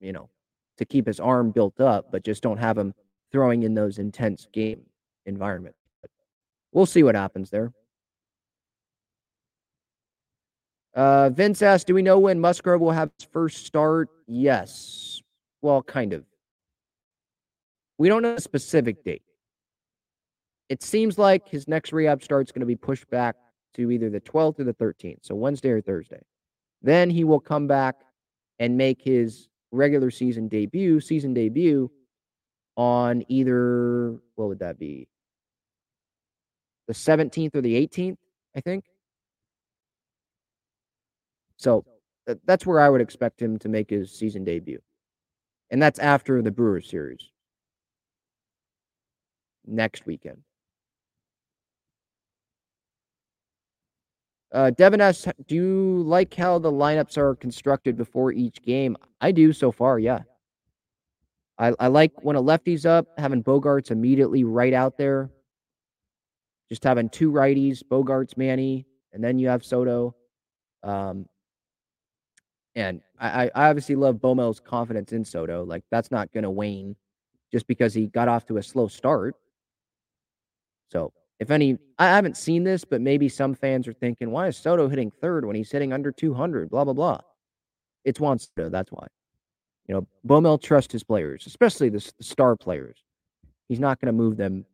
you 0.00 0.12
know, 0.12 0.28
to 0.76 0.84
keep 0.84 1.06
his 1.06 1.20
arm 1.20 1.52
built 1.52 1.80
up, 1.80 2.12
but 2.12 2.24
just 2.24 2.42
don't 2.42 2.58
have 2.58 2.76
him 2.76 2.92
throwing 3.32 3.62
in 3.62 3.74
those 3.74 3.98
intense 3.98 4.46
game 4.52 4.82
environments. 5.24 5.85
We'll 6.76 6.84
see 6.84 7.02
what 7.02 7.14
happens 7.14 7.48
there. 7.48 7.72
Uh, 10.94 11.30
Vince 11.30 11.62
asked, 11.62 11.86
"Do 11.86 11.94
we 11.94 12.02
know 12.02 12.18
when 12.18 12.38
Musgrove 12.38 12.82
will 12.82 12.90
have 12.90 13.10
his 13.18 13.26
first 13.26 13.64
start?" 13.64 14.10
Yes. 14.26 15.22
Well, 15.62 15.82
kind 15.82 16.12
of. 16.12 16.26
We 17.96 18.10
don't 18.10 18.20
know 18.20 18.34
a 18.34 18.40
specific 18.42 19.04
date. 19.04 19.22
It 20.68 20.82
seems 20.82 21.16
like 21.16 21.48
his 21.48 21.66
next 21.66 21.94
rehab 21.94 22.22
start 22.22 22.46
is 22.46 22.52
going 22.52 22.60
to 22.60 22.66
be 22.66 22.76
pushed 22.76 23.08
back 23.08 23.36
to 23.72 23.90
either 23.90 24.10
the 24.10 24.20
12th 24.20 24.60
or 24.60 24.64
the 24.64 24.74
13th, 24.74 25.20
so 25.22 25.34
Wednesday 25.34 25.70
or 25.70 25.80
Thursday. 25.80 26.20
Then 26.82 27.08
he 27.08 27.24
will 27.24 27.40
come 27.40 27.66
back 27.66 28.02
and 28.58 28.76
make 28.76 29.00
his 29.00 29.48
regular 29.70 30.10
season 30.10 30.46
debut, 30.46 31.00
season 31.00 31.32
debut 31.32 31.90
on 32.76 33.24
either 33.28 34.20
what 34.34 34.48
would 34.48 34.58
that 34.58 34.78
be? 34.78 35.08
The 36.88 36.94
17th 36.94 37.54
or 37.54 37.60
the 37.60 37.74
18th, 37.74 38.16
I 38.56 38.60
think. 38.60 38.84
So 41.56 41.84
that's 42.44 42.66
where 42.66 42.80
I 42.80 42.88
would 42.88 43.00
expect 43.00 43.40
him 43.40 43.58
to 43.60 43.68
make 43.68 43.90
his 43.90 44.12
season 44.12 44.44
debut. 44.44 44.80
And 45.70 45.82
that's 45.82 45.98
after 45.98 46.42
the 46.42 46.50
Brewers 46.50 46.88
series 46.88 47.30
next 49.66 50.06
weekend. 50.06 50.38
Uh, 54.52 54.70
Devin 54.70 55.00
asks, 55.00 55.26
do 55.48 55.54
you 55.54 56.02
like 56.04 56.32
how 56.34 56.58
the 56.58 56.70
lineups 56.70 57.18
are 57.18 57.34
constructed 57.34 57.96
before 57.96 58.32
each 58.32 58.62
game? 58.62 58.96
I 59.20 59.32
do 59.32 59.52
so 59.52 59.72
far, 59.72 59.98
yeah. 59.98 60.20
I, 61.58 61.72
I 61.80 61.88
like 61.88 62.12
when 62.22 62.36
a 62.36 62.40
lefty's 62.40 62.86
up, 62.86 63.06
having 63.18 63.42
Bogaerts 63.42 63.90
immediately 63.90 64.44
right 64.44 64.72
out 64.72 64.96
there. 64.98 65.30
Just 66.68 66.84
having 66.84 67.08
two 67.08 67.30
righties, 67.30 67.82
Bogaerts, 67.82 68.36
Manny, 68.36 68.86
and 69.12 69.22
then 69.22 69.38
you 69.38 69.48
have 69.48 69.64
Soto. 69.64 70.14
Um, 70.82 71.26
and 72.74 73.00
I, 73.18 73.50
I 73.54 73.68
obviously 73.68 73.94
love 73.94 74.16
Bomel's 74.16 74.60
confidence 74.60 75.12
in 75.12 75.24
Soto. 75.24 75.64
Like 75.64 75.84
that's 75.90 76.10
not 76.10 76.32
going 76.32 76.44
to 76.44 76.50
wane 76.50 76.96
just 77.52 77.66
because 77.66 77.94
he 77.94 78.08
got 78.08 78.28
off 78.28 78.46
to 78.46 78.58
a 78.58 78.62
slow 78.62 78.88
start. 78.88 79.34
So 80.90 81.12
if 81.40 81.50
any, 81.50 81.78
I 81.98 82.06
haven't 82.06 82.36
seen 82.36 82.64
this, 82.64 82.84
but 82.84 83.00
maybe 83.00 83.28
some 83.28 83.54
fans 83.54 83.88
are 83.88 83.94
thinking, 83.94 84.30
why 84.30 84.48
is 84.48 84.56
Soto 84.56 84.88
hitting 84.88 85.10
third 85.10 85.44
when 85.44 85.56
he's 85.56 85.70
hitting 85.70 85.92
under 85.92 86.12
200? 86.12 86.68
Blah 86.68 86.84
blah 86.84 86.92
blah. 86.92 87.20
It's 88.04 88.20
Juan 88.20 88.38
Soto. 88.38 88.68
That's 88.68 88.90
why. 88.90 89.06
You 89.88 89.94
know, 89.94 90.06
Bomel 90.26 90.60
trusts 90.60 90.92
his 90.92 91.04
players, 91.04 91.46
especially 91.46 91.88
the, 91.88 92.12
the 92.18 92.24
star 92.24 92.56
players. 92.56 92.98
He's 93.68 93.80
not 93.80 94.00
going 94.00 94.06
to 94.06 94.12
move 94.12 94.36
them 94.36 94.64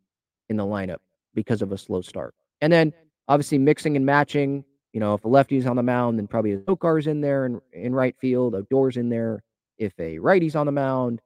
in 0.49 0.57
the 0.57 0.63
lineup 0.63 0.97
because 1.33 1.61
of 1.61 1.71
a 1.71 1.77
slow 1.77 2.01
start. 2.01 2.33
And 2.61 2.71
then 2.71 2.93
obviously 3.27 3.57
mixing 3.57 3.95
and 3.95 4.05
matching 4.05 4.65
you 4.93 4.99
know, 4.99 5.15
if 5.15 5.25
a 5.25 5.27
lefty's 5.27 5.65
on 5.65 5.75
the 5.75 5.83
mound, 5.83 6.19
then 6.19 6.27
probably 6.27 6.55
Azocar's 6.55 7.07
in 7.07 7.19
there 7.19 7.47
in, 7.47 7.59
in 7.73 7.93
right 7.93 8.15
field, 8.21 8.53
Odor's 8.53 8.95
in 8.95 9.09
there. 9.09 9.43
If 9.79 9.93
a 9.99 10.19
righty's 10.19 10.55
on 10.55 10.67
the 10.67 10.71
mound, 10.71 11.19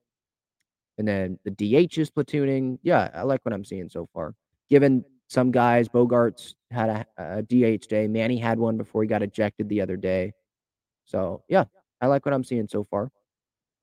and 0.98 1.08
then 1.08 1.38
the 1.44 1.52
DH 1.52 1.98
is 1.98 2.10
platooning. 2.10 2.80
Yeah, 2.82 3.10
I 3.14 3.24
like 3.24 3.42
what 3.44 3.54
I'm 3.54 3.66
seeing 3.66 3.90
so 3.90 4.08
far. 4.14 4.34
Given 4.70 5.04
some 5.28 5.52
guys, 5.52 5.90
Bogaerts 5.90 6.54
had 6.72 6.90
a, 6.90 7.06
a 7.18 7.42
DH 7.44 7.88
day. 7.88 8.08
Manny 8.08 8.38
had 8.38 8.58
one 8.58 8.78
before 8.78 9.04
he 9.04 9.08
got 9.08 9.22
ejected 9.22 9.68
the 9.68 9.82
other 9.82 9.98
day. 9.98 10.32
So 11.04 11.44
yeah, 11.50 11.66
I 12.02 12.08
like 12.08 12.26
what 12.26 12.34
I'm 12.34 12.44
seeing 12.44 12.70
so 12.70 12.86
far. 12.90 13.12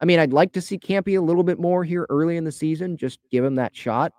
I 0.01 0.07
mean, 0.07 0.19
I'd 0.19 0.33
like 0.33 0.53
to 0.55 0.63
see 0.63 0.79
Campy 0.79 1.19
a 1.19 1.23
little 1.23 1.45
bit 1.45 1.61
more 1.61 1.85
here 1.85 2.07
early 2.09 2.39
in 2.39 2.45
the 2.45 2.53
season. 2.53 2.97
Just 2.97 3.21
give 3.31 3.45
him 3.45 3.57
that 3.57 3.77
shot. 3.77 4.13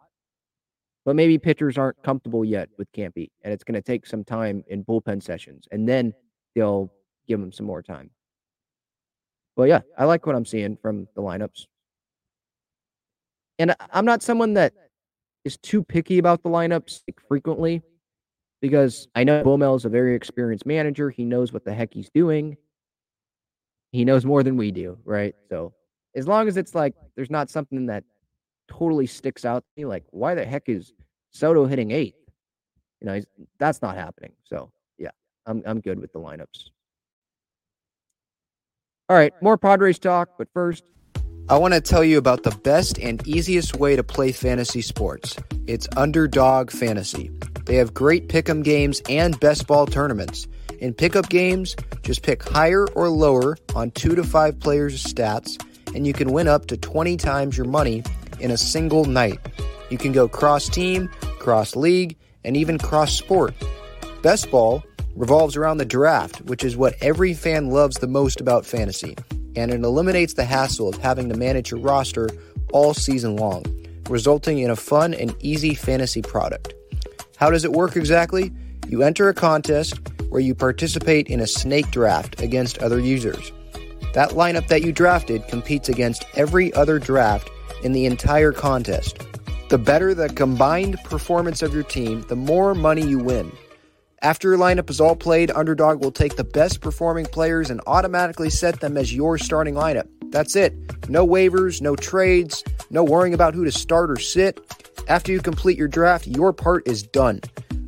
But 1.05 1.15
maybe 1.15 1.37
pitchers 1.37 1.77
aren't 1.77 2.01
comfortable 2.01 2.43
yet 2.43 2.69
with 2.77 2.91
Campy, 2.91 3.29
and 3.43 3.53
it's 3.53 3.63
going 3.63 3.75
to 3.75 3.81
take 3.81 4.07
some 4.07 4.23
time 4.23 4.63
in 4.67 4.83
bullpen 4.83 5.21
sessions, 5.21 5.67
and 5.71 5.87
then 5.87 6.13
they'll 6.55 6.91
give 7.27 7.39
him 7.39 7.51
some 7.51 7.67
more 7.67 7.83
time. 7.83 8.09
But 9.55 9.69
yeah, 9.69 9.81
I 9.97 10.05
like 10.05 10.25
what 10.25 10.35
I'm 10.35 10.45
seeing 10.45 10.77
from 10.77 11.07
the 11.15 11.21
lineups. 11.21 11.67
And 13.59 13.75
I'm 13.91 14.05
not 14.05 14.21
someone 14.21 14.55
that 14.55 14.73
is 15.45 15.57
too 15.57 15.83
picky 15.83 16.17
about 16.17 16.43
the 16.43 16.49
lineups 16.49 17.03
like, 17.07 17.21
frequently 17.27 17.83
because 18.61 19.07
I 19.15 19.23
know 19.23 19.43
Bomel 19.43 19.75
is 19.77 19.85
a 19.85 19.89
very 19.89 20.15
experienced 20.15 20.65
manager. 20.65 21.09
He 21.09 21.23
knows 21.23 21.53
what 21.53 21.63
the 21.63 21.73
heck 21.73 21.93
he's 21.93 22.09
doing. 22.09 22.57
He 23.91 24.03
knows 24.03 24.25
more 24.25 24.43
than 24.43 24.57
we 24.57 24.71
do, 24.71 24.97
right? 25.05 25.35
So 25.49 25.73
as 26.15 26.27
long 26.27 26.47
as 26.47 26.57
it's 26.57 26.75
like 26.75 26.95
there's 27.15 27.29
not 27.29 27.49
something 27.49 27.85
that 27.85 28.03
totally 28.67 29.07
sticks 29.07 29.45
out 29.45 29.63
to 29.63 29.69
me. 29.81 29.85
Like, 29.85 30.03
why 30.11 30.35
the 30.35 30.45
heck 30.45 30.69
is 30.69 30.93
Soto 31.31 31.65
hitting 31.65 31.91
eight? 31.91 32.15
You 33.01 33.07
know, 33.07 33.21
that's 33.59 33.81
not 33.81 33.95
happening. 33.95 34.33
So 34.43 34.71
yeah, 34.97 35.11
I'm 35.45 35.63
I'm 35.65 35.81
good 35.81 35.99
with 35.99 36.11
the 36.13 36.19
lineups. 36.19 36.69
All 39.07 39.15
right, 39.15 39.33
more 39.41 39.57
Padres 39.57 39.99
talk, 39.99 40.29
but 40.37 40.47
first. 40.53 40.83
I 41.47 41.59
want 41.59 41.75
to 41.75 41.81
tell 41.81 42.03
you 42.03 42.17
about 42.17 42.41
the 42.41 42.49
best 42.63 42.97
and 42.97 43.25
easiest 43.27 43.75
way 43.75 43.95
to 43.95 44.03
play 44.03 44.31
fantasy 44.31 44.81
sports. 44.81 45.35
It's 45.67 45.87
Underdog 45.95 46.71
Fantasy. 46.71 47.29
They 47.65 47.75
have 47.75 47.93
great 47.93 48.29
pick'em 48.29 48.63
games 48.63 48.99
and 49.07 49.39
best 49.39 49.67
ball 49.67 49.85
tournaments. 49.85 50.47
In 50.79 50.95
pick'em 50.95 51.29
games, 51.29 51.75
just 52.01 52.23
pick 52.23 52.41
higher 52.41 52.87
or 52.95 53.09
lower 53.09 53.57
on 53.75 53.91
two 53.91 54.15
to 54.15 54.23
five 54.23 54.59
players' 54.59 55.03
stats, 55.03 55.63
and 55.93 56.07
you 56.07 56.13
can 56.13 56.31
win 56.31 56.47
up 56.47 56.65
to 56.67 56.77
20 56.77 57.15
times 57.17 57.55
your 57.55 57.67
money 57.67 58.03
in 58.39 58.51
a 58.51 58.57
single 58.57 59.05
night. 59.05 59.39
You 59.89 59.97
can 59.97 60.11
go 60.11 60.27
cross 60.27 60.67
team, 60.69 61.09
cross 61.39 61.75
league, 61.75 62.17
and 62.43 62.57
even 62.57 62.77
cross 62.77 63.13
sport. 63.13 63.53
Best 64.21 64.49
Ball 64.49 64.83
revolves 65.15 65.55
around 65.55 65.77
the 65.77 65.85
draft, 65.85 66.41
which 66.41 66.63
is 66.63 66.75
what 66.75 66.95
every 67.01 67.33
fan 67.33 67.69
loves 67.69 67.97
the 67.97 68.07
most 68.07 68.41
about 68.41 68.65
fantasy, 68.65 69.15
and 69.55 69.71
it 69.71 69.81
eliminates 69.81 70.33
the 70.33 70.45
hassle 70.45 70.89
of 70.89 70.97
having 70.97 71.29
to 71.29 71.37
manage 71.37 71.71
your 71.71 71.79
roster 71.79 72.29
all 72.71 72.93
season 72.93 73.37
long, 73.37 73.63
resulting 74.09 74.59
in 74.59 74.69
a 74.69 74.75
fun 74.75 75.13
and 75.13 75.35
easy 75.39 75.73
fantasy 75.73 76.21
product. 76.21 76.73
How 77.37 77.49
does 77.49 77.63
it 77.63 77.71
work 77.71 77.95
exactly? 77.95 78.51
You 78.87 79.03
enter 79.03 79.29
a 79.29 79.33
contest 79.33 79.99
where 80.29 80.41
you 80.41 80.53
participate 80.53 81.27
in 81.27 81.39
a 81.39 81.47
snake 81.47 81.89
draft 81.91 82.41
against 82.41 82.79
other 82.79 82.99
users. 82.99 83.51
That 84.13 84.31
lineup 84.31 84.67
that 84.67 84.83
you 84.83 84.91
drafted 84.91 85.47
competes 85.47 85.89
against 85.89 86.25
every 86.35 86.73
other 86.73 86.99
draft 86.99 87.49
in 87.85 87.93
the 87.93 88.07
entire 88.07 88.51
contest. 88.51 89.21
The 89.69 89.77
better 89.77 90.15
the 90.15 90.27
combined 90.29 90.97
performance 91.03 91.61
of 91.61 91.71
your 91.71 91.83
team, 91.83 92.23
the 92.23 92.35
more 92.35 92.73
money 92.73 93.05
you 93.05 93.19
win. 93.19 93.51
After 94.23 94.49
your 94.49 94.57
lineup 94.57 94.89
is 94.89 94.99
all 94.99 95.15
played, 95.15 95.51
Underdog 95.51 96.01
will 96.01 96.11
take 96.11 96.35
the 96.35 96.43
best 96.43 96.81
performing 96.81 97.27
players 97.27 97.69
and 97.69 97.79
automatically 97.85 98.49
set 98.49 98.79
them 98.79 98.97
as 98.97 99.13
your 99.13 99.37
starting 99.37 99.75
lineup. 99.75 100.07
That's 100.31 100.55
it. 100.55 100.73
No 101.09 101.27
waivers, 101.27 101.79
no 101.79 101.95
trades, 101.95 102.63
no 102.89 103.03
worrying 103.03 103.35
about 103.35 103.53
who 103.53 103.63
to 103.65 103.71
start 103.71 104.09
or 104.09 104.17
sit. 104.17 104.59
After 105.07 105.31
you 105.31 105.39
complete 105.39 105.77
your 105.77 105.87
draft, 105.87 106.25
your 106.25 106.53
part 106.53 106.87
is 106.87 107.03
done. 107.03 107.39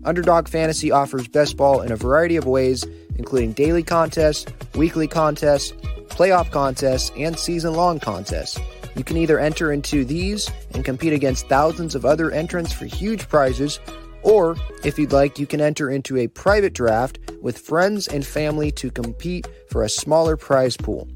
Underdog 0.06 0.48
Fantasy 0.48 0.91
offers 0.91 1.28
best 1.28 1.58
ball 1.58 1.82
in 1.82 1.91
a 1.91 1.95
variety 1.95 2.36
of 2.36 2.45
ways, 2.45 2.86
including 3.16 3.54
daily 3.54 3.82
contests, 3.82 4.45
weekly 4.76 5.08
contests, 5.08 5.72
playoff 6.10 6.52
contests, 6.52 7.12
and 7.18 7.38
season 7.38 7.74
long 7.74 8.00
contests. 8.00 8.60
You 8.98 9.04
can 9.04 9.18
either 9.18 9.39
enter 9.39 9.72
into 9.72 10.04
these 10.04 10.50
and 10.74 10.84
compete 10.84 11.14
against 11.14 11.48
thousands 11.48 11.93
of 11.93 12.04
other 12.04 12.32
entrants 12.32 12.74
for 12.74 12.86
huge 12.86 13.30
prizes, 13.30 13.80
or 14.24 14.58
if 14.84 14.98
you'd 14.98 15.12
like, 15.12 15.38
you 15.38 15.45
can 15.45 15.62
enter 15.62 15.91
into 15.91 16.18
a 16.18 16.28
private 16.28 16.74
draft 16.74 17.20
with 17.39 17.60
friends 17.60 18.08
and 18.08 18.26
family 18.26 18.72
to 18.72 18.89
compete 18.89 19.48
for 19.70 19.84
a 19.84 19.89
smaller 19.89 20.36
prize 20.36 20.76
pool. 20.76 21.08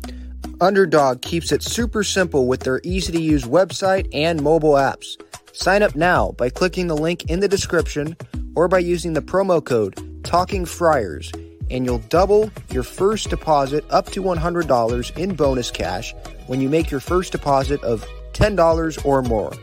Underdog 0.61 1.23
keeps 1.23 1.51
it 1.51 1.63
super 1.63 2.03
simple 2.03 2.45
with 2.45 2.59
their 2.59 2.81
easy 2.83 3.11
to 3.13 3.19
use 3.19 3.45
website 3.45 4.07
and 4.13 4.43
mobile 4.43 4.73
apps. 4.73 5.19
Sign 5.51 5.81
up 5.81 5.95
now 5.95 6.33
by 6.37 6.51
clicking 6.51 6.85
the 6.85 6.95
link 6.95 7.31
in 7.31 7.39
the 7.39 7.47
description 7.47 8.15
or 8.55 8.67
by 8.67 8.77
using 8.77 9.13
the 9.13 9.21
promo 9.23 9.63
code 9.63 10.23
Talking 10.23 10.65
Friars, 10.65 11.31
and 11.71 11.83
you'll 11.83 11.97
double 12.09 12.51
your 12.69 12.83
first 12.83 13.31
deposit 13.31 13.83
up 13.89 14.11
to 14.11 14.21
$100 14.21 15.17
in 15.17 15.33
bonus 15.33 15.71
cash 15.71 16.13
when 16.51 16.59
you 16.59 16.67
make 16.67 16.91
your 16.91 16.99
first 16.99 17.31
deposit 17.31 17.81
of 17.81 18.05
$10 18.33 19.05
or 19.05 19.21
more. 19.21 19.53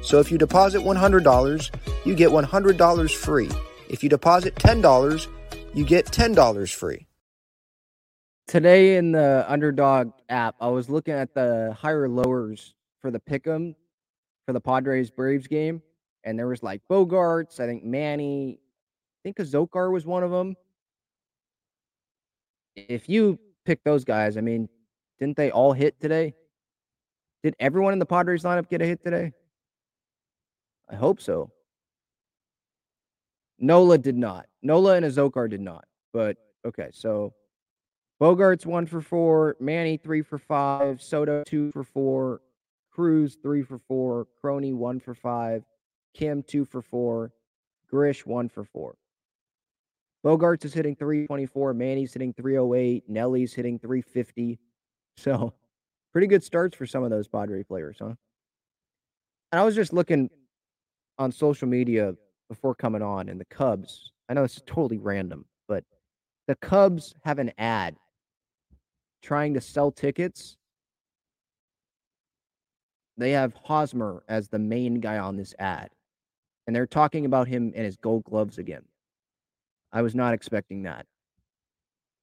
So 0.00 0.20
if 0.20 0.32
you 0.32 0.38
deposit 0.38 0.80
$100, 0.80 1.70
you 2.06 2.14
get 2.14 2.30
$100 2.30 3.14
free. 3.14 3.50
If 3.90 4.02
you 4.02 4.08
deposit 4.08 4.54
$10, 4.54 5.26
you 5.74 5.84
get 5.84 6.06
$10 6.06 6.74
free. 6.74 7.06
Today 8.48 8.96
in 8.96 9.12
the 9.12 9.44
Underdog 9.48 10.12
app, 10.30 10.54
I 10.62 10.68
was 10.68 10.88
looking 10.88 11.12
at 11.12 11.34
the 11.34 11.76
higher 11.78 12.08
lowers 12.08 12.72
for 13.02 13.10
the 13.10 13.20
pick'em 13.20 13.74
for 14.46 14.54
the 14.54 14.62
Padres 14.62 15.10
Braves 15.10 15.46
game, 15.46 15.82
and 16.24 16.38
there 16.38 16.48
was 16.48 16.62
like 16.62 16.80
Bogaerts, 16.90 17.60
I 17.60 17.66
think 17.66 17.84
Manny, 17.84 18.58
I 18.58 19.20
think 19.24 19.36
Azocar 19.36 19.92
was 19.92 20.06
one 20.06 20.22
of 20.22 20.30
them. 20.30 20.56
If 22.76 23.10
you 23.10 23.38
pick 23.66 23.84
those 23.84 24.06
guys, 24.06 24.38
I 24.38 24.40
mean, 24.40 24.70
didn't 25.20 25.36
they 25.36 25.50
all 25.50 25.72
hit 25.72 26.00
today? 26.00 26.34
Did 27.42 27.54
everyone 27.60 27.92
in 27.92 27.98
the 27.98 28.06
Padres 28.06 28.42
lineup 28.42 28.68
get 28.68 28.82
a 28.82 28.86
hit 28.86 29.02
today? 29.04 29.32
I 30.90 30.96
hope 30.96 31.20
so. 31.20 31.50
Nola 33.58 33.98
did 33.98 34.16
not. 34.16 34.46
Nola 34.62 34.94
and 34.94 35.04
Azocar 35.04 35.48
did 35.48 35.60
not. 35.60 35.84
But 36.12 36.36
okay, 36.66 36.88
so 36.92 37.34
Bogaerts's 38.20 38.66
one 38.66 38.86
for 38.86 39.00
four, 39.00 39.56
Manny 39.60 39.96
three 39.96 40.22
for 40.22 40.38
five, 40.38 41.00
Soto 41.00 41.44
two 41.46 41.70
for 41.72 41.84
four, 41.84 42.40
Cruz 42.90 43.36
three 43.42 43.62
for 43.62 43.78
four, 43.78 44.26
Crony 44.40 44.72
one 44.72 44.98
for 44.98 45.14
five, 45.14 45.62
Kim 46.14 46.42
two 46.42 46.64
for 46.64 46.82
four, 46.82 47.32
Grish 47.88 48.26
one 48.26 48.48
for 48.48 48.64
four. 48.64 48.96
Bogaerts 50.24 50.66
is 50.66 50.74
hitting 50.74 50.94
324, 50.96 51.72
Manny's 51.72 52.12
hitting 52.12 52.34
308, 52.34 53.04
Nelly's 53.08 53.54
hitting 53.54 53.78
350. 53.78 54.58
So 55.16 55.52
pretty 56.12 56.26
good 56.26 56.42
starts 56.42 56.76
for 56.76 56.86
some 56.86 57.04
of 57.04 57.10
those 57.10 57.28
Padre 57.28 57.62
players, 57.62 57.96
huh? 58.00 58.14
And 59.52 59.60
I 59.60 59.64
was 59.64 59.74
just 59.74 59.92
looking 59.92 60.30
on 61.18 61.32
social 61.32 61.68
media 61.68 62.14
before 62.48 62.74
coming 62.74 63.02
on, 63.02 63.28
and 63.28 63.40
the 63.40 63.44
Cubs. 63.44 64.12
I 64.28 64.34
know 64.34 64.44
it's 64.44 64.62
totally 64.66 64.98
random, 64.98 65.44
but 65.68 65.84
the 66.48 66.56
Cubs 66.56 67.14
have 67.24 67.38
an 67.38 67.52
ad 67.58 67.96
trying 69.22 69.54
to 69.54 69.60
sell 69.60 69.92
tickets. 69.92 70.56
They 73.16 73.32
have 73.32 73.54
Hosmer 73.54 74.22
as 74.28 74.48
the 74.48 74.58
main 74.58 74.94
guy 74.94 75.18
on 75.18 75.36
this 75.36 75.54
ad, 75.58 75.90
and 76.66 76.74
they're 76.74 76.86
talking 76.86 77.26
about 77.26 77.48
him 77.48 77.72
and 77.76 77.84
his 77.84 77.96
gold 77.96 78.24
gloves 78.24 78.58
again. 78.58 78.82
I 79.92 80.02
was 80.02 80.14
not 80.14 80.34
expecting 80.34 80.82
that 80.84 81.06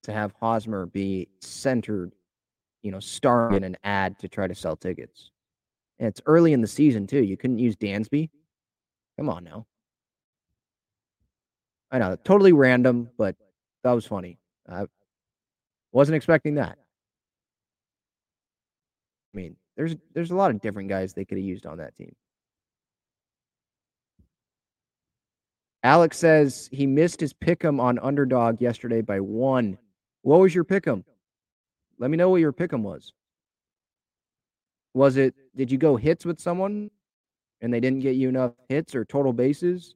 to 0.04 0.14
have 0.14 0.34
Hosmer 0.40 0.86
be 0.88 1.28
centered, 1.42 2.14
you 2.88 2.92
know, 2.94 3.02
starring 3.02 3.58
in 3.58 3.66
an 3.66 3.76
ad 3.84 4.18
to 4.20 4.30
try 4.30 4.48
to 4.48 4.56
sell 4.56 4.78
tickets. 4.78 5.32
And 6.00 6.08
it's 6.08 6.22
early 6.26 6.54
in 6.54 6.62
the 6.62 6.68
season, 6.68 7.06
too. 7.06 7.22
You 7.22 7.36
couldn't 7.36 7.60
use 7.60 7.76
Dansby. 7.76 8.30
Come 9.20 9.28
on 9.28 9.44
now. 9.44 9.66
I 11.92 12.00
know, 12.00 12.16
totally 12.24 12.54
random, 12.54 13.10
but 13.18 13.36
that 13.84 13.92
was 13.92 14.06
funny. 14.06 14.40
I 14.70 14.86
wasn't 15.92 16.16
expecting 16.16 16.56
that. 16.56 16.78
I 19.34 19.38
mean, 19.38 19.58
there's 19.76 19.98
there's 20.14 20.32
a 20.32 20.36
lot 20.36 20.52
of 20.52 20.62
different 20.62 20.88
guys 20.88 21.12
they 21.12 21.26
could 21.26 21.38
have 21.38 21.46
used 21.46 21.66
on 21.66 21.80
that 21.80 21.98
team. 21.98 22.16
Alex 25.84 26.18
says 26.18 26.70
he 26.72 26.88
missed 26.88 27.20
his 27.20 27.34
pick'em 27.34 27.82
on 27.82 28.00
underdog 28.00 28.62
yesterday 28.62 29.02
by 29.02 29.20
one. 29.20 29.78
What 30.22 30.40
was 30.40 30.56
your 30.56 30.64
pick'em? 30.64 31.04
Let 32.00 32.12
me 32.12 32.18
know 32.18 32.30
what 32.30 32.42
your 32.42 32.54
pick'em 32.54 32.82
was. 32.82 33.14
Was 34.94 35.18
it 35.18 35.36
did 35.56 35.72
you 35.72 35.78
go 35.78 35.96
hits 35.96 36.26
with 36.26 36.40
someone 36.40 36.90
and 37.62 37.74
they 37.74 37.80
didn't 37.80 38.00
get 38.00 38.16
you 38.16 38.30
enough 38.30 38.54
hits 38.70 38.96
or 38.96 39.06
total 39.06 39.34
bases? 39.34 39.96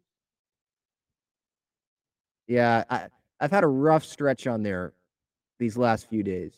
Yeah, 2.48 2.84
I, 2.90 3.08
I've 3.40 3.52
had 3.52 3.64
a 3.64 3.68
rough 3.68 4.04
stretch 4.04 4.48
on 4.48 4.64
there 4.64 4.94
these 5.60 5.78
last 5.78 6.10
few 6.10 6.24
days. 6.24 6.54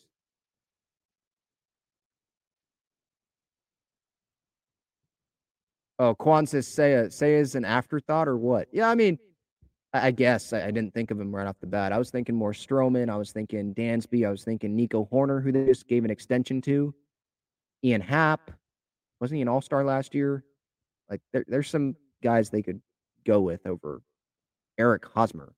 Oh, 5.99 6.15
Quan 6.15 6.47
says. 6.47 6.67
Seiya 6.67 7.39
is 7.39 7.55
an 7.55 7.65
afterthought 7.65 8.27
or 8.27 8.37
what? 8.37 8.67
Yeah, 8.71 8.89
I 8.89 8.95
mean, 8.95 9.19
I, 9.93 10.11
guess 10.11 10.53
I, 10.53 10.65
I, 10.65 10.71
didn't 10.71 10.93
think 10.93 11.11
of 11.11 11.19
him 11.19 11.35
right 11.35 11.45
off 11.45 11.59
the 11.59 11.67
bat. 11.67 11.91
I 11.91 11.99
was 11.99 12.09
thinking 12.09 12.35
more 12.35 12.51
Stroman. 12.51 13.09
I 13.09 13.15
was 13.15 13.31
thinking 13.31 13.75
Dansby. 13.75 14.25
I 14.25 14.31
was 14.31 14.43
thinking 14.43 14.75
Nico 14.75 15.07
Hoerner, 15.11 15.43
who 15.43 15.51
they 15.51 15.65
just 15.65 15.87
gave 15.87 16.03
an 16.03 16.11
extension 16.11 16.61
to. 16.61 16.95
Ian 17.83 18.01
Happ. 18.01 18.51
Wasn't 19.21 19.35
he 19.35 19.41
an 19.41 19.47
all 19.47 19.61
star 19.61 19.83
last 19.83 20.15
year? 20.15 20.43
Like, 21.09 21.21
there, 21.31 21.45
there's 21.47 21.69
some 21.69 21.95
guys 22.23 22.49
they 22.49 22.63
could 22.63 22.81
go 23.25 23.41
with 23.41 23.67
over 23.67 24.01
Eric 24.79 25.05
Hosmer. 25.13 25.53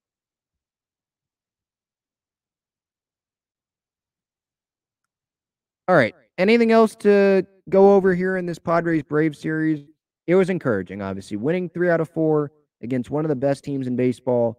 All 5.88 5.96
right. 5.96 6.16
Anything 6.38 6.72
else 6.72 6.96
to 6.98 7.46
go 7.70 7.96
over 7.96 8.14
here 8.14 8.38
in 8.38 8.46
this 8.46 8.60
Padres 8.60 9.04
Brave 9.04 9.38
series? 9.38 9.86
It 10.28 10.36
was 10.36 10.50
encouraging, 10.50 11.02
obviously. 11.02 11.38
Winning 11.38 11.70
three 11.70 11.90
out 11.90 12.02
of 12.02 12.10
four 12.10 12.52
against 12.82 13.10
one 13.10 13.26
of 13.26 13.30
the 13.30 13.36
best 13.36 13.64
teams 13.64 13.88
in 13.88 13.96
baseball. 13.96 14.58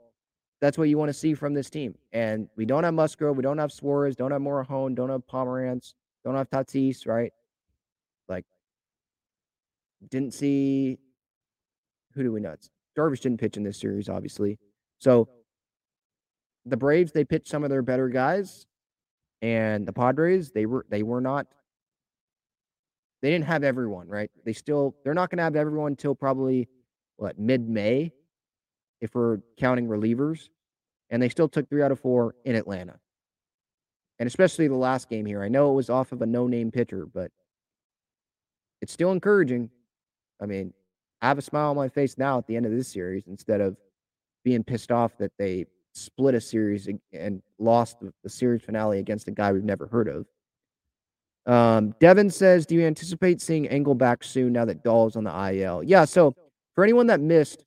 That's 0.60 0.78
what 0.78 0.88
you 0.88 0.98
want 0.98 1.10
to 1.10 1.14
see 1.14 1.34
from 1.34 1.54
this 1.54 1.68
team. 1.68 1.94
And 2.12 2.48
we 2.56 2.64
don't 2.64 2.84
have 2.84 2.94
Musgrove, 2.94 3.36
we 3.36 3.42
don't 3.42 3.58
have 3.58 3.72
Suarez, 3.72 4.16
don't 4.16 4.30
have 4.30 4.40
Morejon, 4.40 4.94
don't 4.94 5.10
have 5.10 5.26
Pomeranz, 5.26 5.94
don't 6.24 6.34
have 6.34 6.48
Tatis, 6.50 7.06
right? 7.06 7.32
Like, 8.28 8.44
didn't 10.08 10.34
see 10.34 10.98
who 12.14 12.22
do 12.22 12.32
we 12.32 12.40
nuts? 12.40 12.70
Darvish 12.96 13.20
didn't 13.20 13.38
pitch 13.38 13.58
in 13.58 13.62
this 13.62 13.78
series, 13.78 14.08
obviously. 14.08 14.58
So 14.98 15.28
the 16.64 16.76
Braves, 16.76 17.12
they 17.12 17.24
pitched 17.24 17.48
some 17.48 17.62
of 17.62 17.70
their 17.70 17.82
better 17.82 18.08
guys 18.08 18.66
and 19.42 19.86
the 19.86 19.92
Padres, 19.92 20.50
they 20.50 20.66
were 20.66 20.86
they 20.88 21.02
were 21.02 21.20
not 21.20 21.46
they 23.22 23.30
didn't 23.30 23.46
have 23.46 23.64
everyone, 23.64 24.08
right? 24.08 24.30
They 24.44 24.52
still 24.52 24.96
they're 25.04 25.14
not 25.14 25.30
going 25.30 25.38
to 25.38 25.44
have 25.44 25.56
everyone 25.56 25.92
until 25.92 26.14
probably 26.14 26.68
what 27.16 27.38
mid-May 27.38 28.12
if 29.00 29.14
we're 29.14 29.38
counting 29.58 29.88
relievers, 29.88 30.48
and 31.10 31.22
they 31.22 31.28
still 31.28 31.48
took 31.48 31.68
3 31.68 31.82
out 31.82 31.92
of 31.92 32.00
4 32.00 32.34
in 32.44 32.56
Atlanta. 32.56 32.98
And 34.18 34.26
especially 34.26 34.68
the 34.68 34.74
last 34.74 35.10
game 35.10 35.26
here. 35.26 35.42
I 35.42 35.48
know 35.48 35.70
it 35.70 35.74
was 35.74 35.90
off 35.90 36.12
of 36.12 36.22
a 36.22 36.26
no-name 36.26 36.70
pitcher, 36.70 37.06
but 37.06 37.30
it's 38.80 38.92
still 38.92 39.12
encouraging. 39.12 39.70
I 40.40 40.46
mean, 40.46 40.72
I 41.20 41.28
have 41.28 41.38
a 41.38 41.42
smile 41.42 41.70
on 41.70 41.76
my 41.76 41.88
face 41.88 42.16
now 42.16 42.38
at 42.38 42.46
the 42.46 42.56
end 42.56 42.66
of 42.66 42.72
this 42.72 42.88
series 42.88 43.26
instead 43.26 43.60
of 43.60 43.76
being 44.44 44.64
pissed 44.64 44.90
off 44.90 45.16
that 45.18 45.32
they 45.38 45.66
split 45.92 46.34
a 46.34 46.40
series 46.40 46.88
and 47.12 47.42
lost 47.58 47.96
the 48.22 48.30
series 48.30 48.62
finale 48.62 48.98
against 48.98 49.28
a 49.28 49.30
guy 49.30 49.52
we've 49.52 49.64
never 49.64 49.86
heard 49.86 50.08
of. 50.08 50.26
Um, 51.46 51.94
Devin 52.00 52.30
says, 52.30 52.66
"Do 52.66 52.74
you 52.74 52.82
anticipate 52.82 53.40
seeing 53.40 53.68
Engel 53.68 53.94
back 53.94 54.24
soon 54.24 54.52
now 54.52 54.64
that 54.64 54.82
Dahl's 54.82 55.16
on 55.16 55.24
the 55.24 55.52
IL?" 55.52 55.82
Yeah. 55.82 56.04
So 56.04 56.34
for 56.76 56.84
anyone 56.84 57.08
that 57.08 57.20
missed 57.20 57.64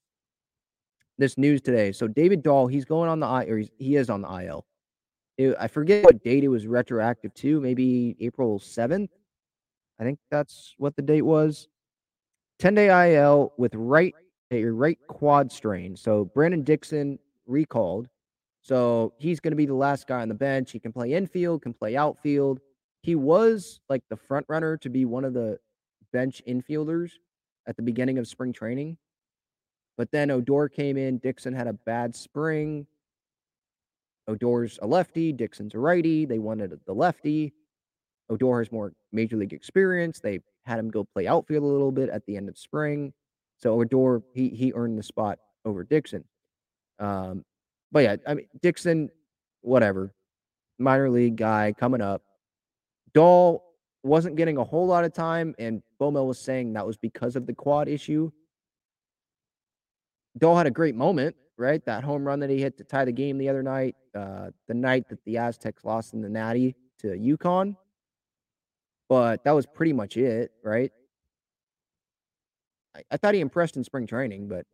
this 1.17 1.37
news 1.37 1.61
today, 1.61 1.91
so 1.91 2.07
David 2.07 2.43
Dahl, 2.43 2.67
he's 2.67 2.85
going 2.85 3.09
on 3.09 3.19
the 3.19 3.27
I 3.27 3.43
or 3.45 3.57
he 3.77 3.97
is 3.97 4.09
on 4.09 4.21
the 4.21 4.29
IL. 4.29 4.65
It, 5.37 5.55
I 5.59 5.67
forget 5.67 6.05
what 6.05 6.23
date 6.23 6.43
it 6.43 6.47
was 6.47 6.67
retroactive 6.67 7.33
to. 7.35 7.59
Maybe 7.59 8.15
April 8.21 8.59
seventh. 8.59 9.11
I 9.99 10.03
think 10.03 10.19
that's 10.31 10.75
what 10.77 10.95
the 10.95 11.01
date 11.01 11.23
was. 11.23 11.67
Ten 12.59 12.75
day 12.75 13.15
IL 13.15 13.51
with 13.57 13.73
right 13.75 14.13
your 14.51 14.73
right 14.73 14.99
quad 15.07 15.51
strain. 15.51 15.95
So 15.95 16.25
Brandon 16.33 16.63
Dixon 16.63 17.19
recalled. 17.47 18.07
So 18.61 19.13
he's 19.17 19.39
going 19.39 19.51
to 19.51 19.57
be 19.57 19.65
the 19.65 19.73
last 19.73 20.07
guy 20.07 20.21
on 20.21 20.29
the 20.29 20.35
bench. 20.35 20.71
He 20.71 20.79
can 20.79 20.93
play 20.93 21.13
infield, 21.13 21.63
can 21.63 21.73
play 21.73 21.95
outfield. 21.95 22.59
He 23.01 23.15
was 23.15 23.79
like 23.89 24.03
the 24.09 24.17
front 24.17 24.45
runner 24.49 24.77
to 24.77 24.89
be 24.89 25.05
one 25.05 25.25
of 25.25 25.33
the 25.33 25.57
bench 26.11 26.41
infielders 26.47 27.11
at 27.69 27.77
the 27.77 27.83
beginning 27.83 28.17
of 28.17 28.27
spring 28.27 28.51
training. 28.51 28.97
But 29.95 30.11
then 30.11 30.31
Odor 30.31 30.67
came 30.67 30.97
in. 30.97 31.19
Dixon 31.19 31.53
had 31.53 31.67
a 31.67 31.73
bad 31.73 32.15
spring. 32.15 32.87
Odor's 34.27 34.79
a 34.81 34.87
lefty. 34.87 35.31
Dixon's 35.31 35.75
a 35.75 35.79
righty. 35.79 36.25
They 36.25 36.39
wanted 36.39 36.77
the 36.85 36.93
lefty. 36.93 37.53
Odor 38.29 38.59
has 38.59 38.71
more 38.71 38.93
major 39.11 39.37
league 39.37 39.53
experience. 39.53 40.19
They 40.19 40.39
had 40.65 40.79
him 40.79 40.89
go 40.89 41.03
play 41.03 41.27
outfield 41.27 41.63
a 41.63 41.67
little 41.67 41.91
bit 41.91 42.09
at 42.09 42.25
the 42.25 42.37
end 42.37 42.49
of 42.49 42.57
spring. 42.57 43.13
So 43.57 43.79
Odor, 43.79 44.21
he 44.33 44.49
he 44.49 44.73
earned 44.73 44.97
the 44.97 45.03
spot 45.03 45.39
over 45.65 45.83
Dixon. 45.83 46.23
Um, 46.99 47.43
but 47.91 48.03
yeah, 48.03 48.15
I 48.27 48.33
mean 48.35 48.47
Dixon, 48.61 49.09
whatever, 49.61 50.13
minor 50.77 51.09
league 51.09 51.35
guy 51.35 51.73
coming 51.77 52.01
up. 52.01 52.21
Dahl 53.13 53.68
wasn't 54.03 54.35
getting 54.35 54.57
a 54.57 54.63
whole 54.63 54.87
lot 54.87 55.03
of 55.03 55.13
time, 55.13 55.55
and 55.59 55.81
Bomel 55.99 56.27
was 56.27 56.39
saying 56.39 56.73
that 56.73 56.85
was 56.85 56.97
because 56.97 57.35
of 57.35 57.45
the 57.45 57.53
quad 57.53 57.87
issue. 57.87 58.31
Dahl 60.37 60.55
had 60.55 60.67
a 60.67 60.71
great 60.71 60.95
moment, 60.95 61.35
right? 61.57 61.83
That 61.85 62.03
home 62.03 62.25
run 62.25 62.39
that 62.39 62.49
he 62.49 62.61
hit 62.61 62.77
to 62.77 62.83
tie 62.83 63.05
the 63.05 63.11
game 63.11 63.37
the 63.37 63.49
other 63.49 63.63
night, 63.63 63.95
uh, 64.15 64.51
the 64.67 64.73
night 64.73 65.09
that 65.09 65.23
the 65.25 65.37
Aztecs 65.37 65.83
lost 65.83 66.13
in 66.13 66.21
the 66.21 66.29
Natty 66.29 66.75
to 66.99 67.07
UConn. 67.07 67.75
But 69.09 69.43
that 69.43 69.51
was 69.51 69.65
pretty 69.65 69.91
much 69.91 70.17
it, 70.17 70.51
right? 70.63 70.91
I, 72.95 73.01
I 73.11 73.17
thought 73.17 73.33
he 73.33 73.41
impressed 73.41 73.75
in 73.75 73.83
spring 73.83 74.07
training, 74.07 74.47
but 74.47 74.65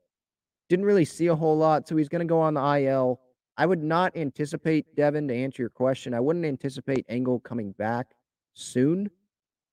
didn't 0.69 0.86
really 0.86 1.05
see 1.05 1.28
a 1.28 1.36
whole 1.36 1.57
lot. 1.57 1.88
So 1.88 1.95
he's 1.95 2.09
going 2.09 2.19
to 2.19 2.26
go 2.26 2.41
on 2.41 2.53
the 2.53 2.61
IL. 2.61 3.19
I 3.57 3.65
would 3.65 3.82
not 3.82 4.15
anticipate 4.17 4.95
Devin 4.95 5.28
to 5.30 5.34
answer 5.34 5.63
your 5.63 5.69
question. 5.69 6.13
I 6.13 6.19
wouldn't 6.19 6.45
anticipate 6.45 7.05
Engel 7.07 7.39
coming 7.39 7.71
back 7.71 8.14
soon 8.55 9.11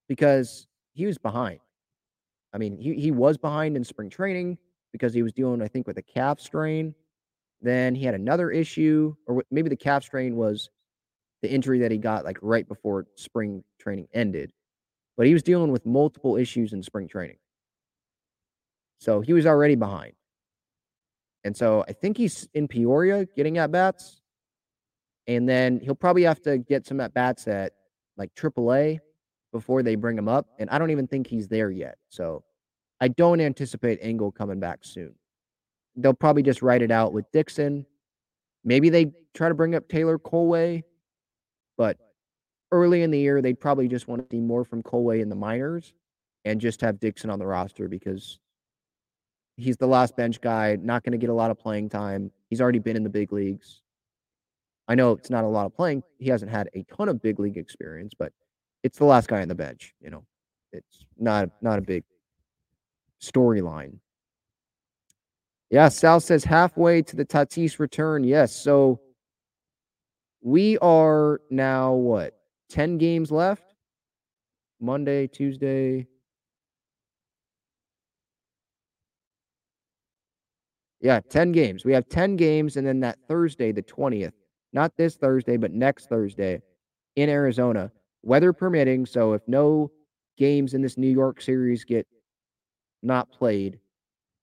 because 0.09 0.67
he 0.93 1.07
was 1.07 1.17
behind. 1.17 1.61
I 2.53 2.59
mean, 2.59 2.77
he, 2.77 2.95
he 2.95 3.11
was 3.11 3.39
behind 3.39 3.77
in 3.77 3.85
spring 3.85 4.11
training 4.11 4.59
because 4.93 5.15
he 5.15 5.23
was 5.23 5.33
dealing, 5.33 5.63
I 5.63 5.69
think, 5.69 5.87
with 5.87 5.97
a 5.97 6.03
calf 6.03 6.39
strain. 6.39 6.95
Then 7.63 7.95
he 7.95 8.05
had 8.05 8.15
another 8.15 8.51
issue, 8.51 9.15
or 9.27 9.43
maybe 9.51 9.71
the 9.71 9.77
calf 9.77 10.03
strain 10.03 10.37
was 10.37 10.69
the 11.41 11.51
injury 11.51 11.79
that 11.79 11.91
he 11.91 11.97
got 11.97 12.25
like 12.25 12.39
right 12.43 12.69
before 12.69 13.07
spring 13.15 13.65
training 13.81 14.09
ended. 14.13 14.53
But 15.17 15.27
he 15.27 15.33
was 15.33 15.43
dealing 15.43 15.73
with 15.73 15.87
multiple 15.87 16.37
issues 16.37 16.73
in 16.73 16.83
spring 16.83 17.09
training. 17.09 17.39
So 18.99 19.21
he 19.21 19.33
was 19.33 19.47
already 19.47 19.75
behind. 19.75 20.13
And 21.45 21.57
so 21.57 21.85
I 21.89 21.93
think 21.93 22.17
he's 22.17 22.49
in 22.55 22.69
Peoria 22.69 23.27
getting 23.37 23.59
at 23.59 23.73
bats. 23.73 24.21
And 25.27 25.49
then 25.49 25.81
he'll 25.81 25.95
probably 25.95 26.23
have 26.25 26.43
to 26.43 26.59
get 26.59 26.87
some 26.87 27.01
at 27.01 27.15
bats 27.15 27.47
at 27.49 27.73
like 28.17 28.35
AAA 28.35 28.99
before 29.53 29.83
they 29.83 29.95
bring 29.95 30.17
him 30.17 30.29
up. 30.29 30.47
And 30.59 30.69
I 30.71 30.79
don't 30.79 30.91
even 30.91 31.07
think 31.07 31.27
he's 31.27 31.49
there 31.49 31.71
yet. 31.71 31.99
So 32.09 32.43
I 33.01 33.09
don't 33.09 33.41
anticipate 33.41 33.99
Engel 34.01 34.33
coming 34.33 34.61
back 34.61 34.81
soon. 34.83 35.15
They'll 35.97 36.15
probably 36.15 36.43
just 36.43 36.63
write 36.63 36.83
it 36.83 36.91
out 36.91 37.13
with 37.13 37.31
Dixon. 37.33 37.85
Maybe 38.65 38.89
they 38.89 39.13
try 39.35 39.49
to 39.49 39.55
bring 39.55 39.75
up 39.75 39.89
Taylor 39.89 40.19
Kohlwey, 40.19 40.83
but 41.77 41.99
early 42.71 43.03
in 43.03 43.11
the 43.11 43.19
year, 43.19 43.43
they'd 43.43 43.61
probably 43.61 43.89
just 43.89 44.09
want 44.09 44.23
to 44.23 44.37
see 44.37 44.41
more 44.41 44.65
from 44.65 44.83
Kohlwey 44.83 45.21
in 45.21 45.29
the 45.29 45.35
minors 45.35 45.93
and 46.45 46.61
just 46.61 46.81
have 46.81 46.99
Dixon 47.01 47.29
on 47.29 47.39
the 47.39 47.47
roster 47.47 47.89
because 47.89 48.39
he's 49.57 49.77
the 49.77 49.87
last 49.87 50.17
bench 50.17 50.41
guy, 50.41 50.77
not 50.81 51.05
going 51.05 51.13
to 51.13 51.19
get 51.19 51.31
a 51.31 51.35
lot 51.35 51.51
of 51.51 51.59
playing 51.59 51.89
time. 51.89 52.31
He's 52.49 52.61
already 52.61 52.79
been 52.79 52.97
in 52.97 53.05
the 53.05 53.11
big 53.11 53.33
leagues. 53.33 53.82
I 54.89 54.95
know 54.95 55.13
it's 55.13 55.31
not 55.31 55.45
a 55.45 55.49
lot 55.49 55.67
of 55.67 55.75
playing. 55.75 56.03
He 56.19 56.29
hasn't 56.29 56.51
had 56.51 56.69
a 56.75 56.85
ton 56.85 57.09
of 57.09 57.23
big 57.23 57.39
league 57.39 57.57
experience, 57.57 58.13
but 58.19 58.33
it's 58.83 58.99
the 58.99 59.05
last 59.05 59.29
guy 59.29 59.43
on 59.43 59.49
the 59.49 59.55
bench. 59.55 59.95
You 60.01 60.11
know, 60.11 60.25
it's 60.73 61.05
not 61.19 61.51
not 61.61 61.79
a 61.79 61.83
big 61.83 62.05
storyline. 63.21 63.99
Yeah, 65.71 65.89
Sal 65.89 66.21
says 66.21 66.45
halfway 66.45 67.01
to 67.03 67.17
the 67.17 67.25
Tatis 67.25 67.79
return. 67.79 68.25
Yes, 68.25 68.55
so 68.55 69.01
we 70.43 70.77
are 70.79 71.41
now 71.51 71.93
what 71.95 72.35
ten 72.69 72.99
games 72.99 73.31
left. 73.31 73.73
Monday, 74.81 75.29
Tuesday. 75.29 76.07
Yeah, 81.01 81.21
10 81.29 81.53
games. 81.53 81.85
We 81.85 81.93
have 81.93 82.09
10 82.09 82.37
games, 82.37 82.77
and 82.77 82.87
then 82.87 83.01
that 83.01 83.19
Thursday, 83.29 83.73
the 83.73 83.83
20th, 83.83 84.33
not 84.73 84.97
this 84.97 85.17
Thursday, 85.17 85.57
but 85.57 85.73
next 85.73 86.09
Thursday 86.09 86.63
in 87.17 87.29
Arizona, 87.29 87.91
weather 88.23 88.53
permitting. 88.53 89.07
So 89.07 89.35
if 89.35 89.43
no 89.47 89.91
games 90.39 90.75
in 90.75 90.83
this 90.83 90.97
New 90.97 91.11
York 91.11 91.41
series 91.41 91.85
get 91.85 92.07
not 93.03 93.31
played, 93.31 93.79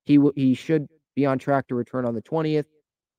he 0.06 0.18
w- 0.18 0.34
he 0.36 0.54
should 0.54 0.88
be 1.16 1.26
on 1.26 1.40
track 1.40 1.68
to 1.68 1.76
return 1.76 2.06
on 2.06 2.14
the 2.14 2.22
20th. 2.22 2.66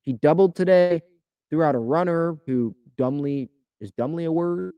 He 0.02 0.12
doubled 0.12 0.54
today, 0.56 1.02
threw 1.50 1.62
out 1.62 1.74
a 1.74 1.78
runner 1.78 2.36
who 2.46 2.74
dumbly 2.96 3.50
is 3.80 3.90
dumbly 3.92 4.24
a 4.24 4.32
word. 4.32 4.74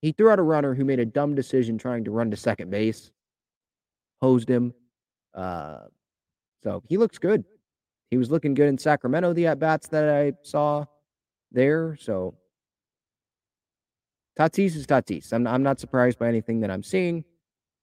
He 0.00 0.12
threw 0.12 0.30
out 0.30 0.38
a 0.38 0.42
runner 0.42 0.74
who 0.74 0.84
made 0.84 1.00
a 1.00 1.06
dumb 1.06 1.34
decision 1.34 1.78
trying 1.78 2.04
to 2.04 2.10
run 2.10 2.30
to 2.30 2.36
second 2.36 2.70
base, 2.70 3.10
hosed 4.20 4.48
him. 4.48 4.72
Uh, 5.34 5.80
so 6.62 6.82
he 6.88 6.96
looks 6.96 7.18
good. 7.18 7.44
He 8.10 8.16
was 8.16 8.30
looking 8.30 8.54
good 8.54 8.68
in 8.68 8.78
Sacramento, 8.78 9.32
the 9.32 9.48
at 9.48 9.58
bats 9.58 9.88
that 9.88 10.08
I 10.08 10.32
saw 10.42 10.86
there. 11.52 11.96
So 12.00 12.34
Tatis 14.38 14.76
is 14.76 14.86
Tatis. 14.86 15.32
I'm, 15.32 15.46
I'm 15.46 15.62
not 15.62 15.80
surprised 15.80 16.18
by 16.18 16.28
anything 16.28 16.60
that 16.60 16.70
I'm 16.70 16.82
seeing. 16.82 17.24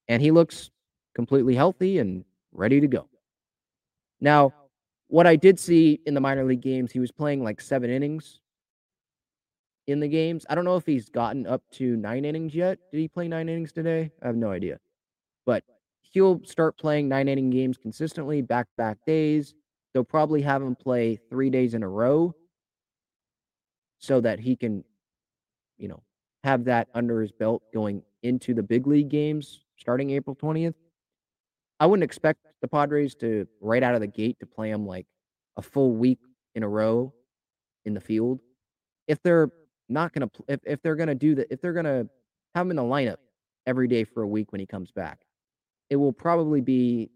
And 0.08 0.22
he 0.22 0.32
looks 0.32 0.72
completely 1.14 1.56
healthy 1.56 2.00
and 2.00 2.24
ready 2.52 2.80
to 2.80 2.88
go. 2.88 3.08
Now, 4.22 4.54
what 5.08 5.28
I 5.28 5.36
did 5.36 5.60
see 5.60 6.00
in 6.06 6.14
the 6.14 6.22
minor 6.22 6.44
league 6.44 6.62
games, 6.62 6.92
he 6.92 7.00
was 7.00 7.12
playing 7.12 7.44
like 7.44 7.62
seven 7.62 7.90
innings 7.90 8.40
in 9.88 10.00
the 10.00 10.08
games. 10.08 10.46
I 10.50 10.56
don't 10.56 10.66
know 10.66 10.78
if 10.78 10.86
he's 10.86 11.10
gotten 11.10 11.46
up 11.46 11.62
to 11.74 11.96
nine 11.96 12.26
innings 12.26 12.56
yet. 12.56 12.80
Did 12.92 13.00
he 13.00 13.08
play 13.08 13.28
nine 13.28 13.50
innings 13.50 13.72
today? 13.72 14.12
I 14.24 14.28
have 14.28 14.36
no 14.36 14.52
idea. 14.52 14.80
But 15.46 15.64
he'll 16.02 16.42
start 16.46 16.78
playing 16.78 17.08
nine 17.08 17.28
inning 17.28 17.50
games 17.50 17.78
consistently, 17.78 18.42
back 18.42 18.68
back 18.78 18.98
days. 19.06 19.54
They'll 19.96 20.04
probably 20.04 20.42
have 20.42 20.62
him 20.62 20.76
play 20.76 21.22
three 21.30 21.50
days 21.50 21.74
in 21.74 21.82
a 21.82 21.88
row 21.88 22.36
so 23.98 24.20
that 24.20 24.42
he 24.42 24.58
can, 24.58 24.84
you 25.78 25.88
know, 25.88 26.04
have 26.44 26.66
that 26.66 26.90
under 26.94 27.22
his 27.22 27.32
belt 27.32 27.64
going 27.74 28.04
into 28.22 28.54
the 28.54 28.62
big 28.62 28.88
league 28.88 29.08
games 29.08 29.62
starting 29.78 30.10
April 30.10 30.36
20th. 30.36 30.74
I 31.80 31.86
wouldn't 31.86 32.04
expect 32.04 32.42
the 32.62 32.68
Padres 32.68 33.16
to 33.16 33.48
right 33.62 33.82
out 33.82 33.96
of 33.96 34.02
the 34.02 34.08
gate 34.08 34.38
to 34.42 34.46
play 34.46 34.70
him 34.70 34.86
like 34.86 35.06
a 35.56 35.62
full 35.62 35.94
week 35.94 36.20
in 36.56 36.64
a 36.64 36.68
row 36.68 37.14
in 37.86 37.94
the 37.94 38.02
field. 38.02 38.42
If 39.08 39.24
they're 39.24 39.50
not 39.88 40.12
going 40.12 40.28
to, 40.28 40.44
if, 40.50 40.60
if 40.66 40.82
they're 40.82 40.98
going 40.98 41.08
to 41.08 41.16
do 41.16 41.36
that, 41.36 41.48
if 41.50 41.62
they're 41.62 41.72
going 41.72 41.86
to 41.86 42.10
have 42.54 42.66
him 42.66 42.72
in 42.72 42.76
the 42.76 42.84
lineup 42.84 43.18
every 43.66 43.88
day 43.88 44.04
for 44.04 44.24
a 44.24 44.28
week 44.28 44.52
when 44.52 44.60
he 44.60 44.66
comes 44.66 44.92
back, 44.92 45.22
it 45.90 45.96
will 45.96 46.12
probably 46.12 46.60
be 46.60 47.12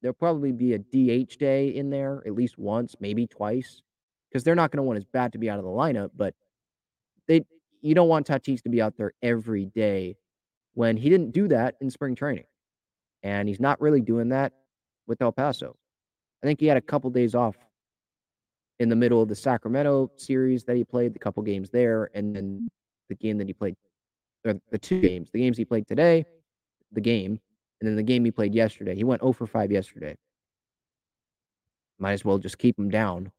there'll 0.00 0.14
probably 0.14 0.52
be 0.52 0.74
a 0.74 0.78
DH 0.78 1.38
day 1.38 1.68
in 1.68 1.90
there 1.90 2.22
at 2.26 2.34
least 2.34 2.58
once, 2.58 2.94
maybe 3.00 3.26
twice, 3.26 3.82
because 4.28 4.44
they're 4.44 4.54
not 4.54 4.70
going 4.70 4.78
to 4.78 4.82
want 4.82 4.96
his 4.96 5.04
bat 5.04 5.32
to 5.32 5.38
be 5.38 5.50
out 5.50 5.58
of 5.58 5.64
the 5.64 5.70
lineup. 5.70 6.10
But 6.16 6.34
they, 7.26 7.44
you 7.82 7.94
don't 7.94 8.08
want 8.08 8.26
Tatis 8.26 8.62
to 8.62 8.68
be 8.68 8.82
out 8.82 8.96
there 8.96 9.12
every 9.22 9.66
day 9.66 10.16
when 10.74 10.96
he 10.96 11.08
didn't 11.08 11.32
do 11.32 11.48
that 11.48 11.76
in 11.80 11.90
spring 11.90 12.14
training, 12.14 12.44
and 13.22 13.48
he's 13.48 13.60
not 13.60 13.80
really 13.80 14.00
doing 14.00 14.28
that 14.30 14.52
with 15.06 15.22
El 15.22 15.32
Paso. 15.32 15.76
I 16.42 16.46
think 16.46 16.60
he 16.60 16.66
had 16.66 16.76
a 16.76 16.82
couple 16.82 17.10
days 17.10 17.34
off 17.34 17.56
in 18.78 18.88
the 18.88 18.96
middle 18.96 19.22
of 19.22 19.28
the 19.28 19.34
Sacramento 19.34 20.10
series 20.16 20.64
that 20.64 20.76
he 20.76 20.84
played, 20.84 21.14
the 21.14 21.18
couple 21.18 21.42
games 21.42 21.70
there, 21.70 22.10
and 22.14 22.36
then 22.36 22.68
the 23.08 23.14
game 23.14 23.38
that 23.38 23.46
he 23.46 23.54
played, 23.54 23.74
or 24.44 24.54
the 24.70 24.78
two 24.78 25.00
games, 25.00 25.30
the 25.32 25.40
games 25.40 25.56
he 25.56 25.64
played 25.64 25.86
today, 25.86 26.24
the 26.92 27.00
game, 27.00 27.40
and 27.80 27.88
then 27.88 27.96
the 27.96 28.02
game 28.02 28.24
he 28.24 28.30
played 28.30 28.54
yesterday, 28.54 28.94
he 28.94 29.04
went 29.04 29.22
0 29.22 29.32
for 29.32 29.46
5 29.46 29.70
yesterday. 29.70 30.16
Might 31.98 32.12
as 32.12 32.24
well 32.24 32.38
just 32.38 32.58
keep 32.58 32.78
him 32.78 32.90
down 32.90 33.30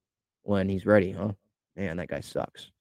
when 0.43 0.69
he's 0.69 0.85
ready, 0.85 1.11
huh? 1.11 1.31
Man, 1.75 1.97
that 1.97 2.07
guy 2.07 2.21
sucks. 2.21 2.71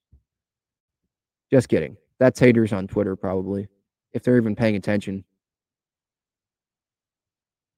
Just 1.50 1.68
kidding. 1.68 1.96
That's 2.18 2.40
haters 2.40 2.72
on 2.72 2.88
Twitter, 2.88 3.14
probably, 3.14 3.68
if 4.12 4.22
they're 4.22 4.36
even 4.36 4.56
paying 4.56 4.76
attention. 4.76 5.24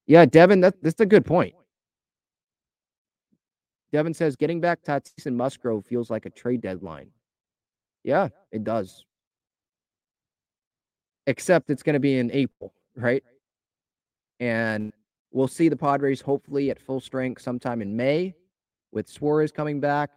Yeah, 0.06 0.24
Devin, 0.24 0.60
that, 0.60 0.82
that's 0.82 1.00
a 1.00 1.06
good 1.06 1.26
point. 1.26 1.54
Devin 3.92 4.14
says 4.14 4.36
getting 4.36 4.60
back 4.60 4.82
Tatis 4.82 5.26
and 5.26 5.36
Musgrove 5.36 5.86
feels 5.86 6.10
like 6.10 6.26
a 6.26 6.30
trade 6.30 6.60
deadline. 6.60 7.10
Yeah, 8.04 8.28
it 8.52 8.64
does. 8.64 9.04
Except 11.26 11.68
it's 11.70 11.82
going 11.82 11.94
to 11.94 12.00
be 12.00 12.18
in 12.18 12.30
April, 12.32 12.72
right? 12.96 13.22
And 14.40 14.92
we'll 15.32 15.48
see 15.48 15.68
the 15.68 15.76
Padres 15.76 16.20
hopefully 16.20 16.70
at 16.70 16.80
full 16.80 17.00
strength 17.00 17.42
sometime 17.42 17.82
in 17.82 17.96
May 17.96 18.34
with 18.92 19.08
Suarez 19.08 19.52
coming 19.52 19.80
back. 19.80 20.10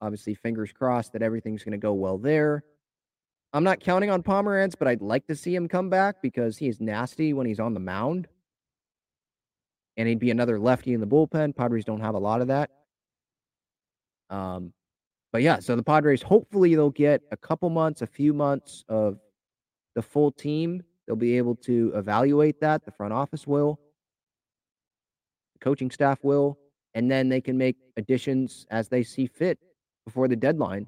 Obviously, 0.00 0.34
fingers 0.34 0.72
crossed 0.72 1.12
that 1.12 1.22
everything's 1.22 1.62
going 1.62 1.72
to 1.72 1.78
go 1.78 1.92
well 1.92 2.18
there. 2.18 2.64
I'm 3.52 3.64
not 3.64 3.80
counting 3.80 4.10
on 4.10 4.22
Pomeranz, 4.22 4.74
but 4.78 4.88
I'd 4.88 5.02
like 5.02 5.26
to 5.26 5.34
see 5.34 5.54
him 5.54 5.68
come 5.68 5.90
back 5.90 6.22
because 6.22 6.56
he 6.56 6.68
is 6.68 6.80
nasty 6.80 7.32
when 7.32 7.46
he's 7.46 7.60
on 7.60 7.74
the 7.74 7.80
mound. 7.80 8.28
And 9.96 10.08
he'd 10.08 10.20
be 10.20 10.30
another 10.30 10.58
lefty 10.58 10.94
in 10.94 11.00
the 11.00 11.06
bullpen. 11.06 11.54
Padres 11.54 11.84
don't 11.84 12.00
have 12.00 12.14
a 12.14 12.18
lot 12.18 12.40
of 12.40 12.46
that. 12.48 12.70
Um, 14.30 14.72
but 15.32 15.42
yeah, 15.42 15.58
so 15.58 15.76
the 15.76 15.82
Padres 15.82 16.22
hopefully 16.22 16.74
they'll 16.74 16.90
get 16.90 17.22
a 17.32 17.36
couple 17.36 17.68
months, 17.70 18.02
a 18.02 18.06
few 18.06 18.32
months 18.32 18.84
of 18.88 19.18
the 19.94 20.02
full 20.02 20.30
team. 20.30 20.82
They'll 21.10 21.16
be 21.16 21.38
able 21.38 21.56
to 21.56 21.90
evaluate 21.96 22.60
that. 22.60 22.84
The 22.84 22.92
front 22.92 23.12
office 23.12 23.44
will, 23.44 23.80
the 25.54 25.58
coaching 25.58 25.90
staff 25.90 26.20
will, 26.22 26.56
and 26.94 27.10
then 27.10 27.28
they 27.28 27.40
can 27.40 27.58
make 27.58 27.74
additions 27.96 28.64
as 28.70 28.88
they 28.88 29.02
see 29.02 29.26
fit 29.26 29.58
before 30.04 30.28
the 30.28 30.36
deadline 30.36 30.86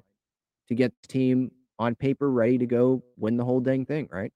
to 0.69 0.75
get 0.75 0.93
the 1.01 1.09
team 1.09 1.51
on 1.77 1.93
paper 1.95 2.31
ready 2.31 2.57
to 2.57 2.65
go 2.65 3.03
win 3.17 3.35
the 3.35 3.43
whole 3.43 3.59
dang 3.59 3.85
thing, 3.85 4.07
right? 4.13 4.31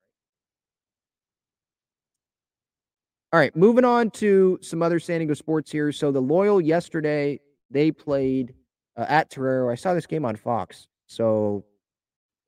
All 3.32 3.40
right, 3.40 3.56
moving 3.56 3.86
on 3.86 4.12
to 4.12 4.60
some 4.62 4.84
other 4.84 5.00
San 5.00 5.20
Diego 5.20 5.36
sports 5.36 5.72
here. 5.72 5.94
So 5.94 6.12
the 6.12 6.22
Loyal 6.22 6.60
yesterday 6.60 7.40
they 7.72 7.94
played 7.94 8.54
uh, 8.98 9.06
at 9.08 9.30
Torero. 9.30 9.72
I 9.72 9.76
saw 9.76 9.94
this 9.94 10.06
game 10.06 10.26
on 10.26 10.36
Fox, 10.36 10.90
so 11.06 11.64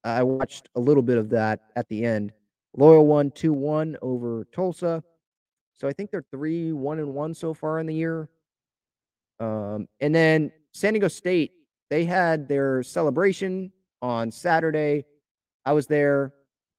I 0.03 0.23
watched 0.23 0.67
a 0.75 0.81
little 0.81 1.03
bit 1.03 1.17
of 1.17 1.29
that 1.29 1.61
at 1.77 1.87
the 1.87 2.03
end. 2.03 2.33
Loyal 2.75 3.05
won 3.05 3.31
two 3.31 3.53
one 3.53 3.97
over 4.01 4.45
Tulsa, 4.51 5.03
so 5.75 5.87
I 5.87 5.93
think 5.93 6.11
they're 6.11 6.25
three 6.31 6.71
one 6.71 6.99
and 6.99 7.13
one 7.13 7.33
so 7.33 7.53
far 7.53 7.79
in 7.79 7.87
the 7.87 7.95
year. 7.95 8.29
Um, 9.39 9.87
and 9.99 10.13
then 10.13 10.51
San 10.73 10.93
Diego 10.93 11.07
State 11.07 11.53
they 11.89 12.05
had 12.05 12.47
their 12.47 12.83
celebration 12.83 13.71
on 14.01 14.31
Saturday. 14.31 15.05
I 15.65 15.73
was 15.73 15.87
there, 15.87 16.33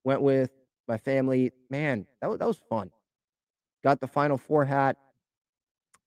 went 0.05 0.23
with 0.23 0.51
my 0.89 0.99
family. 0.99 1.53
Man, 1.69 2.07
that 2.21 2.31
was, 2.31 2.39
that 2.39 2.49
was 2.49 2.61
fun. 2.69 2.91
Got 3.83 4.01
the 4.01 4.07
Final 4.07 4.39
Four 4.39 4.65
hat 4.65 4.97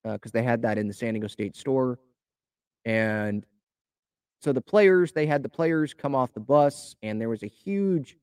because 0.04 0.32
uh, 0.32 0.38
they 0.40 0.44
had 0.44 0.62
that 0.62 0.78
in 0.78 0.88
the 0.88 0.94
San 0.94 1.14
Diego 1.14 1.28
State 1.28 1.56
store. 1.56 2.00
And 2.86 3.46
so 4.42 4.52
the 4.52 4.62
players, 4.62 5.12
they 5.12 5.26
had 5.26 5.44
the 5.44 5.50
players 5.50 5.94
come 5.94 6.16
off 6.16 6.34
the 6.34 6.40
bus, 6.40 6.96
and 7.02 7.20
there 7.20 7.30
was 7.30 7.44
a 7.44 7.48
huge 7.48 8.18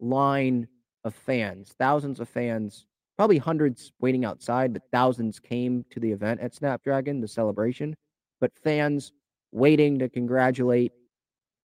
line 0.00 0.68
of 1.06 1.14
fans, 1.14 1.74
thousands 1.78 2.20
of 2.20 2.28
fans, 2.28 2.86
probably 3.16 3.38
hundreds 3.38 3.92
waiting 4.00 4.24
outside, 4.24 4.72
but 4.72 4.82
thousands 4.92 5.38
came 5.38 5.84
to 5.90 6.00
the 6.00 6.10
event 6.10 6.40
at 6.40 6.54
Snapdragon, 6.54 7.20
the 7.20 7.28
celebration. 7.28 7.96
But 8.40 8.52
fans 8.62 9.12
waiting 9.52 9.98
to 10.00 10.08
congratulate 10.08 10.92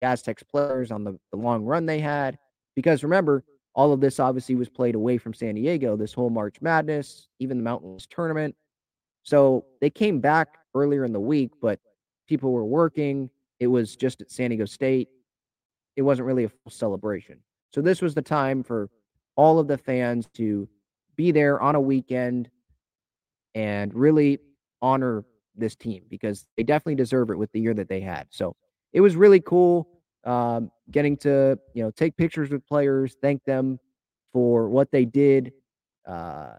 Aztecs 0.02 0.44
players 0.44 0.92
on 0.92 1.04
the, 1.04 1.18
the 1.32 1.38
long 1.38 1.66
run 1.66 1.86
they 1.86 2.00
had. 2.00 2.38
Because 2.76 3.04
remember, 3.04 3.44
all 3.74 3.92
of 3.92 4.02
this 4.02 4.20
obviously 4.20 4.56
was 4.56 4.70
played 4.70 4.96
away 4.96 5.18
from 5.18 5.34
San 5.34 5.56
Diego, 5.56 5.96
this 5.96 6.14
whole 6.14 6.30
March 6.30 6.62
Madness, 6.62 7.28
even 7.40 7.58
the 7.58 7.64
Mountain 7.64 7.94
West 7.94 8.10
tournament. 8.12 8.56
So 9.24 9.66
they 9.82 9.90
came 9.90 10.20
back 10.20 10.58
earlier 10.76 11.06
in 11.06 11.14
the 11.14 11.20
week, 11.20 11.52
but 11.62 11.80
people 12.28 12.52
were 12.52 12.66
working. 12.66 13.30
It 13.60 13.68
was 13.68 13.96
just 13.96 14.22
at 14.22 14.32
San 14.32 14.50
Diego 14.50 14.66
State. 14.66 15.10
It 15.96 16.04
wasn't 16.04 16.28
really 16.28 16.46
a 16.46 16.50
full 16.50 16.72
celebration. 16.72 17.40
So 17.74 17.82
this 17.82 18.02
was 18.02 18.16
the 18.16 18.22
time 18.22 18.64
for 18.64 18.90
all 19.40 19.58
of 19.58 19.70
the 19.70 19.78
fans 19.78 20.28
to 20.34 20.68
be 21.16 21.32
there 21.32 21.62
on 21.62 21.74
a 21.76 21.80
weekend 21.80 22.50
and 23.56 23.94
really 23.94 24.38
honor 24.82 25.24
this 25.56 25.78
team 25.78 26.04
because 26.10 26.46
they 26.58 26.64
definitely 26.64 26.96
deserve 26.96 27.30
it 27.30 27.38
with 27.38 27.50
the 27.54 27.60
year 27.62 27.74
that 27.74 27.88
they 27.88 28.02
had. 28.02 28.28
So 28.32 28.58
it 28.92 29.00
was 29.00 29.16
really 29.16 29.40
cool 29.40 29.88
um, 30.26 30.70
getting 30.92 31.16
to 31.18 31.58
you 31.74 31.84
know 31.84 31.92
take 31.92 32.18
pictures 32.18 32.50
with 32.50 32.68
players, 32.68 33.16
thank 33.22 33.42
them 33.46 33.80
for 34.34 34.68
what 34.68 34.92
they 34.92 35.06
did, 35.06 35.54
uh, 36.06 36.56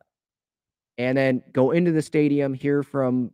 and 0.96 1.18
then 1.18 1.42
go 1.52 1.72
into 1.72 1.92
the 1.92 2.00
stadium, 2.00 2.54
hear 2.54 2.82
from 2.82 3.30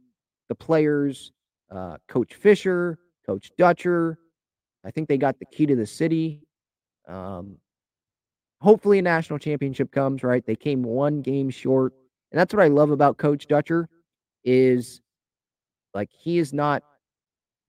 the 0.49 0.57
players, 0.57 1.31
uh, 1.71 1.99
Coach 2.09 2.35
Fisher, 2.35 2.99
Coach 3.25 3.53
Dutcher. 3.57 4.19
I 4.85 4.91
think 4.91 5.09
they 5.09 5.19
got 5.19 5.39
the 5.39 5.47
key 5.47 5.67
to 5.67 5.77
the 5.77 5.87
city. 5.87 6.43
Um, 7.07 7.59
hopefully, 8.67 8.99
a 8.99 9.03
national 9.03 9.39
championship 9.39 9.93
comes. 9.93 10.23
Right, 10.23 10.45
they 10.45 10.57
came 10.57 10.83
one 10.83 11.23
game 11.23 11.49
short, 11.49 11.93
and 12.33 12.39
that's 12.39 12.53
what 12.53 12.63
I 12.63 12.69
love 12.69 12.91
about 12.91 13.17
Coach 13.17 13.47
Dutcher 13.47 13.89
is 14.45 15.01
like 15.95 16.11
he 16.11 16.39
is 16.39 16.53
not 16.53 16.83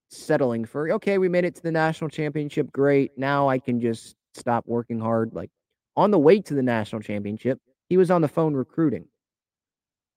settling 0.10 0.66
for 0.66 0.92
okay, 0.94 1.18
we 1.18 1.30
made 1.30 1.46
it 1.46 1.56
to 1.56 1.64
the 1.64 1.72
national 1.72 2.10
championship. 2.10 2.72
Great. 2.72 3.12
Now 3.18 3.48
I 3.48 3.60
can 3.60 3.80
just 3.80 4.16
stop 4.34 4.66
working 4.68 5.00
hard. 5.00 5.34
Like 5.34 5.52
on 5.96 6.12
the 6.12 6.20
way 6.20 6.42
to 6.42 6.54
the 6.54 6.64
national 6.64 7.02
championship, 7.02 7.60
he 7.90 7.98
was 7.98 8.12
on 8.12 8.22
the 8.22 8.28
phone 8.28 8.54
recruiting 8.54 9.06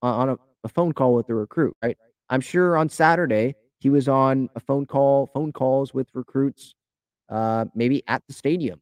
on 0.03 0.31
a, 0.31 0.37
a 0.64 0.68
phone 0.68 0.93
call 0.93 1.14
with 1.14 1.26
the 1.26 1.35
recruit, 1.35 1.76
right? 1.83 1.97
I'm 2.31 2.41
sure 2.41 2.76
on 2.76 2.89
Saturday 2.89 3.55
he 3.81 3.91
was 3.91 4.09
on 4.09 4.49
a 4.55 4.61
phone 4.61 4.87
call, 4.87 5.31
phone 5.35 5.53
calls 5.53 5.93
with 5.93 6.09
recruits, 6.14 6.74
uh, 7.28 7.66
maybe 7.74 8.03
at 8.07 8.22
the 8.26 8.33
stadium, 8.33 8.81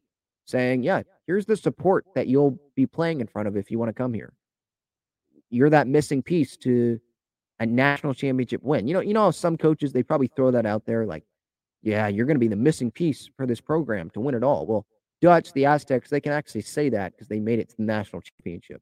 saying, 0.49 0.83
"Yeah, 0.83 1.03
here's 1.29 1.45
the 1.45 1.55
support 1.55 2.05
that 2.15 2.25
you'll 2.25 2.59
be 2.75 2.87
playing 2.87 3.21
in 3.21 3.27
front 3.27 3.47
of 3.47 3.55
if 3.55 3.69
you 3.69 3.77
want 3.77 3.89
to 3.89 3.93
come 3.93 4.13
here. 4.13 4.33
You're 5.51 5.69
that 5.69 5.87
missing 5.87 6.23
piece 6.23 6.57
to 6.57 6.99
a 7.59 7.65
national 7.65 8.15
championship 8.15 8.63
win. 8.63 8.87
You 8.87 8.95
know, 8.95 8.99
you 9.01 9.13
know 9.13 9.29
some 9.29 9.55
coaches 9.55 9.93
they 9.93 10.01
probably 10.01 10.31
throw 10.35 10.49
that 10.49 10.65
out 10.65 10.87
there 10.87 11.05
like, 11.05 11.23
yeah, 11.83 12.07
you're 12.07 12.25
going 12.25 12.35
to 12.35 12.39
be 12.39 12.47
the 12.47 12.55
missing 12.55 12.89
piece 12.89 13.29
for 13.37 13.45
this 13.45 13.61
program 13.61 14.09
to 14.11 14.19
win 14.19 14.33
it 14.33 14.43
all. 14.43 14.65
Well, 14.65 14.85
Dutch, 15.21 15.53
the 15.53 15.65
Aztecs, 15.65 16.09
they 16.09 16.19
can 16.19 16.31
actually 16.31 16.61
say 16.61 16.89
that 16.89 17.11
because 17.11 17.27
they 17.27 17.39
made 17.39 17.59
it 17.59 17.69
to 17.69 17.77
the 17.77 17.83
national 17.83 18.21
championship. 18.21 18.81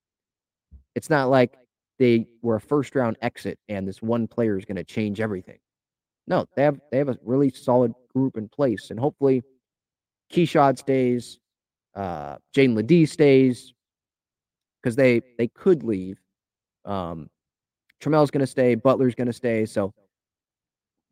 It's 0.95 1.09
not 1.09 1.30
like 1.30 1.57
they 1.99 2.28
were 2.41 2.55
a 2.55 2.61
first 2.61 2.95
round 2.95 3.18
exit 3.22 3.59
and 3.68 3.88
this 3.88 4.01
one 4.01 4.26
player 4.28 4.57
is 4.57 4.65
going 4.65 4.78
to 4.78 4.84
change 4.86 5.20
everything. 5.20 5.57
No, 6.28 6.45
they 6.55 6.63
have 6.63 6.80
they 6.91 6.97
have 6.97 7.09
a 7.09 7.18
really 7.24 7.49
solid 7.51 7.93
group 8.13 8.38
in 8.38 8.47
place, 8.49 8.89
and 8.89 8.99
hopefully, 8.99 9.43
Keshad 10.32 10.78
stays, 10.78 11.39
uh, 11.98 12.38
Jaedon 12.56 12.76
LeDee 12.76 13.06
stays, 13.06 13.74
because 14.82 14.95
they 14.95 15.22
they 15.38 15.48
could 15.48 15.84
leave. 15.84 16.18
Um, 16.86 17.30
Trammell's 18.00 18.32
going 18.32 18.41
to 18.41 18.48
stay. 18.48 18.76
Butler's 18.76 19.16
going 19.16 19.28
to 19.28 19.34
stay. 19.34 19.66
So 19.66 19.93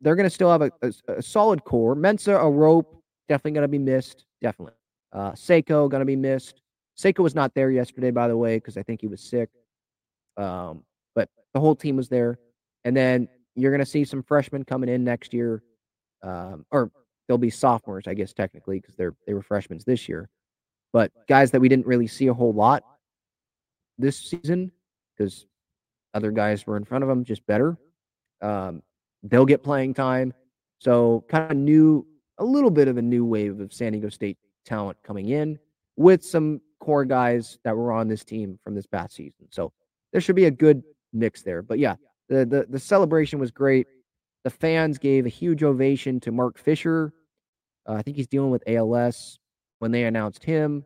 they're 0.00 0.14
going 0.16 0.24
to 0.24 0.30
still 0.30 0.50
have 0.50 0.62
a, 0.62 0.70
a, 0.82 0.92
a, 1.18 1.22
solid 1.22 1.64
core. 1.64 1.94
Mensah, 1.94 2.42
a 2.42 2.50
rope, 2.50 3.02
definitely 3.28 3.52
going 3.52 3.62
to 3.62 3.68
be 3.68 3.78
missed. 3.78 4.24
Definitely. 4.40 4.74
Uh, 5.12 5.32
Seiko 5.32 5.90
going 5.90 6.00
to 6.00 6.06
be 6.06 6.16
missed. 6.16 6.62
Seiko 6.98 7.18
was 7.18 7.34
not 7.34 7.54
there 7.54 7.70
yesterday, 7.70 8.10
by 8.10 8.28
the 8.28 8.36
way, 8.36 8.56
because 8.56 8.76
I 8.76 8.82
think 8.82 9.00
he 9.00 9.08
was 9.08 9.20
sick. 9.20 9.50
Um, 10.36 10.84
but 11.14 11.28
the 11.52 11.60
whole 11.60 11.74
team 11.74 11.96
was 11.96 12.08
there. 12.08 12.38
And 12.84 12.96
then 12.96 13.28
you're 13.54 13.72
going 13.72 13.84
to 13.84 13.90
see 13.90 14.04
some 14.04 14.22
freshmen 14.22 14.64
coming 14.64 14.88
in 14.88 15.04
next 15.04 15.34
year, 15.34 15.62
um, 16.22 16.64
or 16.70 16.90
they'll 17.26 17.38
be 17.38 17.50
sophomores, 17.50 18.06
I 18.06 18.14
guess, 18.14 18.32
technically, 18.32 18.80
because 18.80 18.94
they're 18.96 19.14
they 19.26 19.34
were 19.34 19.42
freshmen 19.42 19.80
this 19.86 20.08
year. 20.08 20.30
But 20.92 21.12
guys 21.28 21.50
that 21.50 21.60
we 21.60 21.68
didn't 21.68 21.86
really 21.86 22.06
see 22.06 22.28
a 22.28 22.34
whole 22.34 22.52
lot 22.52 22.82
this 23.98 24.18
season, 24.18 24.72
because 25.16 25.46
other 26.14 26.30
guys 26.30 26.66
were 26.66 26.76
in 26.76 26.84
front 26.84 27.02
of 27.02 27.08
them, 27.08 27.24
just 27.24 27.46
better. 27.46 27.76
Um, 28.40 28.82
they'll 29.22 29.46
get 29.46 29.62
playing 29.62 29.94
time. 29.94 30.32
So 30.78 31.24
kind 31.28 31.50
of 31.50 31.56
new, 31.56 32.06
a 32.38 32.44
little 32.44 32.70
bit 32.70 32.88
of 32.88 32.96
a 32.96 33.02
new 33.02 33.24
wave 33.24 33.60
of 33.60 33.72
San 33.72 33.92
Diego 33.92 34.08
State 34.08 34.38
talent 34.64 34.98
coming 35.02 35.30
in 35.30 35.58
with 35.96 36.24
some 36.24 36.60
core 36.80 37.04
guys 37.04 37.58
that 37.64 37.76
were 37.76 37.92
on 37.92 38.08
this 38.08 38.24
team 38.24 38.58
from 38.62 38.74
this 38.74 38.86
past 38.86 39.14
season. 39.14 39.46
So 39.50 39.72
there 40.12 40.20
should 40.20 40.36
be 40.36 40.44
a 40.44 40.50
good 40.50 40.82
mix 41.12 41.42
there. 41.42 41.62
But 41.62 41.78
yeah, 41.78 41.96
the 42.28 42.44
the, 42.44 42.66
the 42.68 42.78
celebration 42.78 43.38
was 43.38 43.50
great. 43.50 43.86
The 44.44 44.50
fans 44.50 44.98
gave 44.98 45.26
a 45.26 45.30
huge 45.30 45.62
ovation 45.62 46.20
to 46.20 46.32
Mark 46.32 46.58
Fisher. 46.58 47.12
Uh, 47.88 47.94
I 47.94 48.02
think 48.02 48.16
he's 48.16 48.26
dealing 48.26 48.50
with 48.50 48.62
ALS 48.66 49.38
when 49.78 49.90
they 49.90 50.04
announced 50.04 50.44
him. 50.44 50.84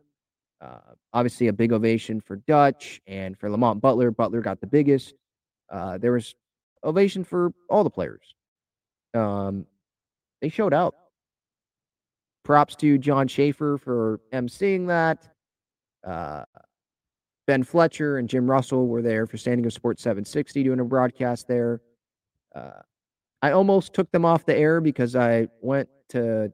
Uh, 0.61 0.93
obviously, 1.13 1.47
a 1.47 1.53
big 1.53 1.73
ovation 1.73 2.21
for 2.21 2.35
Dutch 2.47 3.01
and 3.07 3.37
for 3.37 3.49
Lamont 3.49 3.81
Butler. 3.81 4.11
Butler 4.11 4.41
got 4.41 4.61
the 4.61 4.67
biggest. 4.67 5.15
Uh, 5.69 5.97
there 5.97 6.11
was 6.11 6.35
ovation 6.83 7.23
for 7.23 7.53
all 7.69 7.83
the 7.83 7.89
players. 7.89 8.35
Um, 9.13 9.65
they 10.41 10.49
showed 10.49 10.73
out. 10.73 10.95
Props 12.43 12.75
to 12.77 12.97
John 12.97 13.27
Schaefer 13.27 13.77
for 13.77 14.19
emceeing 14.33 14.87
that. 14.87 15.27
Uh, 16.07 16.43
ben 17.47 17.63
Fletcher 17.63 18.17
and 18.17 18.27
Jim 18.27 18.49
Russell 18.49 18.87
were 18.87 19.01
there 19.01 19.27
for 19.27 19.37
San 19.37 19.57
Diego 19.57 19.69
Sports 19.69 20.01
760 20.01 20.63
doing 20.63 20.79
a 20.79 20.83
broadcast 20.83 21.47
there. 21.47 21.81
Uh, 22.55 22.81
I 23.41 23.51
almost 23.51 23.93
took 23.93 24.11
them 24.11 24.25
off 24.25 24.45
the 24.45 24.55
air 24.55 24.81
because 24.81 25.15
I 25.15 25.47
went 25.61 25.89
to 26.09 26.51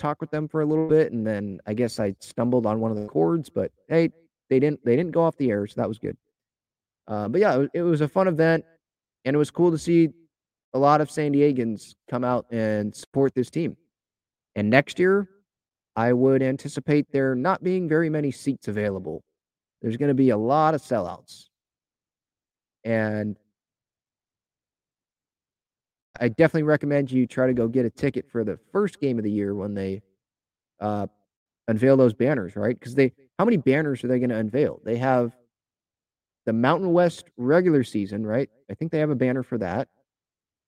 talk 0.00 0.20
with 0.20 0.30
them 0.30 0.48
for 0.48 0.62
a 0.62 0.66
little 0.66 0.88
bit, 0.88 1.12
and 1.12 1.26
then 1.26 1.60
I 1.66 1.74
guess 1.74 2.00
I 2.00 2.14
stumbled 2.20 2.66
on 2.66 2.80
one 2.80 2.90
of 2.90 2.96
the 2.96 3.06
cords. 3.06 3.50
But 3.50 3.70
hey, 3.88 4.10
they 4.48 4.58
didn't 4.58 4.84
they 4.84 4.96
didn't 4.96 5.12
go 5.12 5.22
off 5.22 5.36
the 5.36 5.50
air, 5.50 5.66
so 5.66 5.80
that 5.80 5.88
was 5.88 5.98
good. 5.98 6.16
Uh, 7.06 7.28
but 7.28 7.40
yeah, 7.40 7.54
it 7.54 7.58
was, 7.58 7.68
it 7.74 7.82
was 7.82 8.00
a 8.00 8.08
fun 8.08 8.28
event, 8.28 8.64
and 9.24 9.34
it 9.34 9.38
was 9.38 9.50
cool 9.50 9.70
to 9.70 9.78
see 9.78 10.10
a 10.72 10.78
lot 10.78 11.00
of 11.00 11.10
San 11.10 11.32
Diegans 11.32 11.94
come 12.08 12.24
out 12.24 12.46
and 12.50 12.94
support 12.94 13.34
this 13.34 13.50
team. 13.50 13.76
And 14.54 14.70
next 14.70 14.98
year, 14.98 15.28
I 15.96 16.12
would 16.12 16.42
anticipate 16.42 17.12
there 17.12 17.34
not 17.34 17.62
being 17.62 17.88
very 17.88 18.10
many 18.10 18.30
seats 18.30 18.68
available. 18.68 19.22
There's 19.82 19.96
going 19.96 20.08
to 20.08 20.14
be 20.14 20.30
a 20.30 20.36
lot 20.36 20.74
of 20.74 20.82
sellouts. 20.82 21.46
And 22.84 23.36
I 26.18 26.28
definitely 26.28 26.64
recommend 26.64 27.12
you 27.12 27.26
try 27.26 27.46
to 27.46 27.54
go 27.54 27.68
get 27.68 27.86
a 27.86 27.90
ticket 27.90 28.30
for 28.30 28.44
the 28.44 28.58
first 28.72 29.00
game 29.00 29.18
of 29.18 29.24
the 29.24 29.30
year 29.30 29.54
when 29.54 29.74
they 29.74 30.02
uh, 30.80 31.06
unveil 31.68 31.96
those 31.96 32.14
banners, 32.14 32.56
right? 32.56 32.78
Because 32.78 32.94
they, 32.94 33.12
how 33.38 33.44
many 33.44 33.56
banners 33.56 34.02
are 34.02 34.08
they 34.08 34.18
going 34.18 34.30
to 34.30 34.36
unveil? 34.36 34.80
They 34.84 34.96
have 34.98 35.32
the 36.46 36.52
Mountain 36.52 36.92
West 36.92 37.26
regular 37.36 37.84
season, 37.84 38.26
right? 38.26 38.50
I 38.70 38.74
think 38.74 38.90
they 38.90 38.98
have 38.98 39.10
a 39.10 39.14
banner 39.14 39.42
for 39.42 39.58
that. 39.58 39.88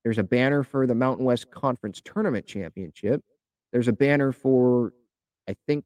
There's 0.05 0.18
a 0.18 0.22
banner 0.22 0.62
for 0.62 0.86
the 0.86 0.95
Mountain 0.95 1.24
West 1.24 1.51
Conference 1.51 2.01
Tournament 2.05 2.47
Championship. 2.47 3.22
There's 3.72 3.88
a 3.88 3.93
banner 3.93 4.32
for, 4.32 4.93
I 5.49 5.57
think, 5.66 5.84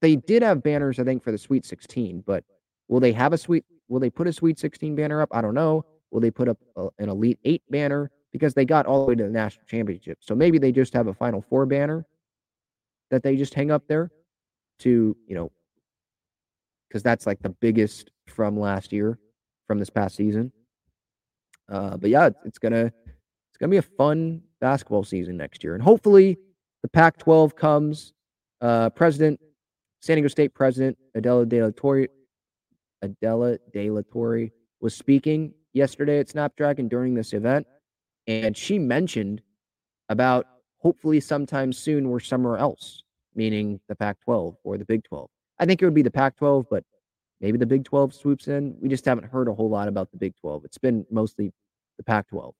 they 0.00 0.16
did 0.16 0.42
have 0.42 0.62
banners, 0.62 0.98
I 0.98 1.04
think, 1.04 1.22
for 1.22 1.30
the 1.30 1.38
Sweet 1.38 1.64
16, 1.64 2.24
but 2.26 2.44
will 2.88 3.00
they 3.00 3.12
have 3.12 3.32
a 3.32 3.38
Sweet, 3.38 3.64
will 3.88 4.00
they 4.00 4.10
put 4.10 4.26
a 4.26 4.32
Sweet 4.32 4.58
16 4.58 4.96
banner 4.96 5.22
up? 5.22 5.28
I 5.32 5.40
don't 5.40 5.54
know. 5.54 5.84
Will 6.12 6.20
they 6.20 6.30
put 6.30 6.48
up 6.48 6.58
a, 6.76 6.88
an 6.98 7.08
Elite 7.08 7.40
Eight 7.44 7.62
banner? 7.70 8.10
Because 8.32 8.54
they 8.54 8.64
got 8.64 8.86
all 8.86 9.04
the 9.04 9.08
way 9.08 9.14
to 9.16 9.24
the 9.24 9.30
national 9.30 9.66
championship. 9.66 10.18
So 10.20 10.34
maybe 10.34 10.58
they 10.58 10.70
just 10.70 10.94
have 10.94 11.08
a 11.08 11.14
Final 11.14 11.42
Four 11.42 11.66
banner 11.66 12.06
that 13.10 13.22
they 13.22 13.36
just 13.36 13.54
hang 13.54 13.70
up 13.70 13.88
there 13.88 14.10
to, 14.80 15.16
you 15.26 15.34
know, 15.34 15.50
because 16.88 17.02
that's 17.02 17.26
like 17.26 17.42
the 17.42 17.50
biggest 17.50 18.10
from 18.28 18.58
last 18.58 18.92
year, 18.92 19.18
from 19.66 19.78
this 19.78 19.90
past 19.90 20.14
season. 20.14 20.52
Uh, 21.70 21.96
but 21.96 22.10
yeah, 22.10 22.30
it's 22.44 22.58
gonna 22.58 22.86
it's 22.86 23.58
gonna 23.58 23.70
be 23.70 23.78
a 23.78 23.82
fun 23.82 24.42
basketball 24.60 25.04
season 25.04 25.36
next 25.36 25.64
year, 25.64 25.74
and 25.74 25.82
hopefully 25.82 26.38
the 26.82 26.88
Pac-12 26.88 27.56
comes. 27.56 28.12
Uh, 28.60 28.90
President 28.90 29.40
San 30.00 30.16
Diego 30.16 30.28
State 30.28 30.54
President 30.54 30.98
Adela 31.14 31.46
De 31.46 31.62
La 31.62 31.70
Torre, 31.74 32.08
Adela 33.02 33.58
De 33.72 33.90
La 33.90 34.02
Torre 34.02 34.48
was 34.80 34.94
speaking 34.94 35.54
yesterday 35.72 36.18
at 36.18 36.28
Snapdragon 36.28 36.88
during 36.88 37.14
this 37.14 37.32
event, 37.32 37.66
and 38.26 38.56
she 38.56 38.78
mentioned 38.78 39.42
about 40.08 40.46
hopefully 40.78 41.20
sometime 41.20 41.72
soon 41.72 42.08
we're 42.08 42.20
somewhere 42.20 42.58
else, 42.58 43.02
meaning 43.34 43.80
the 43.88 43.94
Pac-12 43.94 44.56
or 44.64 44.78
the 44.78 44.84
Big 44.84 45.04
12. 45.04 45.28
I 45.58 45.66
think 45.66 45.80
it 45.80 45.84
would 45.84 45.94
be 45.94 46.02
the 46.02 46.10
Pac 46.10 46.36
12, 46.36 46.66
but 46.70 46.84
maybe 47.40 47.56
the 47.56 47.66
Big 47.66 47.84
12 47.84 48.12
swoops 48.14 48.48
in. 48.48 48.76
We 48.80 48.88
just 48.88 49.04
haven't 49.04 49.30
heard 49.30 49.48
a 49.48 49.54
whole 49.54 49.70
lot 49.70 49.88
about 49.88 50.10
the 50.10 50.16
Big 50.16 50.34
12. 50.40 50.64
It's 50.64 50.78
been 50.78 51.06
mostly 51.10 51.52
the 51.98 52.02
Pac 52.02 52.28
12. 52.28 52.54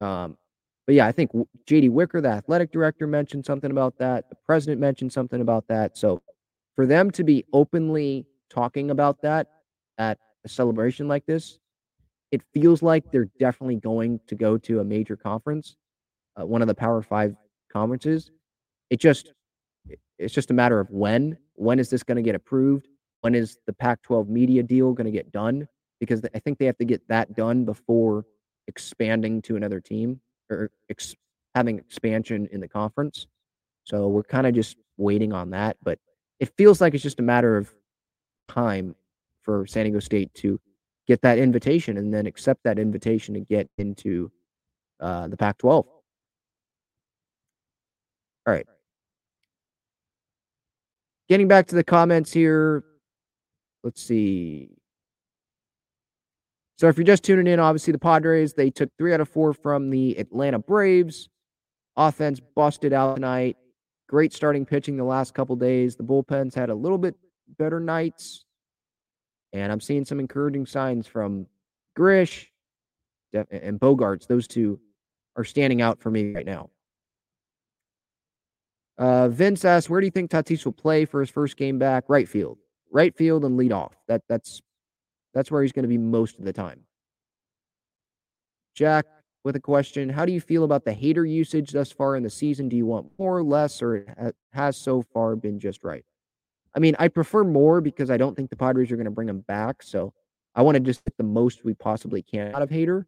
Um, 0.00 0.38
but 0.86 0.94
yeah, 0.94 1.06
I 1.06 1.12
think 1.12 1.32
JD 1.66 1.90
Wicker, 1.90 2.20
the 2.20 2.28
athletic 2.28 2.72
director, 2.72 3.06
mentioned 3.06 3.44
something 3.44 3.70
about 3.70 3.98
that. 3.98 4.28
The 4.28 4.36
president 4.46 4.80
mentioned 4.80 5.12
something 5.12 5.40
about 5.40 5.66
that. 5.68 5.96
So 5.96 6.22
for 6.74 6.86
them 6.86 7.10
to 7.12 7.24
be 7.24 7.44
openly 7.52 8.26
talking 8.50 8.90
about 8.90 9.22
that 9.22 9.48
at 9.98 10.18
a 10.44 10.48
celebration 10.48 11.08
like 11.08 11.26
this, 11.26 11.58
it 12.34 12.42
feels 12.52 12.82
like 12.82 13.12
they're 13.12 13.30
definitely 13.38 13.76
going 13.76 14.18
to 14.26 14.34
go 14.34 14.58
to 14.58 14.80
a 14.80 14.84
major 14.84 15.16
conference, 15.16 15.76
uh, 16.34 16.44
one 16.44 16.62
of 16.62 16.66
the 16.66 16.74
Power 16.74 17.00
Five 17.00 17.36
conferences. 17.72 18.32
It 18.90 18.98
just 18.98 19.32
it's 20.18 20.34
just 20.34 20.50
a 20.50 20.54
matter 20.54 20.80
of 20.80 20.90
when. 20.90 21.38
When 21.54 21.78
is 21.78 21.90
this 21.90 22.02
going 22.02 22.16
to 22.16 22.22
get 22.22 22.34
approved? 22.34 22.88
When 23.20 23.36
is 23.36 23.58
the 23.66 23.72
Pac 23.72 24.02
12 24.02 24.28
media 24.28 24.64
deal 24.64 24.92
going 24.94 25.06
to 25.06 25.12
get 25.12 25.30
done? 25.30 25.68
Because 26.00 26.22
I 26.34 26.40
think 26.40 26.58
they 26.58 26.66
have 26.66 26.78
to 26.78 26.84
get 26.84 27.06
that 27.06 27.36
done 27.36 27.64
before 27.64 28.24
expanding 28.66 29.40
to 29.42 29.54
another 29.54 29.80
team 29.80 30.20
or 30.50 30.72
ex- 30.90 31.14
having 31.54 31.78
expansion 31.78 32.48
in 32.50 32.58
the 32.58 32.68
conference. 32.68 33.28
So 33.84 34.08
we're 34.08 34.24
kind 34.24 34.48
of 34.48 34.54
just 34.54 34.76
waiting 34.96 35.32
on 35.32 35.50
that. 35.50 35.76
But 35.84 36.00
it 36.40 36.52
feels 36.56 36.80
like 36.80 36.94
it's 36.94 37.02
just 37.02 37.20
a 37.20 37.22
matter 37.22 37.56
of 37.56 37.72
time 38.48 38.96
for 39.42 39.68
San 39.68 39.84
Diego 39.84 40.00
State 40.00 40.34
to 40.34 40.58
get 41.06 41.22
that 41.22 41.38
invitation 41.38 41.96
and 41.96 42.12
then 42.12 42.26
accept 42.26 42.62
that 42.64 42.78
invitation 42.78 43.34
to 43.34 43.40
get 43.40 43.68
into 43.78 44.30
uh, 45.00 45.28
the 45.28 45.36
Pac 45.36 45.58
12. 45.58 45.86
All 48.46 48.52
right. 48.52 48.66
Getting 51.28 51.48
back 51.48 51.66
to 51.68 51.74
the 51.74 51.84
comments 51.84 52.32
here. 52.32 52.84
Let's 53.82 54.02
see. 54.02 54.70
So 56.76 56.88
if 56.88 56.96
you're 56.96 57.04
just 57.04 57.22
tuning 57.22 57.46
in, 57.46 57.60
obviously 57.60 57.92
the 57.92 57.98
Padres, 57.98 58.52
they 58.52 58.70
took 58.70 58.90
three 58.98 59.14
out 59.14 59.20
of 59.20 59.28
four 59.28 59.52
from 59.52 59.90
the 59.90 60.18
Atlanta 60.18 60.58
Braves. 60.58 61.28
Offense 61.96 62.40
busted 62.54 62.92
out 62.92 63.14
tonight. 63.14 63.56
Great 64.08 64.32
starting 64.32 64.66
pitching 64.66 64.96
the 64.96 65.04
last 65.04 65.34
couple 65.34 65.56
days. 65.56 65.96
The 65.96 66.02
bullpens 66.02 66.54
had 66.54 66.70
a 66.70 66.74
little 66.74 66.98
bit 66.98 67.14
better 67.58 67.80
nights. 67.80 68.43
And 69.54 69.70
I'm 69.70 69.80
seeing 69.80 70.04
some 70.04 70.18
encouraging 70.18 70.66
signs 70.66 71.06
from 71.06 71.46
Grish 71.94 72.50
and 73.32 73.78
Bogaerts. 73.78 74.26
Those 74.26 74.48
two 74.48 74.80
are 75.36 75.44
standing 75.44 75.80
out 75.80 76.00
for 76.00 76.10
me 76.10 76.32
right 76.32 76.44
now. 76.44 76.70
Uh, 78.98 79.28
Vince 79.28 79.64
asks, 79.64 79.88
where 79.88 80.00
do 80.00 80.06
you 80.06 80.10
think 80.10 80.30
Tatis 80.30 80.64
will 80.64 80.72
play 80.72 81.04
for 81.04 81.20
his 81.20 81.30
first 81.30 81.56
game 81.56 81.78
back? 81.78 82.04
Right 82.08 82.28
field, 82.28 82.58
right 82.92 83.16
field, 83.16 83.44
and 83.44 83.56
lead 83.56 83.72
off. 83.72 83.94
That 84.08 84.22
that's 84.28 84.60
that's 85.32 85.52
where 85.52 85.62
he's 85.62 85.72
going 85.72 85.84
to 85.84 85.88
be 85.88 85.98
most 85.98 86.38
of 86.38 86.44
the 86.44 86.52
time. 86.52 86.80
Jack 88.74 89.06
with 89.44 89.54
a 89.54 89.60
question: 89.60 90.08
How 90.08 90.24
do 90.24 90.32
you 90.32 90.40
feel 90.40 90.64
about 90.64 90.84
the 90.84 90.92
Hader 90.92 91.28
usage 91.28 91.70
thus 91.70 91.92
far 91.92 92.16
in 92.16 92.24
the 92.24 92.30
season? 92.30 92.68
Do 92.68 92.76
you 92.76 92.86
want 92.86 93.10
more, 93.18 93.42
less, 93.42 93.82
or 93.82 93.96
it 93.96 94.36
has 94.52 94.76
so 94.76 95.02
far 95.02 95.36
been 95.36 95.60
just 95.60 95.84
right? 95.84 96.04
I 96.74 96.80
mean, 96.80 96.96
I 96.98 97.08
prefer 97.08 97.44
more 97.44 97.80
because 97.80 98.10
I 98.10 98.16
don't 98.16 98.34
think 98.34 98.50
the 98.50 98.56
Padres 98.56 98.90
are 98.90 98.96
going 98.96 99.04
to 99.04 99.10
bring 99.10 99.28
him 99.28 99.40
back. 99.40 99.82
So 99.82 100.12
I 100.54 100.62
want 100.62 100.76
to 100.76 100.80
just 100.80 101.04
get 101.04 101.16
the 101.16 101.24
most 101.24 101.64
we 101.64 101.74
possibly 101.74 102.22
can 102.22 102.54
out 102.54 102.62
of 102.62 102.70
Hader. 102.70 103.04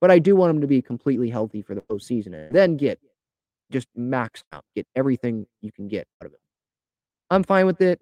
But 0.00 0.10
I 0.10 0.18
do 0.18 0.34
want 0.36 0.50
him 0.50 0.60
to 0.62 0.66
be 0.66 0.80
completely 0.80 1.28
healthy 1.28 1.62
for 1.62 1.74
the 1.74 1.82
postseason 1.82 2.34
and 2.34 2.54
then 2.54 2.76
get 2.76 2.98
just 3.70 3.88
max 3.94 4.42
out, 4.52 4.64
get 4.74 4.86
everything 4.96 5.46
you 5.60 5.70
can 5.70 5.88
get 5.88 6.08
out 6.20 6.26
of 6.26 6.32
him. 6.32 6.38
I'm 7.30 7.42
fine 7.42 7.66
with 7.66 7.80
it. 7.80 8.00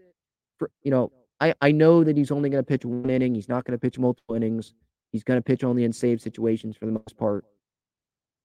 For, 0.58 0.70
you 0.82 0.90
know, 0.90 1.12
I, 1.40 1.54
I 1.60 1.72
know 1.72 2.04
that 2.04 2.16
he's 2.16 2.30
only 2.30 2.50
going 2.50 2.62
to 2.62 2.66
pitch 2.66 2.84
one 2.84 3.10
inning. 3.10 3.34
He's 3.34 3.48
not 3.48 3.64
going 3.64 3.72
to 3.72 3.80
pitch 3.80 3.98
multiple 3.98 4.34
innings. 4.34 4.74
He's 5.12 5.24
going 5.24 5.38
to 5.38 5.42
pitch 5.42 5.64
only 5.64 5.84
in 5.84 5.92
save 5.92 6.20
situations 6.20 6.76
for 6.76 6.86
the 6.86 6.92
most 6.92 7.16
part. 7.16 7.44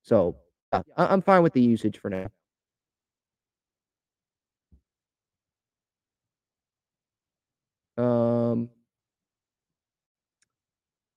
So 0.01 0.35
yeah, 0.73 0.81
I, 0.97 1.13
am 1.13 1.21
fine 1.21 1.43
with 1.43 1.53
the 1.53 1.61
usage 1.61 1.97
for 1.97 2.09
now. 2.09 2.27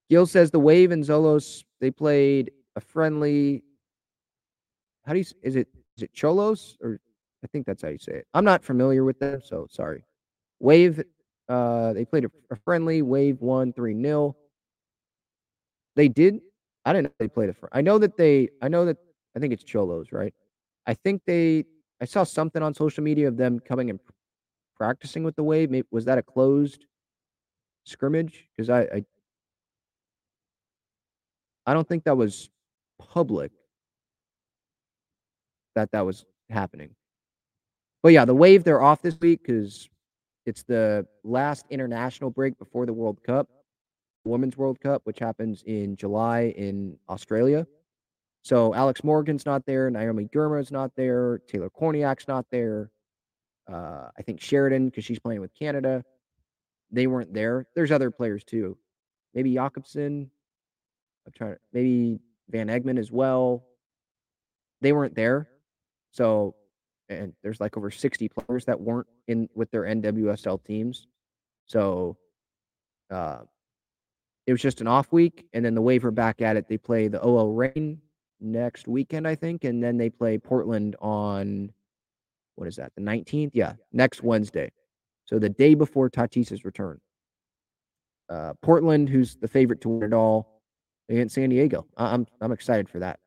Gil 0.09 0.27
says 0.27 0.51
the 0.51 0.61
Wave 0.61 0.91
and 0.93 1.03
Xolos 1.03 1.65
they 1.81 1.91
played 1.91 2.53
a 2.77 2.81
friendly. 2.81 3.63
How 5.05 5.13
do 5.13 5.19
you 5.19 5.25
is 5.43 5.57
it 5.57 5.69
is 5.97 6.05
it 6.05 6.15
Xolos 6.15 6.77
or 6.81 7.01
I 7.45 7.49
think 7.49 7.67
that's 7.67 7.83
how 7.83 7.89
you 7.89 7.99
say 7.99 8.13
it. 8.13 8.27
I'm 8.35 8.45
not 8.45 8.65
familiar 8.65 9.05
with 9.05 9.19
them, 9.19 9.41
so 9.45 9.67
sorry. 9.71 10.05
Wave, 10.59 11.03
uh, 11.49 11.93
they 11.93 12.05
played 12.05 12.25
a, 12.25 12.31
a 12.51 12.57
friendly. 12.57 13.03
Wave 13.03 13.41
won 13.41 13.73
three 13.73 13.95
nil. 13.95 14.37
They 15.95 16.09
did. 16.09 16.41
I 16.85 16.93
didn't 16.93 17.05
know 17.05 17.13
they 17.19 17.29
played 17.29 17.51
a. 17.51 17.55
Fr- 17.55 17.67
I 17.73 17.83
know 17.83 17.99
that 17.99 18.17
they. 18.17 18.49
I 18.63 18.69
know 18.69 18.85
that. 18.87 18.97
I 19.37 19.39
think 19.39 19.53
it's 19.53 19.65
Xolos, 19.65 20.13
right? 20.13 20.35
I 20.87 20.95
think 20.95 21.23
they. 21.27 21.65
I 22.01 22.05
saw 22.05 22.25
something 22.25 22.63
on 22.63 22.75
social 22.75 23.03
media 23.05 23.29
of 23.29 23.37
them 23.37 23.61
coming 23.61 23.91
and 23.91 24.01
practicing 24.77 25.25
with 25.25 25.37
the 25.37 25.43
Wave. 25.43 25.71
Maybe, 25.71 25.87
was 25.91 26.05
that 26.07 26.19
a 26.19 26.23
closed 26.23 26.87
scrimmage? 27.85 28.49
Because 28.57 28.71
I, 28.71 28.81
I. 28.83 29.05
I 31.67 31.75
don't 31.75 31.87
think 31.89 32.05
that 32.05 32.17
was 32.17 32.49
public 32.99 33.53
that 35.75 35.91
that 35.93 36.05
was 36.05 36.25
happening. 36.51 36.91
But 38.03 38.13
yeah, 38.13 38.25
the 38.25 38.35
wave 38.35 38.65
they're 38.65 38.83
off 38.83 39.03
this 39.03 39.19
week 39.21 39.43
because 39.45 39.89
it's 40.47 40.63
the 40.63 41.07
last 41.25 41.67
international 41.71 42.31
break 42.31 42.59
before 42.59 42.87
the 42.87 42.93
World 42.93 43.21
Cup, 43.25 43.49
Women's 44.25 44.57
World 44.57 44.81
Cup, 44.81 45.03
which 45.05 45.19
happens 45.19 45.63
in 45.67 45.97
July 45.97 46.55
in 46.57 46.97
Australia. 47.09 47.67
So 48.43 48.75
Alex 48.75 49.03
Morgan's 49.03 49.45
not 49.45 49.67
there, 49.67 49.91
Naomi 49.91 50.29
Girma's 50.33 50.71
not 50.71 50.93
there, 50.97 51.41
Taylor 51.49 51.71
Kornieck's 51.71 52.29
not 52.29 52.47
there. 52.51 52.91
Uh, 53.71 54.09
I 54.17 54.23
think 54.23 54.41
Sheridan 54.41 54.89
because 54.89 55.05
she's 55.05 55.19
playing 55.19 55.41
with 55.41 55.51
Canada. 55.59 56.05
They 56.93 57.09
weren't 57.09 57.35
there. 57.35 57.67
There's 57.75 57.91
other 57.91 58.13
players 58.13 58.45
too. 58.45 58.79
Maybe 59.35 59.53
Jakobsson. 59.53 60.31
I'm 61.27 61.33
trying 61.33 61.55
to 61.55 61.59
maybe 61.73 62.19
Van 62.51 62.69
Egmond 62.69 62.99
as 62.99 63.11
well. 63.11 63.65
They 64.81 64.93
weren't 64.93 65.15
there. 65.15 65.49
So, 66.13 66.55
and 67.09 67.33
there's 67.43 67.61
like 67.61 67.77
over 67.77 67.91
60 67.91 68.29
players 68.29 68.65
that 68.67 68.81
weren't 68.81 69.07
in 69.27 69.49
with 69.55 69.71
their 69.71 69.83
NWSL 69.83 70.65
teams. 70.65 71.07
So, 71.67 72.17
uh, 73.11 73.41
it 74.47 74.53
was 74.53 74.63
just 74.63 74.81
an 74.81 74.87
off 74.87 75.13
week, 75.13 75.47
and 75.53 75.65
then 75.65 75.75
the 75.75 75.83
waiver 75.83 76.13
back 76.13 76.41
at 76.41 76.57
it. 76.57 76.69
They 76.69 76.79
play 76.79 77.09
the 77.09 77.21
OL 77.21 77.53
Reign 77.53 78.01
next 78.41 78.87
weekend, 78.87 79.27
I 79.27 79.35
think, 79.35 79.65
and 79.65 79.83
then 79.83 79.97
they 79.97 80.09
play 80.09 80.39
Portland 80.39 80.95
on 81.01 81.73
what 82.57 82.69
is 82.69 82.77
that? 82.77 82.93
The 82.97 83.03
19th? 83.03 83.51
Yeah, 83.53 83.75
next 83.93 84.23
Wednesday. 84.23 84.73
So 85.27 85.39
the 85.39 85.49
day 85.49 85.75
before 85.75 86.09
Tatis's 86.09 86.65
return. 86.65 87.01
Uh, 88.29 88.55
Portland, 88.63 89.09
who's 89.09 89.37
the 89.37 89.47
favorite 89.47 89.81
to 89.83 89.89
win 89.89 90.13
it 90.13 90.15
all, 90.15 90.56
against 91.09 91.35
San 91.35 91.51
Diego. 91.51 91.87
I'm 91.97 92.27
I'm 92.41 92.53
excited 92.53 92.89
for 92.89 92.99
that. 93.01 93.19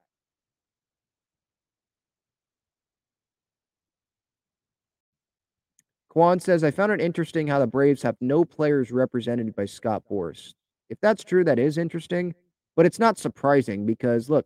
Quan 6.09 6.39
says, 6.39 6.63
I 6.63 6.71
found 6.71 6.91
it 6.91 6.99
interesting 6.99 7.47
how 7.47 7.59
the 7.59 7.67
Braves 7.67 8.01
have 8.01 8.15
no 8.19 8.43
players 8.43 8.91
represented 8.91 9.55
by 9.55 9.65
Scott 9.65 10.03
Boras. 10.09 10.53
If 10.89 10.99
that's 11.01 11.23
true, 11.23 11.43
that 11.43 11.59
is 11.59 11.77
interesting, 11.77 12.33
but 12.75 12.87
it's 12.87 12.97
not 12.97 13.19
surprising 13.19 13.85
because 13.85 14.29
look, 14.29 14.45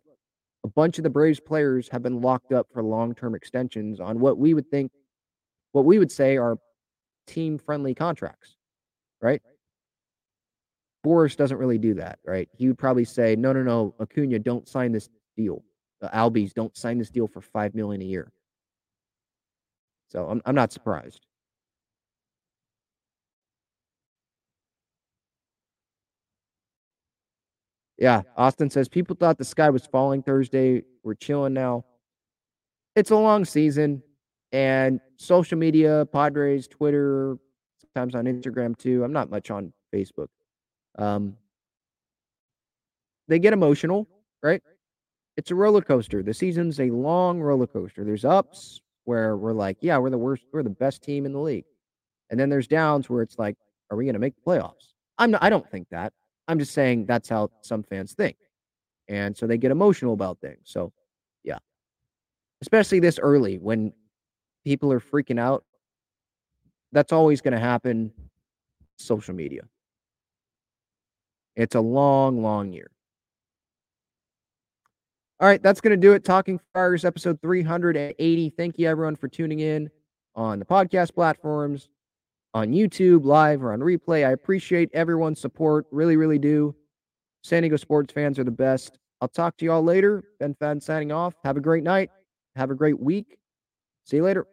a 0.62 0.68
bunch 0.68 0.98
of 0.98 1.04
the 1.04 1.10
Braves 1.10 1.40
players 1.40 1.88
have 1.90 2.02
been 2.02 2.20
locked 2.20 2.52
up 2.52 2.66
for 2.72 2.82
long-term 2.82 3.34
extensions 3.34 3.98
on 3.98 4.20
what 4.20 4.36
we 4.38 4.52
would 4.52 4.70
think, 4.70 4.92
what 5.72 5.86
we 5.86 5.98
would 5.98 6.12
say 6.12 6.36
are 6.36 6.58
team-friendly 7.26 7.94
contracts, 7.94 8.56
right? 9.22 9.40
Boras 11.04 11.36
doesn't 11.36 11.58
really 11.58 11.78
do 11.78 11.94
that, 11.94 12.18
right? 12.24 12.48
He 12.56 12.66
would 12.68 12.78
probably 12.78 13.04
say, 13.04 13.36
no, 13.36 13.52
no, 13.52 13.62
no, 13.62 13.94
Acuna, 14.00 14.38
don't 14.38 14.66
sign 14.68 14.92
this 14.92 15.08
deal. 15.36 15.62
The 16.00 16.08
Albies 16.08 16.52
don't 16.54 16.76
sign 16.76 16.98
this 16.98 17.10
deal 17.10 17.26
for 17.26 17.40
five 17.40 17.74
million 17.74 18.02
a 18.02 18.04
year. 18.04 18.32
So 20.08 20.26
I'm 20.28 20.40
I'm 20.44 20.54
not 20.54 20.72
surprised. 20.72 21.26
Yeah, 27.98 28.22
Austin 28.36 28.70
says 28.70 28.88
people 28.88 29.16
thought 29.16 29.38
the 29.38 29.44
sky 29.44 29.70
was 29.70 29.86
falling 29.86 30.22
Thursday. 30.22 30.82
We're 31.04 31.14
chilling 31.14 31.54
now. 31.54 31.84
It's 32.96 33.10
a 33.10 33.16
long 33.16 33.44
season, 33.44 34.02
and 34.52 35.00
social 35.16 35.58
media, 35.58 36.06
Padres, 36.12 36.68
Twitter, 36.68 37.36
sometimes 37.80 38.14
on 38.14 38.24
Instagram 38.24 38.76
too. 38.76 39.04
I'm 39.04 39.12
not 39.12 39.30
much 39.30 39.50
on 39.50 39.72
Facebook. 39.92 40.28
Um, 40.96 41.36
they 43.28 43.38
get 43.38 43.52
emotional, 43.52 44.08
right? 44.42 44.62
It's 45.36 45.50
a 45.50 45.54
roller 45.54 45.82
coaster. 45.82 46.22
The 46.22 46.34
season's 46.34 46.78
a 46.80 46.90
long 46.90 47.40
roller 47.40 47.66
coaster. 47.66 48.04
There's 48.04 48.24
ups 48.24 48.80
where 49.04 49.36
we're 49.36 49.52
like, 49.52 49.78
yeah, 49.80 49.98
we're 49.98 50.10
the 50.10 50.18
worst, 50.18 50.44
we're 50.52 50.62
the 50.62 50.70
best 50.70 51.02
team 51.02 51.26
in 51.26 51.32
the 51.32 51.40
league, 51.40 51.64
and 52.30 52.38
then 52.38 52.48
there's 52.48 52.66
downs 52.66 53.10
where 53.10 53.22
it's 53.22 53.38
like, 53.38 53.56
are 53.90 53.96
we 53.96 54.04
going 54.04 54.14
to 54.14 54.20
make 54.20 54.34
the 54.36 54.42
playoffs? 54.42 54.92
I'm 55.18 55.32
not, 55.32 55.42
I 55.42 55.50
don't 55.50 55.68
think 55.70 55.88
that. 55.90 56.12
I'm 56.48 56.58
just 56.58 56.72
saying 56.72 57.06
that's 57.06 57.28
how 57.28 57.50
some 57.62 57.82
fans 57.82 58.14
think. 58.14 58.36
And 59.08 59.36
so 59.36 59.46
they 59.46 59.58
get 59.58 59.70
emotional 59.70 60.14
about 60.14 60.40
things. 60.40 60.60
So, 60.64 60.92
yeah. 61.42 61.58
Especially 62.62 63.00
this 63.00 63.18
early 63.18 63.58
when 63.58 63.92
people 64.64 64.92
are 64.92 65.00
freaking 65.00 65.38
out. 65.38 65.64
That's 66.92 67.12
always 67.12 67.40
going 67.40 67.52
to 67.52 67.60
happen 67.60 68.12
social 68.96 69.34
media. 69.34 69.62
It's 71.56 71.74
a 71.74 71.80
long, 71.80 72.42
long 72.42 72.72
year. 72.72 72.90
All 75.40 75.48
right, 75.48 75.62
that's 75.62 75.80
going 75.80 75.90
to 75.90 75.96
do 75.96 76.12
it. 76.12 76.24
Talking 76.24 76.60
Friars 76.72 77.04
episode 77.04 77.40
380. 77.42 78.50
Thank 78.50 78.78
you 78.78 78.88
everyone 78.88 79.16
for 79.16 79.28
tuning 79.28 79.60
in 79.60 79.90
on 80.34 80.58
the 80.58 80.64
podcast 80.64 81.14
platforms, 81.14 81.88
on 82.54 82.72
YouTube, 82.72 83.24
live, 83.24 83.62
or 83.62 83.72
on 83.72 83.80
replay. 83.80 84.26
I 84.26 84.30
appreciate 84.30 84.90
everyone's 84.94 85.40
support. 85.40 85.86
Really, 85.90 86.16
really 86.16 86.38
do. 86.38 86.74
San 87.42 87.62
Diego 87.62 87.76
sports 87.76 88.12
fans 88.12 88.38
are 88.38 88.44
the 88.44 88.50
best. 88.50 88.98
I'll 89.20 89.28
talk 89.28 89.56
to 89.58 89.64
you 89.64 89.72
all 89.72 89.82
later. 89.82 90.22
Ben 90.40 90.54
Fadden 90.54 90.82
signing 90.82 91.12
off. 91.12 91.34
Have 91.44 91.56
a 91.56 91.60
great 91.60 91.84
night. 91.84 92.10
Have 92.56 92.70
a 92.70 92.74
great 92.74 92.98
week. 92.98 93.36
See 94.04 94.16
you 94.16 94.24
later. 94.24 94.46